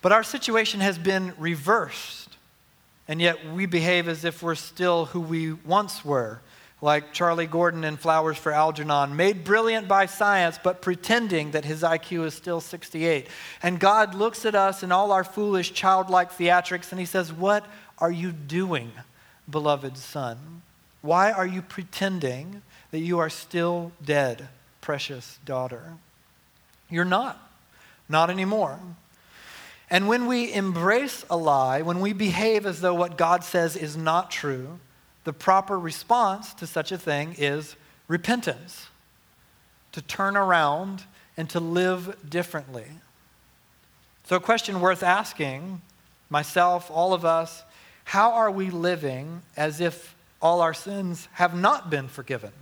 But 0.00 0.12
our 0.12 0.22
situation 0.22 0.80
has 0.80 0.98
been 0.98 1.34
reversed, 1.36 2.36
and 3.08 3.20
yet 3.20 3.52
we 3.52 3.66
behave 3.66 4.08
as 4.08 4.24
if 4.24 4.40
we're 4.40 4.54
still 4.54 5.06
who 5.06 5.20
we 5.20 5.52
once 5.52 6.04
were, 6.04 6.40
like 6.80 7.12
Charlie 7.12 7.48
Gordon 7.48 7.82
in 7.82 7.96
Flowers 7.96 8.38
for 8.38 8.52
Algernon, 8.52 9.16
made 9.16 9.42
brilliant 9.42 9.88
by 9.88 10.06
science, 10.06 10.58
but 10.62 10.80
pretending 10.80 11.50
that 11.50 11.64
his 11.64 11.82
IQ 11.82 12.26
is 12.26 12.34
still 12.34 12.60
68. 12.60 13.26
And 13.64 13.80
God 13.80 14.14
looks 14.14 14.46
at 14.46 14.54
us 14.54 14.84
in 14.84 14.92
all 14.92 15.10
our 15.10 15.24
foolish, 15.24 15.72
childlike 15.72 16.30
theatrics, 16.30 16.92
and 16.92 17.00
he 17.00 17.04
says, 17.04 17.32
What 17.32 17.66
are 17.98 18.12
you 18.12 18.30
doing, 18.30 18.92
beloved 19.50 19.96
son? 19.96 20.62
Why 21.02 21.32
are 21.32 21.46
you 21.46 21.62
pretending 21.62 22.62
that 22.90 23.00
you 23.00 23.18
are 23.18 23.30
still 23.30 23.92
dead? 24.04 24.48
precious 24.80 25.38
daughter. 25.44 25.94
You're 26.88 27.04
not. 27.04 27.38
Not 28.08 28.30
anymore. 28.30 28.78
And 29.88 30.08
when 30.08 30.26
we 30.26 30.52
embrace 30.52 31.24
a 31.30 31.36
lie, 31.36 31.82
when 31.82 32.00
we 32.00 32.12
behave 32.12 32.66
as 32.66 32.80
though 32.80 32.94
what 32.94 33.16
God 33.18 33.44
says 33.44 33.76
is 33.76 33.96
not 33.96 34.30
true, 34.30 34.78
the 35.24 35.32
proper 35.32 35.78
response 35.78 36.54
to 36.54 36.66
such 36.66 36.92
a 36.92 36.98
thing 36.98 37.34
is 37.38 37.76
repentance, 38.08 38.88
to 39.92 40.02
turn 40.02 40.36
around 40.36 41.04
and 41.36 41.48
to 41.50 41.60
live 41.60 42.16
differently. 42.28 42.86
So, 44.24 44.36
a 44.36 44.40
question 44.40 44.80
worth 44.80 45.02
asking, 45.02 45.82
myself, 46.28 46.90
all 46.90 47.12
of 47.12 47.24
us, 47.24 47.64
how 48.04 48.32
are 48.32 48.50
we 48.50 48.70
living 48.70 49.42
as 49.56 49.80
if 49.80 50.14
all 50.42 50.60
our 50.60 50.74
sins 50.74 51.28
have 51.32 51.54
not 51.54 51.90
been 51.90 52.08
forgiven? 52.08 52.52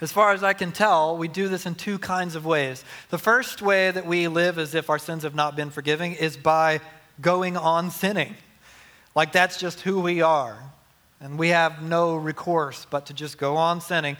As 0.00 0.12
far 0.12 0.32
as 0.32 0.42
I 0.42 0.52
can 0.52 0.72
tell, 0.72 1.16
we 1.16 1.28
do 1.28 1.48
this 1.48 1.66
in 1.66 1.74
two 1.74 1.98
kinds 1.98 2.34
of 2.34 2.44
ways. 2.44 2.84
The 3.10 3.18
first 3.18 3.62
way 3.62 3.90
that 3.90 4.06
we 4.06 4.28
live 4.28 4.58
as 4.58 4.74
if 4.74 4.90
our 4.90 4.98
sins 4.98 5.22
have 5.22 5.34
not 5.34 5.56
been 5.56 5.70
forgiven 5.70 6.12
is 6.12 6.36
by 6.36 6.80
going 7.20 7.56
on 7.56 7.90
sinning. 7.90 8.34
Like 9.14 9.32
that's 9.32 9.58
just 9.58 9.80
who 9.80 10.00
we 10.00 10.20
are. 10.20 10.58
And 11.20 11.38
we 11.38 11.50
have 11.50 11.80
no 11.80 12.16
recourse 12.16 12.86
but 12.90 13.06
to 13.06 13.14
just 13.14 13.38
go 13.38 13.56
on 13.56 13.80
sinning. 13.80 14.16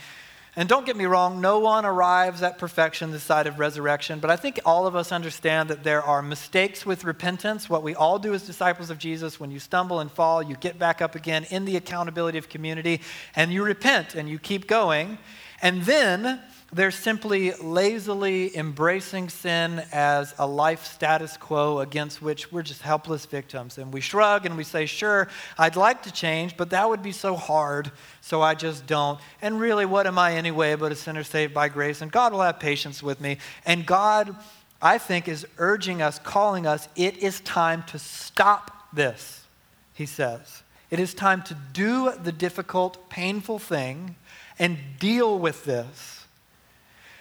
And 0.57 0.69
don't 0.69 0.87
get 0.87 0.97
me 0.97 1.05
wrong, 1.05 1.41
no 1.41 1.59
one 1.59 1.85
arrives 1.85 2.41
at 2.41 2.59
perfection 2.59 3.11
this 3.11 3.25
side 3.25 3.49
of 3.49 3.59
resurrection, 3.59 4.21
but 4.21 4.31
I 4.31 4.37
think 4.37 4.61
all 4.65 4.87
of 4.87 4.95
us 4.95 5.11
understand 5.11 5.69
that 5.71 5.83
there 5.83 6.01
are 6.01 6.23
mistakes 6.23 6.87
with 6.87 7.03
repentance. 7.03 7.69
What 7.69 7.83
we 7.83 7.97
all 7.97 8.21
do 8.21 8.35
as 8.35 8.47
disciples 8.47 8.89
of 8.89 8.99
Jesus, 8.99 9.41
when 9.41 9.51
you 9.51 9.59
stumble 9.59 9.99
and 9.99 10.13
fall, 10.13 10.45
you 10.45 10.55
get 10.55 10.79
back 10.79 11.03
up 11.03 11.17
again 11.17 11.45
in 11.51 11.65
the 11.65 11.77
accountability 11.77 12.39
of 12.39 12.49
community, 12.49 13.01
and 13.35 13.53
you 13.53 13.65
repent 13.65 14.15
and 14.15 14.29
you 14.29 14.39
keep 14.39 14.69
going. 14.69 15.19
And 15.61 15.83
then 15.83 16.41
they're 16.75 16.91
simply 16.91 17.53
lazily 17.63 18.57
embracing 18.57 19.29
sin 19.29 19.83
as 19.93 20.35
a 20.39 20.47
life 20.47 20.85
status 20.85 21.37
quo 21.37 21.79
against 21.79 22.21
which 22.21 22.51
we're 22.51 22.63
just 22.63 22.83
helpless 22.83 23.27
victims. 23.27 23.79
And 23.79 23.93
we 23.93 24.01
shrug 24.01 24.45
and 24.45 24.57
we 24.57 24.65
say, 24.65 24.87
Sure, 24.87 25.29
I'd 25.57 25.77
like 25.77 26.03
to 26.03 26.13
change, 26.13 26.57
but 26.57 26.71
that 26.71 26.89
would 26.89 27.03
be 27.03 27.13
so 27.13 27.37
hard, 27.37 27.93
so 28.21 28.43
I 28.43 28.55
just 28.55 28.87
don't. 28.87 29.21
And 29.41 29.61
really, 29.61 29.87
what 29.87 30.09
am 30.09 30.19
I 30.19 30.35
anyway 30.35 30.75
but 30.75 30.91
a 30.91 30.97
sinner 30.97 31.23
saved 31.23 31.55
by 31.55 31.69
grace? 31.69 32.03
And 32.03 32.11
God 32.11 32.33
will 32.33 32.43
have 32.43 32.59
patience 32.59 33.03
with 33.03 33.21
me. 33.21 33.39
And 33.65 33.87
God, 33.87 34.35
I 34.83 34.99
think, 34.99 35.29
is 35.29 35.47
urging 35.59 36.03
us, 36.03 36.19
calling 36.19 36.67
us, 36.67 36.89
it 36.97 37.19
is 37.19 37.41
time 37.41 37.85
to 37.85 38.01
stop 38.01 38.89
this, 38.93 39.45
he 39.93 40.07
says. 40.07 40.65
It 40.91 40.99
is 40.99 41.15
time 41.15 41.43
to 41.43 41.57
do 41.73 42.13
the 42.13 42.33
difficult, 42.33 43.09
painful 43.09 43.61
thing 43.61 44.17
and 44.59 44.77
deal 44.99 45.39
with 45.39 45.65
this. 45.65 46.14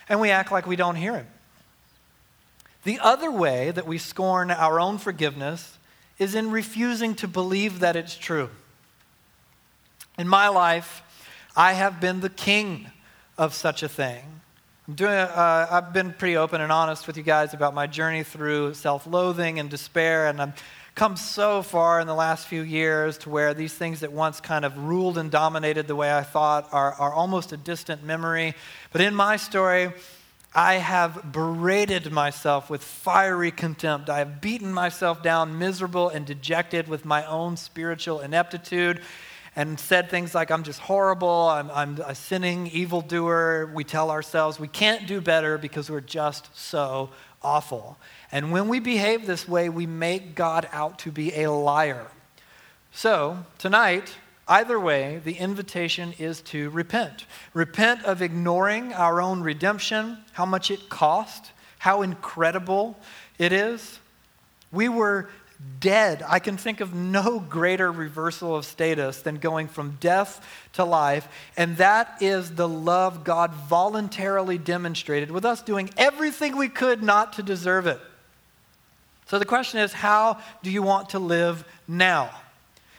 And 0.10 0.20
we 0.20 0.30
act 0.30 0.51
like 0.51 0.68
we 0.68 0.76
don't 0.76 0.95
hear 0.95 1.14
him. 1.14 1.28
The 2.84 2.99
other 2.99 3.32
way 3.32 3.72
that 3.72 3.88
we 3.88 3.97
scorn 3.97 4.51
our 4.51 4.80
own 4.80 4.97
forgiveness 4.97 5.78
is 6.20 6.36
in 6.36 6.51
refusing 6.51 7.16
to 7.16 7.28
believe 7.28 7.80
that 7.80 7.95
it's 7.95 8.16
true. 8.16 8.49
In 10.18 10.28
my 10.28 10.49
life, 10.49 11.01
I 11.56 11.74
have 11.74 11.99
been 11.99 12.20
the 12.20 12.30
king 12.30 12.88
of 13.38 13.54
such 13.54 13.84
a 13.84 13.89
thing. 13.89 14.24
I'm 14.88 14.95
doing, 14.95 15.14
uh, 15.14 15.68
I've 15.72 15.93
been 15.93 16.14
pretty 16.14 16.36
open 16.36 16.60
and 16.60 16.72
honest 16.72 17.08
with 17.08 17.16
you 17.16 17.24
guys 17.24 17.54
about 17.54 17.74
my 17.74 17.88
journey 17.88 18.24
through 18.24 18.74
self 18.74 19.08
loathing 19.08 19.60
and 19.60 19.70
despair, 19.70 20.28
and 20.28 20.41
I'm 20.41 20.54
come 20.96 21.16
so 21.16 21.64
far 21.64 22.00
in 22.00 22.08
the 22.08 22.14
last 22.14 22.48
few 22.48 22.62
years 22.62 23.18
to 23.20 23.30
where 23.30 23.54
these 23.54 23.74
things 23.74 24.02
that 24.02 24.12
once 24.12 24.39
kind 24.39 24.64
of 24.64 24.78
ruled 24.78 25.18
and 25.18 25.32
dominated 25.32 25.88
the 25.88 25.96
way 25.96 26.14
I 26.14 26.22
thought 26.22 26.70
are, 26.72 26.94
are 26.94 27.12
almost 27.12 27.52
a 27.52 27.58
distant 27.58 28.04
memory. 28.04 28.54
But 28.91 29.02
in 29.02 29.16
my 29.16 29.38
story, 29.38 29.91
I 30.54 30.76
have 30.76 31.32
berated 31.32 32.12
myself 32.12 32.70
with 32.70 32.84
fiery 32.84 33.50
contempt. 33.50 34.08
I 34.08 34.20
have 34.20 34.39
beaten 34.39 34.72
myself 34.72 35.24
down, 35.24 35.58
miserable 35.58 36.10
and 36.10 36.28
dejected 36.28 36.88
with 36.88 37.06
my 37.06 37.26
own 37.26 37.58
spiritual 37.58 38.20
ineptitude, 38.20 39.02
and 39.56 39.80
said 39.80 40.12
things 40.12 40.36
like, 40.36 40.52
I'm 40.52 40.64
just 40.64 40.80
horrible, 40.80 41.48
I'm, 41.50 41.72
I'm 41.72 41.98
a 42.06 42.14
sinning 42.14 42.68
evildoer. 42.68 43.72
We 43.74 43.84
tell 43.84 44.12
ourselves 44.12 44.60
we 44.60 44.68
can't 44.68 45.08
do 45.08 45.22
better 45.22 45.58
because 45.58 45.89
we're 45.89 46.02
just 46.02 46.56
so 46.56 47.10
awful. 47.41 47.98
And 48.34 48.51
when 48.51 48.67
we 48.67 48.79
behave 48.79 49.27
this 49.27 49.47
way, 49.47 49.69
we 49.69 49.86
make 49.86 50.34
God 50.34 50.67
out 50.71 50.97
to 50.99 51.11
be 51.11 51.43
a 51.43 51.51
liar. 51.51 52.07
So, 52.91 53.45
tonight, 53.59 54.15
either 54.47 54.79
way, 54.79 55.21
the 55.23 55.34
invitation 55.36 56.15
is 56.17 56.41
to 56.41 56.71
repent. 56.71 57.27
Repent 57.53 58.03
of 58.05 58.23
ignoring 58.23 58.91
our 58.91 59.21
own 59.21 59.41
redemption, 59.41 60.17
how 60.31 60.47
much 60.47 60.71
it 60.71 60.89
cost, 60.89 61.51
how 61.77 62.01
incredible 62.01 62.97
it 63.38 63.53
is. 63.53 63.99
We 64.71 64.89
were 64.89 65.29
dead. 65.79 66.23
I 66.27 66.39
can 66.39 66.57
think 66.57 66.81
of 66.81 66.95
no 66.95 67.39
greater 67.39 67.91
reversal 67.91 68.55
of 68.55 68.65
status 68.65 69.21
than 69.21 69.36
going 69.36 69.67
from 69.67 69.97
death 69.99 70.43
to 70.73 70.84
life. 70.84 71.27
And 71.55 71.77
that 71.77 72.17
is 72.19 72.55
the 72.55 72.67
love 72.67 73.23
God 73.23 73.53
voluntarily 73.53 74.57
demonstrated 74.57 75.29
with 75.29 75.45
us 75.45 75.61
doing 75.61 75.91
everything 75.97 76.57
we 76.57 76.67
could 76.67 77.03
not 77.03 77.34
to 77.34 77.43
deserve 77.43 77.86
it. 77.86 78.01
So 79.34 79.39
the 79.39 79.45
question 79.45 79.79
is 79.79 79.93
how 79.93 80.38
do 80.61 80.69
you 80.69 80.84
want 80.84 81.09
to 81.09 81.17
live 81.17 81.65
now? 81.88 82.29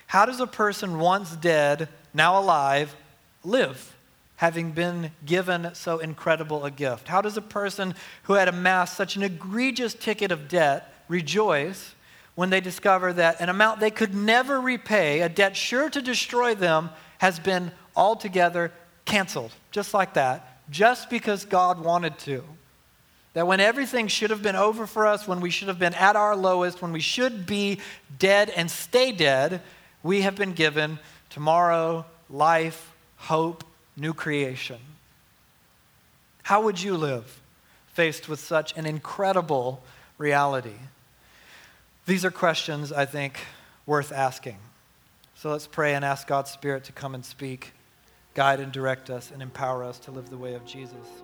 How 0.09 0.27
does 0.27 0.41
a 0.41 0.49
person 0.49 0.99
once 0.99 1.37
dead, 1.37 1.89
now 2.13 2.41
alive, 2.41 2.97
live, 3.45 3.95
having 4.35 4.73
been 4.73 5.13
given 5.25 5.73
so 5.77 5.99
incredible 6.01 6.65
a 6.65 6.73
gift? 6.73 7.07
How 7.07 7.21
does 7.21 7.37
a 7.37 7.41
person 7.41 7.95
who 8.25 8.33
had 8.33 8.49
amassed 8.49 8.97
such 8.97 9.15
an 9.15 9.23
egregious 9.23 9.95
ticket 9.95 10.33
of 10.33 10.49
debt 10.49 10.93
rejoice 11.07 11.95
when 12.35 12.51
they 12.51 12.61
discover 12.61 13.13
that 13.13 13.41
an 13.41 13.49
amount 13.49 13.79
they 13.79 13.93
could 13.93 14.13
never 14.13 14.61
repay, 14.61 15.21
a 15.21 15.29
debt 15.29 15.57
sure 15.57 15.89
to 15.89 16.03
destroy 16.03 16.53
them, 16.53 16.91
has 17.19 17.39
been 17.39 17.71
altogether 17.95 18.73
canceled, 19.05 19.53
just 19.71 19.95
like 19.95 20.15
that, 20.15 20.69
just 20.69 21.09
because 21.11 21.45
God 21.45 21.79
wanted 21.79 22.19
to. 22.19 22.43
That 23.35 23.47
when 23.47 23.61
everything 23.61 24.09
should 24.09 24.31
have 24.31 24.43
been 24.43 24.57
over 24.57 24.87
for 24.87 25.07
us, 25.07 25.29
when 25.29 25.41
we 25.41 25.51
should 25.51 25.69
have 25.69 25.79
been 25.79 25.95
at 25.95 26.17
our 26.17 26.35
lowest, 26.35 26.81
when 26.81 26.93
we 26.93 27.01
should 27.01 27.47
be 27.47 27.81
dead 28.19 28.49
and 28.51 28.71
stay 28.71 29.13
dead, 29.13 29.61
we 30.03 30.23
have 30.23 30.37
been 30.37 30.53
given 30.53 30.99
tomorrow, 31.31 32.07
life, 32.31 32.93
hope, 33.17 33.65
new 33.97 34.15
creation. 34.15 34.79
How 36.45 36.63
would 36.63 36.81
you 36.81 36.97
live 36.97 37.41
faced 37.93 38.29
with 38.29 38.39
such 38.39 38.77
an 38.77 38.87
incredible 38.87 39.83
reality? 40.17 40.79
These 42.07 42.25
are 42.25 42.31
questions 42.31 42.93
I 42.93 43.05
think 43.07 43.41
worth 43.87 44.13
asking. 44.13 44.59
So 45.35 45.51
let's 45.51 45.67
pray 45.67 45.95
and 45.95 46.05
ask 46.05 46.27
God's 46.27 46.51
Spirit 46.51 46.85
to 46.85 46.93
come 46.93 47.15
and 47.15 47.25
speak, 47.25 47.73
guide 48.35 48.61
and 48.61 48.71
direct 48.71 49.11
us, 49.11 49.31
and 49.33 49.43
empower 49.43 49.83
us 49.83 49.99
to 50.01 50.11
live 50.11 50.31
the 50.31 50.37
way 50.37 50.55
of 50.55 50.65
Jesus. 50.65 51.24